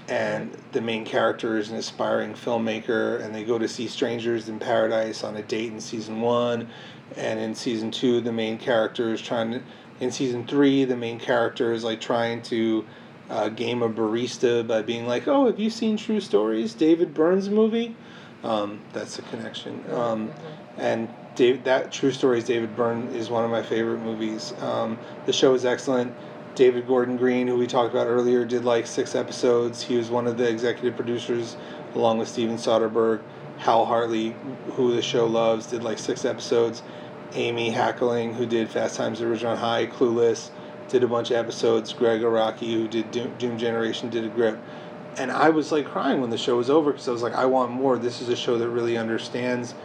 and 0.08 0.56
the 0.72 0.82
main 0.82 1.04
character 1.04 1.58
is 1.58 1.70
an 1.70 1.76
aspiring 1.76 2.34
filmmaker 2.34 3.22
and 3.22 3.36
they 3.36 3.44
go 3.44 3.58
to 3.58 3.68
see 3.68 3.88
strangers 3.88 4.48
in 4.48 4.58
paradise 4.58 5.24
on 5.24 5.36
a 5.36 5.42
date 5.44 5.72
in 5.74 5.82
season 5.82 6.22
one 6.22 6.70
and 7.18 7.40
in 7.40 7.54
season 7.54 7.92
two 7.92 8.22
the 8.22 8.32
main 8.32 8.58
character 8.58 9.12
is 9.12 9.22
trying 9.22 9.52
to 9.52 9.62
in 10.00 10.10
season 10.10 10.48
three 10.48 10.86
the 10.86 10.96
main 10.96 11.20
character 11.20 11.74
is 11.74 11.84
like 11.84 12.00
trying 12.00 12.42
to 12.42 12.86
uh, 13.30 13.50
game 13.50 13.82
a 13.84 13.90
barista 13.90 14.66
by 14.66 14.82
being 14.82 15.06
like 15.06 15.28
oh 15.28 15.46
have 15.48 15.60
you 15.60 15.70
seen 15.70 15.98
true 15.98 16.22
stories 16.22 16.74
David 16.74 17.14
Byrne's 17.14 17.50
movie 17.50 17.94
Um, 18.44 18.80
that's 18.94 19.18
the 19.18 19.24
connection. 19.24 19.84
Um, 19.92 20.32
and 20.78 21.10
Dave, 21.38 21.64
that 21.66 21.92
True 21.92 22.12
Stories 22.12 22.44
David 22.44 22.76
Byrne 22.76 23.08
is 23.16 23.30
one 23.30 23.46
of 23.46 23.52
my 23.52 23.62
favorite 23.62 24.00
movies. 24.00 24.54
Um, 24.60 24.98
the 25.28 25.32
show 25.32 25.54
is 25.54 25.66
excellent. 25.66 26.14
David 26.56 26.88
Gordon 26.88 27.16
Green, 27.16 27.48
who 27.48 27.56
we 27.56 27.68
talked 27.68 27.92
about 27.92 28.08
earlier, 28.08 28.44
did 28.44 28.66
like 28.66 28.88
six 28.88 29.14
episodes. 29.14 29.84
He 29.84 29.96
was 29.96 30.10
one 30.10 30.26
of 30.26 30.40
the 30.40 30.50
executive 30.50 30.96
producers, 30.96 31.56
along 31.94 32.18
with 32.18 32.28
Steven 32.28 32.58
Soderbergh. 32.58 33.22
Hal 33.60 33.86
Hartley, 33.86 34.36
who 34.72 34.96
the 34.96 35.02
show 35.02 35.28
loves, 35.28 35.68
did 35.68 35.84
like 35.84 36.00
six 36.00 36.26
episodes. 36.26 36.82
Amy 37.34 37.72
Heckerling, 37.72 38.34
who 38.34 38.48
did 38.48 38.70
Fast 38.70 38.96
Times 38.96 39.22
at 39.22 39.28
Ridgemont 39.28 39.58
High, 39.58 39.86
Clueless, 39.86 40.50
did 40.90 41.04
a 41.04 41.08
bunch 41.08 41.30
of 41.30 41.38
episodes. 41.38 41.94
Gregg 41.94 42.22
Araki, 42.22 42.74
who 42.74 42.88
did 42.88 43.12
Doom, 43.12 43.36
Doom 43.38 43.60
Generation, 43.60 44.10
did 44.10 44.26
a 44.26 44.30
grip. 44.30 44.58
And 45.18 45.32
I 45.32 45.50
was 45.50 45.72
like 45.72 45.86
crying 45.86 46.20
when 46.20 46.32
the 46.32 46.38
show 46.38 46.58
was 46.58 46.72
over 46.72 46.92
because 46.92 47.08
I 47.08 47.12
was 47.12 47.22
like, 47.22 47.34
I 47.34 47.46
want 47.46 47.72
more. 47.72 48.00
This 48.00 48.22
is 48.22 48.30
a 48.30 48.36
show 48.36 48.58
that 48.58 48.70
really 48.70 48.98
understands. 48.98 49.76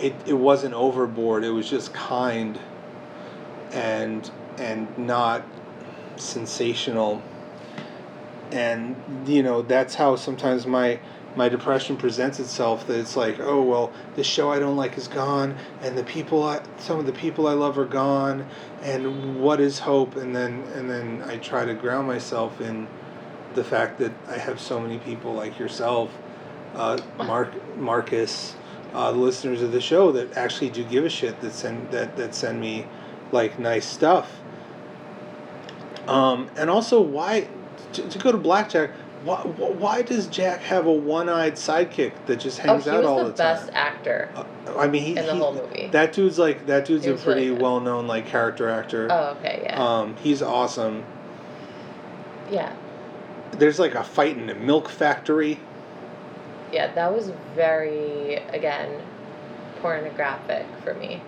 It, 0.00 0.14
it 0.26 0.34
wasn't 0.34 0.74
overboard. 0.74 1.44
It 1.44 1.50
was 1.50 1.68
just 1.68 1.92
kind 1.92 2.58
and 3.72 4.30
and 4.58 4.96
not 4.98 5.44
sensational. 6.16 7.22
And 8.50 8.96
you 9.26 9.42
know, 9.42 9.62
that's 9.62 9.94
how 9.94 10.16
sometimes 10.16 10.66
my 10.66 11.00
my 11.36 11.48
depression 11.48 11.96
presents 11.96 12.40
itself 12.40 12.86
that 12.86 12.98
it's 12.98 13.16
like 13.16 13.38
oh 13.38 13.62
well 13.62 13.92
the 14.16 14.24
show 14.24 14.50
i 14.50 14.58
don't 14.58 14.76
like 14.76 14.98
is 14.98 15.06
gone 15.06 15.56
and 15.80 15.96
the 15.96 16.02
people 16.02 16.42
I, 16.42 16.60
some 16.78 16.98
of 16.98 17.06
the 17.06 17.12
people 17.12 17.46
i 17.46 17.52
love 17.52 17.78
are 17.78 17.84
gone 17.84 18.48
and 18.82 19.40
what 19.40 19.60
is 19.60 19.78
hope 19.80 20.16
and 20.16 20.34
then 20.34 20.62
and 20.74 20.90
then 20.90 21.22
i 21.22 21.36
try 21.36 21.64
to 21.64 21.74
ground 21.74 22.08
myself 22.08 22.60
in 22.60 22.88
the 23.54 23.62
fact 23.62 23.98
that 24.00 24.12
i 24.26 24.38
have 24.38 24.60
so 24.60 24.80
many 24.80 24.98
people 24.98 25.32
like 25.32 25.58
yourself 25.58 26.10
uh, 26.74 26.98
mark 27.18 27.76
marcus 27.76 28.56
uh, 28.94 29.12
the 29.12 29.18
listeners 29.18 29.62
of 29.62 29.72
the 29.72 29.80
show 29.80 30.12
that 30.12 30.36
actually 30.36 30.70
do 30.70 30.84
give 30.84 31.04
a 31.04 31.10
shit 31.10 31.40
that 31.40 31.52
send 31.52 31.90
that 31.90 32.16
that 32.16 32.34
send 32.34 32.60
me 32.60 32.86
like 33.32 33.58
nice 33.58 33.86
stuff 33.86 34.40
um, 36.08 36.50
and 36.56 36.68
also 36.70 37.00
why 37.00 37.46
to, 37.92 38.08
to 38.08 38.18
go 38.18 38.32
to 38.32 38.38
blackjack 38.38 38.90
why, 39.22 39.42
why 39.42 40.00
does 40.00 40.28
Jack 40.28 40.60
have 40.62 40.86
a 40.86 40.92
one-eyed 40.92 41.56
sidekick 41.56 42.12
that 42.24 42.40
just 42.40 42.58
Oh, 42.60 42.62
hangs 42.72 42.84
he 42.86 42.90
out 42.90 43.04
all 43.04 43.18
the 43.18 43.24
the 43.24 43.32
best 43.36 43.68
actor. 43.74 44.30
Uh, 44.34 44.44
I 44.78 44.88
mean, 44.88 45.02
he, 45.02 45.10
in 45.10 45.26
the 45.26 45.34
he- 45.34 45.38
whole 45.38 45.52
movie. 45.52 45.88
That 45.92 46.14
dude's 46.14 46.38
like 46.38 46.64
that 46.68 46.86
dude's 46.86 47.04
He 47.04 47.10
a 47.10 47.12
was 47.12 47.26
really 47.26 47.48
pretty 47.50 47.62
well-known 47.62 48.06
like 48.06 48.26
character 48.26 48.70
actor. 48.70 49.08
Oh, 49.10 49.36
okay, 49.38 49.60
yeah, 49.64 49.78
Um, 49.78 50.16
he's 50.22 50.40
awesome. 50.40 51.04
yeah, 52.50 52.74
There's 53.52 53.78
like 53.78 53.94
a 53.94 54.02
fight 54.02 54.38
in 54.38 54.48
a 54.48 54.54
milk 54.54 54.88
factory. 54.88 55.60
Yeah. 56.72 56.92
That 56.94 57.14
was 57.14 57.32
very 57.54 58.34
again 58.34 59.00
pornographic 59.80 60.66
for 60.82 60.94
me. 60.94 61.22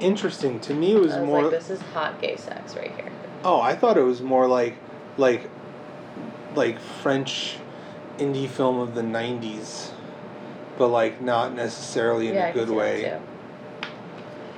Interesting 0.00 0.60
to 0.60 0.74
me. 0.74 0.92
It 0.92 1.00
was 1.00 1.12
I 1.12 1.20
was 1.20 1.26
more. 1.26 1.42
like, 1.42 1.50
this 1.50 1.70
is 1.70 1.80
hot 1.80 2.20
gay 2.20 2.36
sex 2.36 2.76
right 2.76 2.94
here. 2.94 3.10
Oh, 3.44 3.60
I 3.60 3.74
thought 3.74 3.96
it 3.96 4.02
was 4.02 4.20
more 4.20 4.46
like, 4.46 4.76
like, 5.16 5.48
like 6.54 6.78
French 6.78 7.56
indie 8.18 8.48
film 8.48 8.78
of 8.78 8.94
the 8.94 9.02
'90s, 9.02 9.90
but 10.76 10.88
like 10.88 11.20
not 11.20 11.54
necessarily 11.54 12.28
in 12.28 12.34
yeah, 12.34 12.48
a 12.48 12.52
good 12.52 12.70
way. 12.70 13.18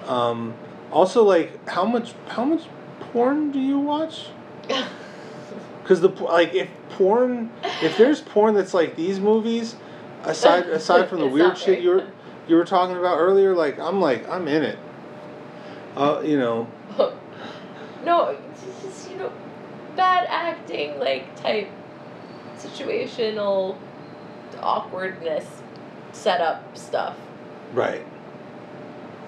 Too. 0.04 0.10
Um, 0.10 0.54
also, 0.90 1.22
like, 1.24 1.68
how 1.68 1.84
much 1.84 2.14
how 2.28 2.44
much 2.44 2.64
porn 3.00 3.50
do 3.50 3.58
you 3.58 3.78
watch? 3.78 4.26
Because 5.82 6.02
the 6.02 6.08
like, 6.22 6.54
if 6.54 6.68
porn, 6.90 7.50
if 7.82 7.98
there's 7.98 8.20
porn 8.20 8.54
that's 8.54 8.72
like 8.72 8.94
these 8.94 9.18
movies, 9.18 9.74
aside 10.24 10.66
aside 10.68 11.08
from 11.08 11.20
the 11.20 11.28
weird 11.28 11.56
shit 11.56 11.80
you 11.80 11.90
were 11.90 12.06
you 12.48 12.56
were 12.56 12.64
talking 12.64 12.96
about 12.96 13.18
earlier, 13.18 13.54
like 13.54 13.78
I'm 13.78 14.00
like 14.00 14.28
I'm 14.28 14.48
in 14.48 14.62
it. 14.62 14.78
Uh, 15.96 16.20
you 16.24 16.38
know, 16.38 16.68
no, 18.04 18.36
it's 18.52 18.82
just 18.82 19.10
you 19.10 19.18
know, 19.18 19.32
bad 19.96 20.26
acting 20.28 20.98
like 20.98 21.34
type 21.36 21.68
situational 22.56 23.76
awkwardness 24.62 25.46
setup 26.12 26.76
stuff. 26.76 27.16
right. 27.72 28.04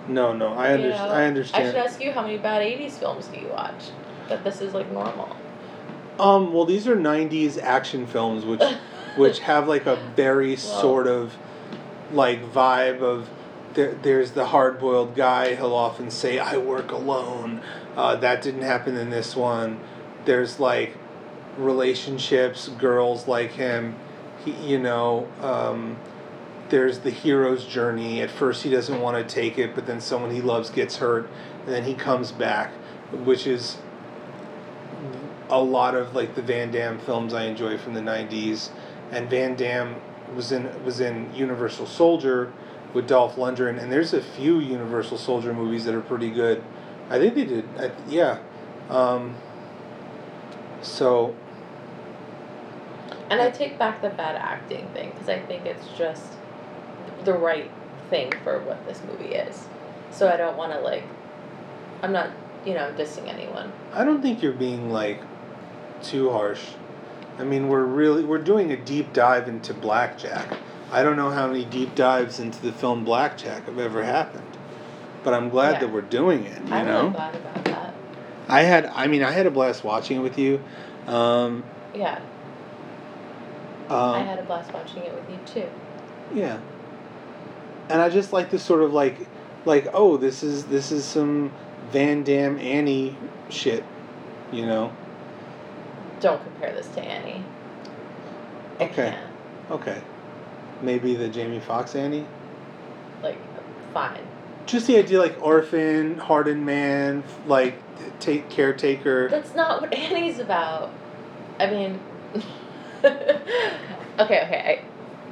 No, 0.09 0.32
no, 0.32 0.49
I 0.49 0.74
you 0.74 0.88
know? 0.88 0.97
I 0.97 1.26
understand. 1.26 1.64
I 1.64 1.70
should 1.70 1.80
ask 1.80 2.03
you 2.03 2.11
how 2.11 2.22
many 2.22 2.36
bad 2.36 2.61
'80s 2.61 2.99
films 2.99 3.28
do 3.28 3.38
you 3.38 3.47
watch? 3.49 3.90
That 4.28 4.43
this 4.43 4.61
is 4.61 4.74
like 4.74 4.90
normal. 4.90 5.36
Um, 6.18 6.53
well, 6.53 6.64
these 6.64 6.88
are 6.88 6.97
'90s 6.97 7.57
action 7.62 8.09
films, 8.09 8.45
which 8.45 8.61
which 9.16 9.40
have 9.40 9.68
like 9.68 9.86
a 9.86 9.96
very 10.16 10.56
sort 10.56 11.06
of 11.06 11.36
like 12.12 12.42
vibe 12.52 13.00
of 13.00 13.28
there, 13.74 13.94
there's 14.02 14.32
the 14.32 14.46
hard-boiled 14.46 15.14
guy 15.14 15.54
he'll 15.54 15.74
often 15.74 16.10
say 16.10 16.38
i 16.38 16.56
work 16.58 16.92
alone. 16.92 17.62
Uh, 17.96 18.16
that 18.16 18.42
didn't 18.42 18.62
happen 18.62 18.96
in 18.96 19.08
this 19.08 19.34
one. 19.34 19.80
There's 20.24 20.60
like 20.60 20.96
relationships 21.56 22.68
girls 22.68 23.26
like 23.26 23.52
him. 23.52 23.96
He, 24.44 24.52
you 24.52 24.78
know 24.78 25.28
um, 25.40 25.96
there's 26.68 27.00
the 27.00 27.10
hero's 27.10 27.64
journey. 27.64 28.20
At 28.20 28.30
first 28.30 28.62
he 28.62 28.70
doesn't 28.70 29.00
want 29.00 29.16
to 29.16 29.34
take 29.34 29.58
it 29.58 29.74
but 29.74 29.86
then 29.86 30.00
someone 30.00 30.30
he 30.30 30.42
loves 30.42 30.70
gets 30.70 30.96
hurt 30.96 31.28
and 31.64 31.74
then 31.74 31.84
he 31.84 31.94
comes 31.94 32.32
back 32.32 32.72
which 33.12 33.46
is 33.46 33.76
a 35.50 35.62
lot 35.62 35.94
of 35.94 36.14
like 36.14 36.34
the 36.34 36.42
Van 36.42 36.70
Damme 36.70 36.98
films 36.98 37.34
I 37.34 37.44
enjoy 37.44 37.76
from 37.78 37.94
the 37.94 38.00
'90s, 38.00 38.70
and 39.12 39.30
Van 39.30 39.54
Damme 39.54 39.94
was 40.34 40.50
in 40.50 40.84
was 40.84 41.00
in 41.00 41.32
Universal 41.34 41.86
Soldier 41.86 42.52
with 42.94 43.06
Dolph 43.06 43.36
Lundgren, 43.36 43.80
and 43.80 43.92
there's 43.92 44.12
a 44.12 44.20
few 44.20 44.58
Universal 44.58 45.18
Soldier 45.18 45.54
movies 45.54 45.84
that 45.84 45.94
are 45.94 46.00
pretty 46.00 46.30
good. 46.30 46.62
I 47.08 47.18
think 47.18 47.34
they 47.34 47.44
did, 47.44 47.68
I, 47.78 47.90
yeah. 48.08 48.38
Um, 48.88 49.36
so 50.82 51.34
And 53.30 53.40
I 53.40 53.50
take 53.50 53.78
back 53.78 54.02
the 54.02 54.10
bad 54.10 54.36
acting 54.36 54.88
thing 54.88 55.10
because 55.10 55.28
I 55.28 55.38
think 55.40 55.66
it's 55.66 55.86
just 55.96 56.32
the 57.24 57.34
right 57.34 57.70
thing 58.10 58.32
for 58.42 58.58
what 58.60 58.84
this 58.86 59.00
movie 59.06 59.34
is. 59.34 59.66
So 60.10 60.28
I 60.28 60.36
don't 60.36 60.56
want 60.56 60.72
to 60.72 60.80
like, 60.80 61.04
I'm 62.02 62.12
not 62.12 62.30
you 62.64 62.74
know 62.74 62.92
dissing 62.96 63.28
anyone. 63.28 63.72
I 63.92 64.04
don't 64.04 64.22
think 64.22 64.42
you're 64.42 64.52
being 64.52 64.90
like 64.90 65.20
too 66.02 66.30
harsh. 66.30 66.62
I 67.39 67.45
mean, 67.45 67.68
we're 67.68 67.85
really 67.85 68.24
we're 68.24 68.39
doing 68.39 68.72
a 68.72 68.76
deep 68.76 69.12
dive 69.12 69.49
into 69.49 69.72
Blackjack. 69.74 70.57
I 70.91 71.03
don't 71.03 71.16
know 71.16 71.30
how 71.30 71.47
many 71.47 71.64
deep 71.64 71.95
dives 71.95 72.39
into 72.39 72.61
the 72.61 72.72
film 72.72 73.05
Blackjack 73.05 73.64
have 73.64 73.78
ever 73.78 74.05
happened, 74.05 74.59
but 75.24 75.33
I'm 75.35 75.49
glad 75.49 75.72
Yeah. 75.74 75.80
that 75.80 75.93
we're 75.93 76.03
doing 76.03 76.45
it. 76.45 76.62
You 76.62 76.68
know. 76.68 76.76
I'm 76.76 76.87
know. 76.87 77.01
really 77.01 77.11
glad 77.14 77.35
about 77.37 77.64
that. 77.64 77.95
I 78.49 78.62
had, 78.62 78.87
I 78.87 79.07
mean, 79.07 79.22
I 79.22 79.30
had 79.30 79.47
a 79.47 79.51
blast 79.51 79.83
watching 79.85 80.18
it 80.18 80.20
with 80.20 80.39
you. 80.39 80.61
Um, 81.07 81.64
Yeah, 81.95 82.20
um, 83.89 84.14
I 84.14 84.20
had 84.20 84.39
a 84.39 84.43
blast 84.43 84.72
watching 84.72 85.03
it 85.03 85.14
with 85.14 85.28
you 85.30 85.39
too. 85.47 85.68
yeah. 86.35 86.59
And 87.89 88.01
I 88.01 88.09
just 88.09 88.33
like 88.33 88.51
this 88.51 88.62
sort 88.62 88.83
of 88.83 88.93
like, 88.93 89.26
like, 89.64 89.89
oh, 89.93 90.16
this 90.16 90.43
is 90.43 90.64
this 90.66 90.93
is 90.93 91.05
some 91.05 91.53
Van 91.91 92.22
Damme 92.22 92.59
Annie 92.59 93.16
shit, 93.49 93.85
you 94.53 94.64
know? 94.66 94.93
Don't 96.22 96.42
compare 96.42 96.72
this 96.72 96.86
to 96.94 97.02
Annie. 97.02 97.44
I 98.80 98.84
Okay. 98.84 98.94
can't. 99.10 99.26
Okay. 99.72 100.00
Maybe 100.80 101.14
the 101.14 101.28
Jamie 101.28 101.60
Foxx 101.60 101.94
Annie. 101.94 102.24
Like, 103.22 103.36
fine. 103.92 104.20
Just 104.64 104.86
the 104.86 104.96
idea, 104.98 105.18
like 105.18 105.36
orphan, 105.42 106.18
hardened 106.18 106.64
man, 106.64 107.24
like 107.46 107.74
take 108.20 108.48
caretaker. 108.48 109.28
That's 109.28 109.54
not 109.56 109.82
what 109.82 109.92
Annie's 109.92 110.38
about. 110.38 110.90
I 111.58 111.66
mean, 111.68 111.98
okay, 113.04 113.34
okay, 114.18 114.80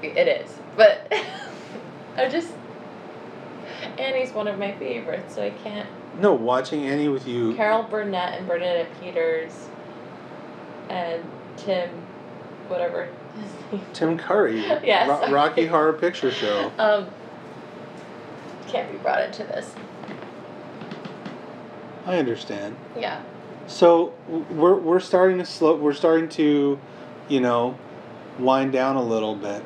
I, 0.03 0.07
it 0.07 0.26
is, 0.28 0.53
but 0.76 1.12
I 2.16 2.28
just 2.28 2.53
Annie's 3.99 4.32
one 4.32 4.49
of 4.49 4.59
my 4.59 4.72
favorites, 4.72 5.36
so 5.36 5.43
I 5.43 5.51
can't. 5.51 5.88
No, 6.20 6.34
watching 6.34 6.84
Annie 6.86 7.09
with 7.09 7.26
you. 7.28 7.55
Carol 7.55 7.84
Burnett 7.84 8.36
and 8.38 8.49
Bernadette 8.49 8.88
Peters, 9.01 9.68
and 10.91 11.22
Tim, 11.57 11.88
whatever 12.68 13.09
his 13.41 13.53
name. 13.72 13.82
Tim 13.93 14.18
Curry. 14.18 14.61
Yes. 14.84 15.09
Ro- 15.09 15.30
Rocky 15.32 15.66
Horror 15.66 15.93
Picture 15.95 16.30
Show. 16.30 16.70
Um, 16.78 17.07
can't 18.68 18.91
be 18.93 18.99
brought 18.99 19.22
into 19.22 19.43
this. 19.45 19.74
I 22.07 22.16
understand. 22.18 22.76
Yeah. 22.97 23.20
So 23.66 24.14
we're 24.28 24.76
we're 24.76 25.01
starting 25.01 25.38
to 25.38 25.45
slow. 25.45 25.76
We're 25.76 25.93
starting 25.93 26.28
to, 26.30 26.78
you 27.28 27.41
know, 27.41 27.76
wind 28.38 28.72
down 28.72 28.97
a 28.97 29.03
little 29.03 29.34
bit. 29.34 29.62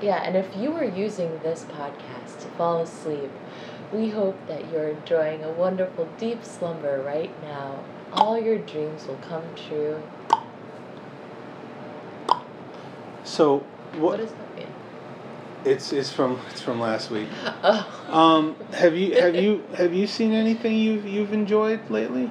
Yeah, 0.00 0.22
and 0.22 0.36
if 0.36 0.56
you 0.56 0.72
are 0.74 0.84
using 0.84 1.40
this 1.42 1.64
podcast 1.64 2.40
to 2.42 2.46
fall 2.56 2.80
asleep, 2.82 3.30
we 3.92 4.10
hope 4.10 4.38
that 4.46 4.70
you're 4.70 4.88
enjoying 4.88 5.42
a 5.42 5.50
wonderful 5.50 6.08
deep 6.18 6.44
slumber 6.44 7.02
right 7.02 7.32
now. 7.42 7.80
All 8.12 8.40
your 8.40 8.58
dreams 8.58 9.06
will 9.06 9.16
come 9.28 9.44
true. 9.68 10.02
So 13.24 13.58
What 13.92 14.00
what? 14.00 14.16
does 14.18 14.30
that 14.32 14.56
mean? 14.56 14.66
It's 15.64 15.92
it's 15.92 16.10
from 16.10 16.40
it's 16.50 16.60
from 16.60 16.80
last 16.80 17.10
week. 17.10 17.28
Oh. 17.62 17.94
Um, 18.08 18.56
have 18.72 18.96
you 18.96 19.14
have 19.20 19.34
you 19.34 19.62
have 19.76 19.92
you 19.92 20.06
seen 20.06 20.32
anything 20.32 20.76
you've 20.78 21.06
you've 21.06 21.32
enjoyed 21.32 21.90
lately? 21.90 22.30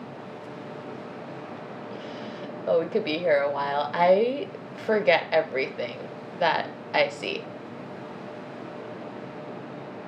Oh, 2.67 2.80
we 2.82 2.88
could 2.88 3.05
be 3.05 3.17
here 3.19 3.41
a 3.43 3.51
while. 3.51 3.91
I 3.93 4.47
forget 4.86 5.25
everything 5.32 5.95
that 6.39 6.67
I 6.93 7.09
see. 7.09 7.43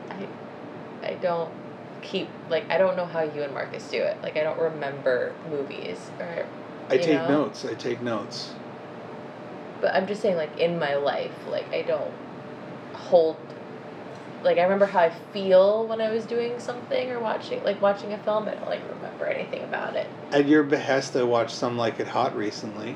I 0.10 0.28
I 1.04 1.14
don't 1.16 1.52
keep 2.02 2.28
like 2.50 2.70
I 2.70 2.78
don't 2.78 2.96
know 2.98 3.06
how 3.06 3.22
you 3.22 3.44
and 3.44 3.54
Marcus 3.54 3.90
do 3.90 3.98
it. 4.02 4.18
Like 4.24 4.38
I 4.38 4.44
don't 4.44 4.60
remember 4.60 5.34
movies 5.50 5.98
or 6.20 6.46
I 6.90 6.98
take 6.98 7.08
know? 7.22 7.46
notes. 7.46 7.66
I 7.66 7.74
take 7.76 8.02
notes. 8.02 8.52
but 9.82 9.94
I'm 9.94 10.08
just 10.08 10.22
saying 10.22 10.36
like 10.38 10.58
in 10.60 10.80
my 10.80 10.96
life, 10.96 11.32
like 11.50 11.72
I 11.74 11.82
don't 11.84 12.12
hold 12.94 13.38
like 14.44 14.58
I 14.58 14.64
remember 14.64 14.86
how 14.86 15.00
I 15.00 15.10
feel 15.34 15.86
when 15.88 16.02
I 16.02 16.10
was 16.12 16.24
doing 16.26 16.60
something 16.60 17.10
or 17.12 17.20
watching 17.20 17.64
like 17.64 17.82
watching 17.82 18.14
a 18.14 18.18
film, 18.20 18.48
I 18.48 18.56
don't 18.56 18.68
like 18.68 18.82
remember 18.96 19.26
anything 19.26 19.64
about 19.64 19.96
it. 19.96 20.08
At 20.32 20.48
your 20.48 20.64
behest, 20.64 21.16
I 21.16 21.24
watched 21.24 21.56
Some 21.56 21.78
Like 21.78 22.00
It 22.00 22.08
Hot 22.08 22.36
recently. 22.36 22.96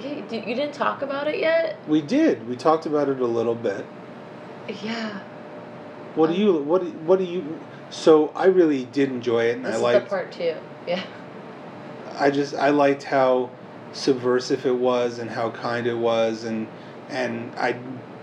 You, 0.00 0.22
did- 0.28 0.46
you 0.46 0.54
didn't 0.54 0.74
talk 0.74 1.02
about 1.02 1.26
it 1.28 1.38
yet? 1.38 1.76
We 1.88 2.00
did. 2.00 2.48
We 2.48 2.56
talked 2.56 2.86
about 2.86 3.08
it 3.08 3.20
a 3.20 3.26
little 3.26 3.54
bit. 3.54 3.84
Yeah. 4.82 5.20
What 6.14 6.30
do 6.30 6.36
you 6.36 6.52
what 6.54 6.82
do, 6.82 6.88
what 7.06 7.18
do 7.18 7.24
you? 7.24 7.58
So 7.90 8.28
I 8.34 8.46
really 8.46 8.84
did 8.86 9.10
enjoy 9.10 9.44
it, 9.46 9.56
and 9.56 9.64
This 9.64 9.74
I 9.74 9.76
is 9.76 9.82
liked. 9.82 10.04
the 10.04 10.10
part 10.10 10.32
two. 10.32 10.54
Yeah. 10.86 11.02
I 12.18 12.30
just 12.30 12.54
I 12.54 12.70
liked 12.70 13.04
how 13.04 13.50
subversive 13.92 14.66
it 14.66 14.76
was 14.76 15.18
and 15.18 15.30
how 15.30 15.50
kind 15.50 15.86
it 15.86 15.96
was 15.96 16.44
and 16.44 16.66
and 17.08 17.54
I 17.56 17.76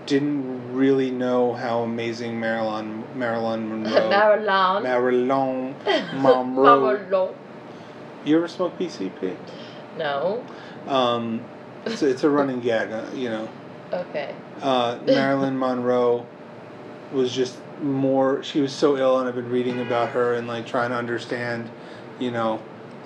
didn't 0.06 0.72
really 0.72 1.10
know 1.10 1.54
how 1.54 1.80
amazing 1.80 2.38
Marilyn 2.38 3.02
Marilyn 3.16 3.68
Monroe 3.82 4.08
Marilyn. 4.10 4.82
Marilyn 4.82 5.74
Monroe. 6.22 6.80
Marilyn. 6.80 7.34
You 8.24 8.36
ever 8.36 8.48
smoke 8.48 8.78
PCP? 8.78 9.36
No. 9.98 10.44
Um, 10.86 11.42
it's 11.84 12.02
a, 12.02 12.08
it's 12.10 12.22
a 12.24 12.30
running 12.30 12.60
gag, 12.60 12.92
uh, 12.92 13.04
you 13.14 13.28
know. 13.30 13.48
Okay. 13.92 14.34
Uh, 14.60 14.98
Marilyn 15.06 15.56
Monroe 15.56 16.26
was 17.12 17.32
just 17.32 17.56
more. 17.82 18.42
She 18.42 18.60
was 18.60 18.72
so 18.72 18.96
ill, 18.96 19.18
and 19.18 19.28
I've 19.28 19.34
been 19.34 19.50
reading 19.50 19.80
about 19.80 20.10
her 20.10 20.34
and 20.34 20.46
like 20.46 20.66
trying 20.66 20.90
to 20.90 20.96
understand, 20.96 21.70
you 22.18 22.30
know, 22.30 22.60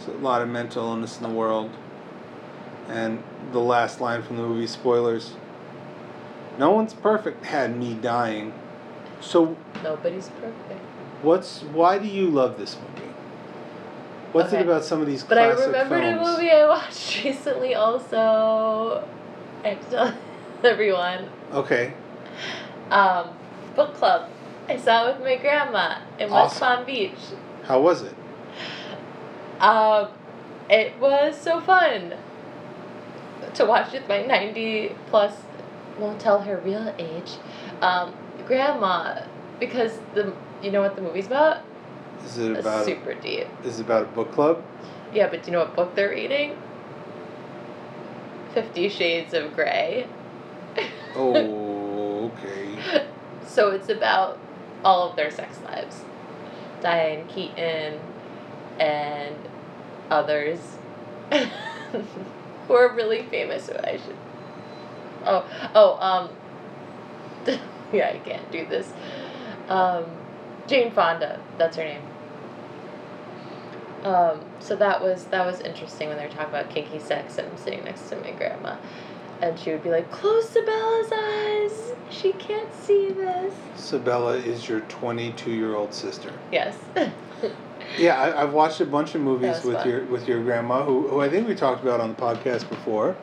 a 0.06 0.10
lot 0.12 0.42
of 0.42 0.48
mental 0.48 0.84
illness 0.88 1.16
in 1.18 1.22
the 1.22 1.28
world. 1.34 1.70
And 2.88 3.22
the 3.52 3.60
last 3.60 4.00
line 4.00 4.22
from 4.22 4.36
the 4.36 4.42
movie, 4.42 4.66
spoilers. 4.66 5.34
No 6.58 6.70
one's 6.72 6.92
perfect. 6.92 7.44
Had 7.46 7.76
me 7.76 7.94
dying. 7.94 8.52
So 9.20 9.56
Nobody's 9.82 10.28
perfect. 10.28 10.80
what's 11.22 11.62
why 11.62 11.98
do 11.98 12.06
you 12.08 12.28
love 12.28 12.58
this 12.58 12.76
movie? 12.76 13.08
What's 14.32 14.52
it 14.52 14.62
about 14.62 14.84
some 14.84 15.00
of 15.00 15.06
these 15.06 15.22
But 15.24 15.38
I 15.38 15.46
classic 15.52 15.66
remembered 15.66 16.02
films? 16.02 16.28
a 16.28 16.32
movie 16.32 16.50
I 16.50 16.66
watched 16.68 17.24
recently 17.24 17.74
also. 17.74 19.04
I 19.64 19.68
have 19.68 19.80
to 19.84 19.90
tell 19.90 20.14
everyone. 20.64 21.28
Okay. 21.52 21.92
Um, 22.90 23.28
book 23.74 23.94
club. 23.94 24.28
I 24.70 24.76
saw 24.76 25.08
it 25.08 25.16
with 25.16 25.24
my 25.24 25.36
grandma 25.36 25.98
in 26.20 26.30
West 26.30 26.62
Awesome. 26.62 26.76
Palm 26.76 26.86
Beach. 26.86 27.18
How 27.64 27.80
was 27.80 28.02
it? 28.02 28.14
Um, 29.58 30.08
it 30.70 30.96
was 31.00 31.36
so 31.36 31.60
fun 31.60 32.14
to 33.54 33.64
watch 33.64 33.92
with 33.92 34.06
my 34.08 34.22
90 34.22 34.94
plus, 35.08 35.34
won't 35.98 36.20
tell 36.20 36.42
her 36.42 36.58
real 36.58 36.94
age, 36.98 37.32
um, 37.82 38.14
grandma. 38.46 39.22
Because 39.58 39.98
the 40.14 40.32
you 40.62 40.70
know 40.70 40.80
what 40.82 40.94
the 40.94 41.02
movie's 41.02 41.26
about? 41.26 41.62
Is 42.24 42.38
it 42.38 42.52
It's 42.52 42.60
about 42.60 42.84
super 42.84 43.14
deep. 43.14 43.48
is 43.64 43.80
it 43.80 43.82
about 43.82 44.04
a 44.04 44.06
book 44.06 44.30
club? 44.32 44.62
Yeah, 45.12 45.28
but 45.28 45.42
do 45.42 45.50
you 45.50 45.52
know 45.52 45.64
what 45.64 45.74
book 45.74 45.96
they're 45.96 46.10
reading? 46.10 46.56
Fifty 48.54 48.88
Shades 48.88 49.34
of 49.34 49.52
Grey. 49.54 50.06
Oh, 51.16 52.30
okay. 52.38 53.04
so 53.44 53.70
it's 53.72 53.88
about 53.88 54.38
all 54.84 55.10
of 55.10 55.16
their 55.16 55.30
sex 55.30 55.58
lives. 55.64 56.04
Diane 56.80 57.26
Keaton 57.28 58.00
and 58.78 59.36
others 60.10 60.78
who 61.32 62.74
are 62.74 62.94
really 62.94 63.22
famous 63.24 63.68
who 63.68 63.76
I 63.78 63.98
should 63.98 64.16
Oh 65.26 65.44
oh 65.74 65.98
um 66.00 66.30
yeah, 67.92 68.12
I 68.14 68.18
can't 68.18 68.50
do 68.50 68.66
this. 68.66 68.92
Um 69.68 70.04
Jane 70.66 70.90
Fonda, 70.90 71.40
that's 71.58 71.76
her 71.76 71.84
name. 71.84 72.02
Um, 74.04 74.40
so 74.60 74.76
that 74.76 75.02
was 75.02 75.24
that 75.26 75.44
was 75.44 75.60
interesting 75.60 76.08
when 76.08 76.16
they 76.16 76.24
were 76.24 76.32
talking 76.32 76.48
about 76.48 76.70
kinky 76.70 76.98
sex 76.98 77.36
and 77.36 77.48
I'm 77.48 77.56
sitting 77.58 77.84
next 77.84 78.08
to 78.08 78.16
my 78.16 78.30
grandma. 78.30 78.76
And 79.40 79.58
she 79.58 79.70
would 79.72 79.82
be 79.82 79.90
like, 79.90 80.10
Close 80.10 80.48
Sabella's 80.48 81.12
eyes. 81.12 81.92
She 82.10 82.32
can't 82.32 82.72
see 82.74 83.10
this. 83.10 83.54
Sabella 83.76 84.36
is 84.36 84.68
your 84.68 84.80
22 84.80 85.50
year 85.50 85.74
old 85.74 85.94
sister. 85.94 86.32
Yes. 86.52 86.76
Yeah, 87.98 88.20
I, 88.20 88.42
I've 88.42 88.52
watched 88.52 88.80
a 88.80 88.86
bunch 88.86 89.14
of 89.14 89.20
movies 89.20 89.64
with 89.64 89.76
fun. 89.76 89.88
your 89.88 90.04
with 90.04 90.28
your 90.28 90.42
grandma, 90.44 90.84
who, 90.84 91.08
who 91.08 91.20
I 91.20 91.28
think 91.28 91.48
we 91.48 91.54
talked 91.54 91.82
about 91.82 92.00
on 92.00 92.10
the 92.10 92.14
podcast 92.14 92.68
before. 92.68 93.16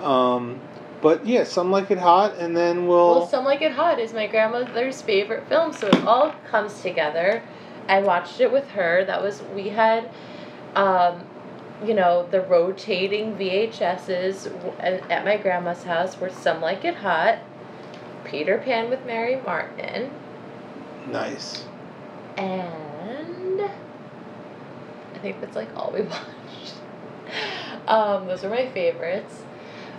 Um, 0.00 0.60
but 1.00 1.26
yeah, 1.26 1.44
some 1.44 1.70
like 1.70 1.90
it 1.90 1.98
hot, 1.98 2.36
and 2.36 2.56
then 2.56 2.86
we'll. 2.86 3.18
Well, 3.18 3.28
Some 3.28 3.44
Like 3.44 3.60
It 3.60 3.72
Hot 3.72 3.98
is 3.98 4.12
my 4.12 4.26
grandmother's 4.26 5.02
favorite 5.02 5.48
film, 5.48 5.72
so 5.72 5.88
it 5.88 6.04
all 6.04 6.32
comes 6.50 6.80
together. 6.80 7.42
I 7.88 8.00
watched 8.00 8.40
it 8.40 8.52
with 8.52 8.68
her. 8.70 9.04
That 9.04 9.20
was 9.20 9.42
we 9.54 9.68
had, 9.68 10.08
um, 10.76 11.24
you 11.86 11.94
know, 11.94 12.26
the 12.30 12.40
rotating 12.40 13.36
VHSs 13.36 14.50
at 15.10 15.24
my 15.24 15.36
grandma's 15.36 15.84
house 15.84 16.18
were 16.18 16.30
Some 16.30 16.60
Like 16.60 16.84
It 16.84 16.96
Hot, 16.96 17.38
Peter 18.24 18.58
Pan 18.58 18.88
with 18.90 19.04
Mary 19.06 19.40
Martin, 19.44 20.10
nice. 21.08 21.64
and 22.36 23.60
I 23.60 25.18
think 25.20 25.40
that's 25.40 25.56
like 25.56 25.68
all 25.76 25.92
we 25.92 26.02
watched. 26.02 26.74
Um, 27.88 28.26
those 28.26 28.44
are 28.44 28.50
my 28.50 28.66
favorites. 28.68 29.42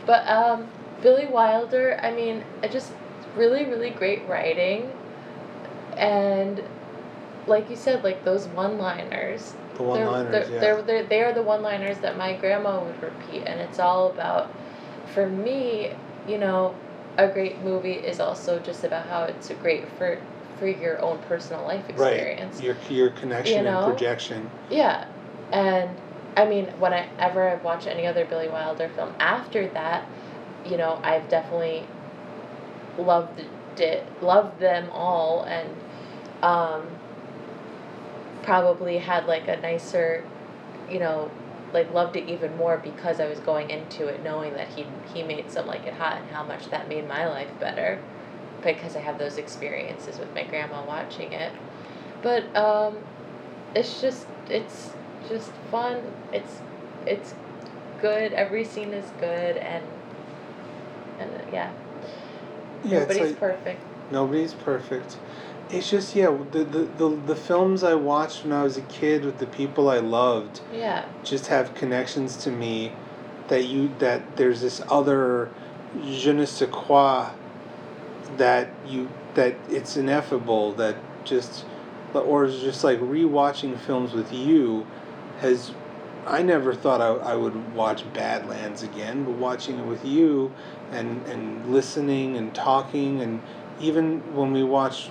But 0.06 0.28
um, 0.28 0.68
Billy 1.02 1.26
Wilder, 1.26 2.00
I 2.02 2.12
mean, 2.12 2.44
it 2.62 2.72
just 2.72 2.92
really, 3.36 3.66
really 3.66 3.90
great 3.90 4.28
writing. 4.28 4.90
And 5.98 6.64
like 7.48 7.70
you 7.70 7.76
said, 7.76 8.04
like 8.04 8.24
those 8.24 8.48
one 8.48 8.78
liners. 8.78 9.56
The 9.76 9.84
one 9.84 10.06
liners, 10.06 10.32
they're, 10.32 10.54
yeah. 10.54 10.60
they're, 10.60 10.82
they're, 10.82 11.04
they 11.04 11.22
are 11.24 11.34
the 11.34 11.42
one 11.42 11.62
liners 11.62 11.98
that 12.00 12.18
my 12.18 12.34
grandma 12.38 12.84
would 12.84 13.02
repeat. 13.02 13.44
And 13.46 13.60
it's 13.60 13.80
all 13.80 14.12
about, 14.12 14.52
for 15.14 15.28
me, 15.28 15.94
you 16.28 16.38
know, 16.38 16.76
a 17.18 17.28
great 17.28 17.62
movie 17.62 17.94
is 17.94 18.20
also 18.20 18.60
just 18.60 18.84
about 18.84 19.08
how 19.08 19.24
it's 19.24 19.50
great 19.62 19.88
for 19.98 20.20
for 20.60 20.68
your 20.68 21.02
own 21.02 21.18
personal 21.24 21.64
life 21.64 21.88
experience. 21.90 22.56
Right. 22.56 22.64
Your 22.64 22.76
your 22.90 23.10
connection 23.12 23.58
You 23.58 23.64
know? 23.64 23.86
and 23.86 23.92
projection. 23.92 24.50
Yeah, 24.70 25.08
and 25.52 25.90
I 26.36 26.46
mean, 26.46 26.66
whenever 26.80 27.50
I've 27.50 27.64
watched 27.64 27.88
any 27.88 28.08
other 28.08 28.26
Billy 28.26 28.48
Wilder 28.48 28.90
film 28.90 29.14
after 29.20 29.68
that, 29.70 30.08
you 30.66 30.78
know, 30.78 31.00
I've 31.04 31.28
definitely 31.30 31.86
loved 32.98 33.42
it, 33.78 34.06
loved 34.22 34.60
them 34.60 34.90
all, 34.92 35.44
and 35.44 35.70
um, 36.42 36.88
probably 38.44 38.98
had 38.98 39.26
like 39.28 39.48
a 39.48 39.58
nicer, 39.62 40.24
you 40.92 41.00
know, 41.00 41.32
like 41.74 41.92
loved 41.94 42.16
it 42.16 42.30
even 42.30 42.56
more 42.58 42.78
because 42.78 43.20
I 43.20 43.28
was 43.28 43.40
going 43.40 43.70
into 43.70 44.08
it 44.08 44.24
knowing 44.24 44.54
that 44.54 44.68
he 44.70 44.86
he 45.14 45.24
made 45.24 45.50
some 45.52 45.68
like 45.68 45.86
it 45.88 45.94
hot 45.94 46.18
and 46.22 46.30
how 46.36 46.44
much 46.44 46.70
that 46.70 46.88
made 46.90 47.08
my 47.08 47.28
life 47.28 47.50
better, 47.60 48.00
because 48.64 48.96
I 48.96 49.00
have 49.00 49.18
those 49.18 49.38
experiences 49.38 50.20
with 50.20 50.34
my 50.36 50.44
grandma 50.44 50.86
watching 50.86 51.32
it, 51.34 51.52
but 52.22 52.56
um, 52.56 52.98
it's 53.76 54.02
just 54.02 54.28
it's 54.50 54.92
just 55.28 55.52
fun. 55.72 56.04
It's 56.32 56.60
it's 57.08 57.34
good. 58.00 58.34
Every 58.34 58.66
scene 58.66 58.94
is 58.94 59.06
good 59.20 59.58
and 59.58 59.84
and 61.20 61.32
uh, 61.32 61.38
yeah. 61.52 61.72
Yeah, 62.84 63.00
Nobody's 63.00 63.20
like 63.22 63.40
perfect. 63.40 63.82
nobody's 64.12 64.54
perfect. 64.54 65.18
It's 65.74 65.90
just 65.90 66.16
yeah, 66.16 66.38
the, 66.52 66.64
the 66.64 66.84
the 66.98 67.10
the 67.26 67.36
films 67.36 67.84
I 67.84 67.96
watched 67.96 68.44
when 68.44 68.54
I 68.54 68.62
was 68.62 68.78
a 68.78 68.82
kid 68.84 69.26
with 69.26 69.40
the 69.40 69.48
people 69.48 69.90
I 69.90 69.98
loved 69.98 70.62
Yeah. 70.72 71.06
just 71.24 71.48
have 71.48 71.74
connections 71.74 72.38
to 72.44 72.52
me 72.52 72.92
that 73.48 73.66
you 73.66 73.90
that 73.98 74.38
there's 74.38 74.62
this 74.62 74.82
other 74.88 75.50
je 76.06 76.32
ne 76.32 76.46
sais 76.46 76.70
quoi 76.72 77.32
that 78.38 78.70
you 78.88 79.10
that 79.34 79.56
it's 79.68 79.98
ineffable 79.98 80.74
that 80.74 80.96
just 81.26 81.66
or 82.14 82.46
it's 82.46 82.60
just 82.62 82.84
like 82.84 83.00
rewatching 83.00 83.76
films 83.80 84.14
with 84.14 84.32
you 84.32 84.86
has 85.40 85.72
I 86.28 86.44
never 86.44 86.74
thought 86.74 87.02
I, 87.02 87.32
I 87.32 87.36
would 87.36 87.74
watch 87.74 88.06
Badlands 88.14 88.82
again, 88.84 89.26
but 89.26 89.34
watching 89.34 89.80
it 89.80 89.86
with 89.86 90.06
you 90.06 90.54
and 90.92 91.26
and 91.26 91.74
listening 91.74 92.38
and 92.38 92.54
talking 92.54 93.22
and 93.22 93.42
even 93.82 94.36
when 94.36 94.54
we 94.54 94.64
watch 94.64 95.10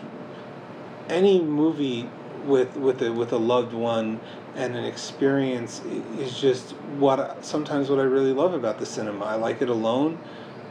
any 1.08 1.40
movie 1.40 2.08
with 2.44 2.76
with 2.76 3.02
a 3.02 3.12
with 3.12 3.32
a 3.32 3.36
loved 3.38 3.72
one 3.72 4.20
and 4.54 4.76
an 4.76 4.84
experience 4.84 5.80
is 6.18 6.38
just 6.40 6.72
what 6.98 7.44
sometimes 7.44 7.88
what 7.88 7.98
I 7.98 8.02
really 8.02 8.32
love 8.32 8.54
about 8.54 8.78
the 8.78 8.86
cinema. 8.86 9.24
I 9.24 9.36
like 9.36 9.62
it 9.62 9.68
alone, 9.68 10.18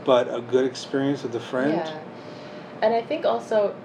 but 0.06 0.34
a 0.34 0.42
good 0.42 0.66
experience 0.66 1.24
with 1.24 1.36
a 1.36 1.40
friend. 1.40 1.74
Yeah. 1.74 2.00
And 2.82 2.94
I 2.94 3.02
think 3.02 3.26
also 3.26 3.76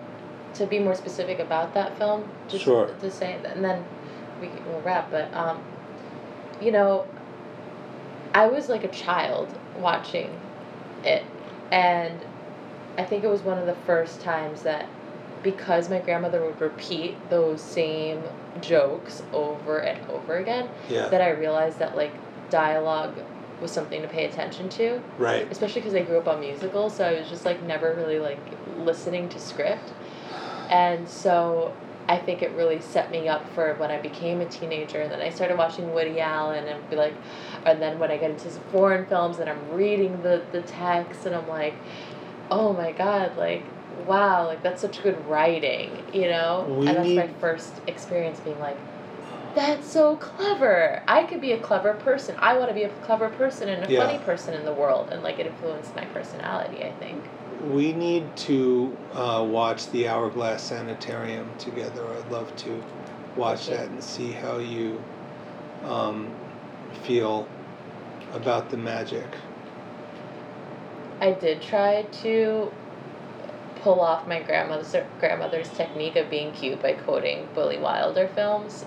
to 0.54 0.66
be 0.66 0.78
more 0.78 0.94
specific 0.94 1.38
about 1.38 1.74
that 1.74 1.96
film, 1.98 2.28
just 2.48 2.64
Sure. 2.64 2.86
to 2.86 3.10
say 3.10 3.38
and 3.44 3.64
then 3.64 3.84
we 4.40 4.48
we'll 4.68 4.80
wrap, 4.82 5.10
but 5.10 5.32
um 5.34 5.60
you 6.60 6.72
know, 6.72 7.06
I 8.34 8.46
was 8.46 8.68
like 8.68 8.84
a 8.84 8.88
child 8.88 9.48
watching 9.78 10.30
it 11.04 11.24
and 11.70 12.20
I 12.98 13.04
think 13.04 13.24
it 13.24 13.28
was 13.28 13.42
one 13.42 13.58
of 13.58 13.66
the 13.66 13.74
first 13.74 14.20
times 14.22 14.62
that 14.62 14.88
because 15.42 15.88
my 15.88 15.98
grandmother 16.00 16.44
would 16.44 16.60
repeat 16.60 17.16
those 17.30 17.60
same 17.62 18.22
jokes 18.60 19.22
over 19.32 19.78
and 19.78 20.10
over 20.10 20.36
again 20.36 20.68
Yeah. 20.88 21.08
that 21.08 21.20
I 21.20 21.30
realized 21.30 21.78
that 21.78 21.96
like 21.96 22.12
dialogue 22.50 23.14
was 23.60 23.70
something 23.70 24.02
to 24.02 24.08
pay 24.08 24.26
attention 24.26 24.68
to 24.68 25.00
right. 25.18 25.46
especially 25.50 25.80
because 25.80 25.94
I 25.94 26.02
grew 26.02 26.18
up 26.18 26.28
on 26.28 26.40
musicals, 26.40 26.94
so 26.96 27.04
I 27.04 27.18
was 27.18 27.28
just 27.28 27.44
like 27.44 27.62
never 27.62 27.94
really 27.94 28.18
like 28.18 28.38
listening 28.78 29.28
to 29.30 29.38
script, 29.38 29.92
and 30.68 31.08
so 31.08 31.74
I 32.08 32.18
think 32.18 32.42
it 32.42 32.52
really 32.52 32.80
set 32.80 33.10
me 33.10 33.28
up 33.28 33.48
for 33.54 33.74
when 33.74 33.90
I 33.90 33.98
became 34.00 34.40
a 34.40 34.46
teenager, 34.46 35.00
and 35.00 35.10
then 35.10 35.20
I 35.20 35.30
started 35.30 35.56
watching 35.58 35.92
Woody 35.92 36.20
Allen, 36.20 36.68
and 36.68 36.90
be 36.90 36.96
like, 36.96 37.14
and 37.64 37.80
then 37.82 37.98
when 37.98 38.10
I 38.10 38.16
get 38.16 38.30
into 38.30 38.50
some 38.50 38.62
foreign 38.70 39.06
films, 39.06 39.38
and 39.38 39.48
I'm 39.50 39.70
reading 39.72 40.22
the 40.22 40.42
the 40.52 40.62
text, 40.62 41.24
and 41.26 41.34
I'm 41.34 41.48
like, 41.48 41.74
oh 42.50 42.72
my 42.72 42.92
god, 42.92 43.36
like. 43.36 43.64
Wow, 44.04 44.46
like 44.46 44.62
that's 44.62 44.80
such 44.80 45.02
good 45.02 45.16
writing, 45.26 46.02
you 46.12 46.28
know? 46.28 46.76
We 46.78 46.88
and 46.88 46.96
that's 46.96 47.08
my 47.08 47.28
first 47.40 47.80
experience 47.86 48.38
being 48.40 48.58
like, 48.58 48.78
that's 49.54 49.90
so 49.90 50.16
clever. 50.16 51.02
I 51.08 51.24
could 51.24 51.40
be 51.40 51.52
a 51.52 51.58
clever 51.58 51.94
person. 51.94 52.34
I 52.38 52.58
want 52.58 52.68
to 52.68 52.74
be 52.74 52.82
a 52.82 52.90
clever 52.90 53.30
person 53.30 53.70
and 53.70 53.84
a 53.84 53.92
Yeah. 53.92 54.06
funny 54.06 54.18
person 54.18 54.54
in 54.54 54.64
the 54.64 54.72
world, 54.72 55.08
and 55.10 55.22
like 55.22 55.38
it 55.38 55.46
influenced 55.46 55.96
my 55.96 56.04
personality. 56.04 56.84
I 56.84 56.92
think. 57.00 57.24
We 57.64 57.92
need 57.92 58.36
to 58.36 58.96
uh, 59.14 59.44
watch 59.48 59.90
the 59.90 60.08
Hourglass 60.08 60.62
Sanatorium 60.62 61.48
together. 61.58 62.04
I'd 62.14 62.30
love 62.30 62.54
to 62.56 62.82
watch 63.34 63.66
that 63.68 63.88
and 63.88 64.02
see 64.04 64.30
how 64.30 64.58
you 64.58 65.00
um, 65.84 66.32
feel 67.04 67.48
about 68.34 68.68
the 68.70 68.76
magic. 68.76 69.24
I 71.20 71.32
did 71.32 71.62
try 71.62 72.02
to 72.22 72.70
pull 73.86 74.00
off 74.00 74.26
my 74.26 74.42
grandmother's 74.42 74.96
grandmother's 75.20 75.68
technique 75.68 76.16
of 76.16 76.28
being 76.28 76.50
cute 76.50 76.82
by 76.82 76.92
quoting 76.92 77.46
Billy 77.54 77.78
Wilder 77.78 78.26
films 78.26 78.82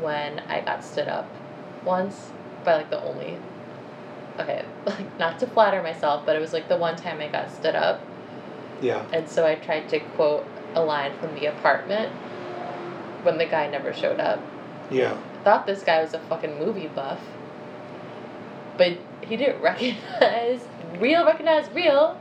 when 0.00 0.38
I 0.48 0.60
got 0.60 0.84
stood 0.84 1.08
up 1.08 1.28
once 1.84 2.30
by 2.64 2.76
like 2.76 2.88
the 2.88 3.02
only 3.02 3.36
okay 4.38 4.64
like 4.86 5.18
not 5.18 5.40
to 5.40 5.48
flatter 5.48 5.82
myself 5.82 6.24
but 6.24 6.36
it 6.36 6.38
was 6.38 6.52
like 6.52 6.68
the 6.68 6.76
one 6.76 6.94
time 6.94 7.20
I 7.20 7.26
got 7.26 7.50
stood 7.50 7.74
up 7.74 8.00
Yeah. 8.80 9.04
and 9.12 9.28
so 9.28 9.44
I 9.44 9.56
tried 9.56 9.88
to 9.88 9.98
quote 9.98 10.46
a 10.76 10.84
line 10.84 11.18
from 11.18 11.34
the 11.34 11.46
apartment 11.46 12.12
when 13.24 13.38
the 13.38 13.46
guy 13.46 13.68
never 13.68 13.92
showed 13.92 14.20
up 14.20 14.38
Yeah. 14.88 15.16
thought 15.42 15.66
this 15.66 15.82
guy 15.82 16.00
was 16.00 16.14
a 16.14 16.20
fucking 16.20 16.60
movie 16.60 16.86
buff, 16.86 17.18
but 18.76 18.98
he 19.22 19.36
didn't 19.36 19.60
recognize 19.62 20.60
real, 20.98 21.24
recognize 21.24 21.68
real. 21.74 22.20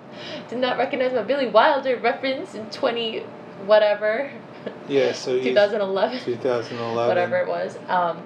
Did 0.50 0.60
not 0.60 0.78
recognize 0.78 1.14
my 1.14 1.24
Billy 1.24 1.48
Wilder 1.48 1.98
reference 1.98 2.56
in 2.56 2.70
twenty 2.70 3.24
whatever, 3.66 4.32
Yeah. 4.88 5.14
So 5.14 5.36
he's 5.36 5.46
2011, 5.46 6.20
2011. 6.20 7.08
whatever 7.08 7.38
it 7.38 7.48
was. 7.48 7.78
Um, 7.88 8.22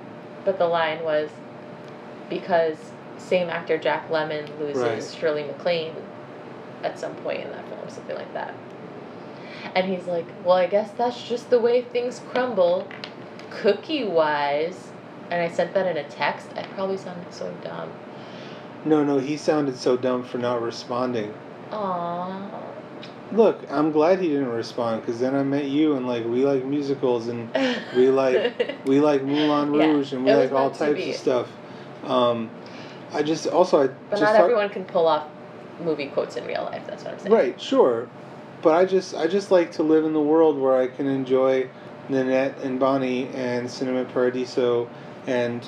but 0.45 0.57
the 0.57 0.67
line 0.67 1.03
was 1.03 1.29
because 2.29 2.77
same 3.17 3.49
actor 3.49 3.77
Jack 3.77 4.09
Lemmon 4.09 4.47
loses 4.59 4.77
Right. 4.81 5.19
Shirley 5.19 5.43
MacLaine 5.43 5.95
at 6.83 6.99
some 6.99 7.15
point 7.15 7.41
in 7.41 7.51
that 7.51 7.67
film, 7.67 7.89
something 7.89 8.15
like 8.15 8.33
that. 8.33 8.53
And 9.75 9.87
he's 9.87 10.05
like, 10.05 10.25
well, 10.45 10.55
I 10.55 10.67
guess 10.67 10.91
that's 10.91 11.21
just 11.27 11.49
the 11.49 11.59
way 11.59 11.81
things 11.81 12.21
crumble, 12.31 12.87
cookie 13.49 14.05
wise. 14.05 14.91
And 15.29 15.41
I 15.41 15.49
sent 15.49 15.73
that 15.73 15.85
in 15.87 15.97
a 15.97 16.07
text. 16.07 16.47
I 16.55 16.63
probably 16.63 16.97
sounded 16.97 17.33
so 17.33 17.53
dumb. 17.63 17.91
No, 18.87 19.03
no, 19.03 19.19
he 19.19 19.35
sounded 19.37 19.77
so 19.77 19.97
dumb 19.97 20.23
for 20.23 20.37
not 20.37 20.61
responding. 20.61 21.33
Aww. 21.71 22.49
Look, 23.33 23.59
I'm 23.69 23.91
glad 23.91 24.19
he 24.19 24.29
didn't 24.29 24.47
respond 24.49 25.01
because 25.01 25.19
then 25.19 25.35
I 25.35 25.43
met 25.43 25.65
you 25.65 25.95
and 25.97 26.07
like 26.07 26.23
we 26.25 26.45
like 26.45 26.63
musicals 26.63 27.27
and 27.27 27.49
we 27.95 28.09
like 28.09 28.85
we 28.85 29.01
like 29.01 29.21
Moulin 29.23 29.73
Yeah, 29.73 29.87
Rouge 29.87 30.13
and 30.13 30.23
we 30.23 30.33
like 30.33 30.53
all 30.53 30.71
types 30.71 31.05
of 31.05 31.15
stuff. 31.15 31.49
Um, 32.05 32.49
I 33.11 33.23
just 33.23 33.47
also 33.47 33.83
I 33.83 33.87
but 33.87 34.19
not 34.21 34.31
thought- 34.31 34.35
everyone 34.41 34.69
can 34.69 34.85
pull 34.85 35.07
off 35.07 35.27
movie 35.81 36.07
quotes 36.07 36.37
in 36.37 36.45
real 36.47 36.63
life. 36.63 36.83
That's 36.87 37.03
what 37.03 37.13
I'm 37.15 37.19
saying. 37.19 37.33
Right, 37.33 37.59
sure. 37.61 38.07
But 38.61 38.75
I 38.75 38.85
just 38.85 39.13
I 39.13 39.27
just 39.27 39.51
like 39.51 39.73
to 39.73 39.83
live 39.83 40.05
in 40.05 40.13
the 40.13 40.21
world 40.21 40.57
where 40.57 40.77
I 40.77 40.87
can 40.87 41.05
enjoy 41.07 41.69
Nanette 42.07 42.57
and 42.63 42.79
Bonnie 42.79 43.27
and 43.35 43.69
Cinema 43.69 44.05
Paradiso 44.05 44.89
and 45.27 45.67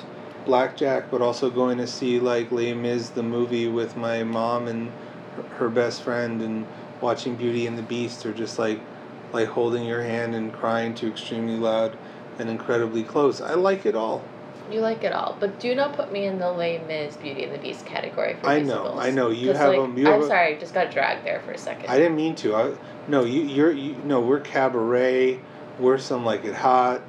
Blackjack, 0.50 1.12
but 1.12 1.22
also 1.22 1.48
going 1.48 1.78
to 1.78 1.86
see 1.86 2.18
like 2.18 2.50
Les 2.50 2.74
Mis 2.74 3.10
the 3.10 3.22
movie 3.22 3.68
with 3.68 3.96
my 3.96 4.24
mom 4.24 4.66
and 4.66 4.90
her- 5.36 5.56
her 5.58 5.68
best 5.68 6.02
friend 6.02 6.42
and 6.42 6.66
watching 7.00 7.36
Beauty 7.36 7.68
and 7.68 7.78
the 7.78 7.82
Beast 7.84 8.26
or 8.26 8.32
just 8.32 8.58
like 8.58 8.80
like 9.32 9.46
holding 9.46 9.84
your 9.84 10.02
hand 10.02 10.34
and 10.34 10.52
crying 10.52 10.92
to 10.96 11.06
extremely 11.06 11.54
loud 11.56 11.96
and 12.40 12.50
incredibly 12.50 13.04
close. 13.04 13.40
I 13.40 13.54
like 13.54 13.86
it 13.86 13.94
all. 13.94 14.22
You 14.72 14.80
like 14.80 15.04
it 15.04 15.12
all, 15.12 15.36
but 15.38 15.60
do 15.60 15.72
not 15.72 15.92
put 15.94 16.10
me 16.10 16.24
in 16.26 16.40
the 16.40 16.50
Les 16.50 16.78
Mis 16.88 17.16
Beauty 17.16 17.44
and 17.44 17.54
the 17.54 17.58
Beast 17.58 17.86
category 17.86 18.34
for 18.40 18.48
I 18.48 18.58
know. 18.58 18.96
I 18.98 19.10
know. 19.12 19.30
You 19.30 19.52
have 19.52 19.68
like, 19.68 19.78
'em- 19.78 19.96
you 19.96 20.06
have 20.06 20.14
I'm 20.16 20.22
a- 20.22 20.26
sorry, 20.26 20.56
I 20.56 20.58
just 20.58 20.74
got 20.74 20.90
dragged 20.90 21.24
there 21.24 21.40
for 21.46 21.52
a 21.52 21.58
second. 21.58 21.88
I 21.88 21.96
didn't 21.96 22.16
mean 22.16 22.34
to. 22.36 22.56
I 22.56 22.72
no, 23.06 23.22
you 23.22 23.42
you're 23.42 23.70
you 23.70 23.94
no, 24.04 24.18
we're 24.20 24.40
cabaret. 24.40 25.38
We're 25.78 25.98
some 25.98 26.24
like 26.24 26.44
it 26.44 26.56
hot. 26.56 27.02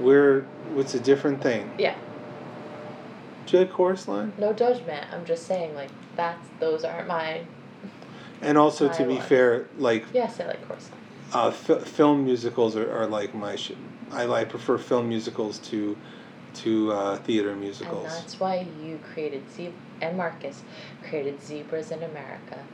We're 0.00 0.44
it's 0.76 0.94
a 0.94 1.00
different 1.00 1.40
thing. 1.40 1.70
Yeah. 1.78 1.94
Do 3.46 3.56
you 3.58 3.64
like 3.64 3.72
chorus 3.72 4.06
line? 4.08 4.32
No 4.38 4.52
judgment. 4.52 5.06
I'm 5.12 5.24
just 5.24 5.46
saying, 5.46 5.74
like 5.74 5.90
that's 6.16 6.46
those 6.58 6.84
aren't 6.84 7.08
my. 7.08 7.42
And 8.42 8.56
also 8.56 8.88
to 8.88 9.04
be 9.04 9.18
fair, 9.20 9.66
like 9.78 10.06
Yes, 10.12 10.40
I 10.40 10.46
like 10.46 10.66
chorus. 10.66 10.90
uh, 11.32 11.50
fi- 11.50 11.80
film 11.80 12.24
musicals 12.24 12.76
are, 12.76 12.90
are 12.90 13.06
like 13.06 13.34
my 13.34 13.56
shit. 13.56 13.76
I 14.10 14.26
I 14.26 14.44
prefer 14.44 14.78
film 14.78 15.08
musicals 15.08 15.58
to 15.70 15.96
to 16.52 16.92
uh, 16.92 17.16
theater 17.18 17.52
And 17.52 17.60
musicals. 17.60 18.04
that's 18.04 18.40
why 18.40 18.66
you 18.82 18.98
created 19.12 19.42
Zeb 19.54 19.72
and 20.00 20.16
Marcus 20.16 20.62
created 21.08 21.40
Zebras 21.42 21.90
in 21.90 22.02
America. 22.02 22.64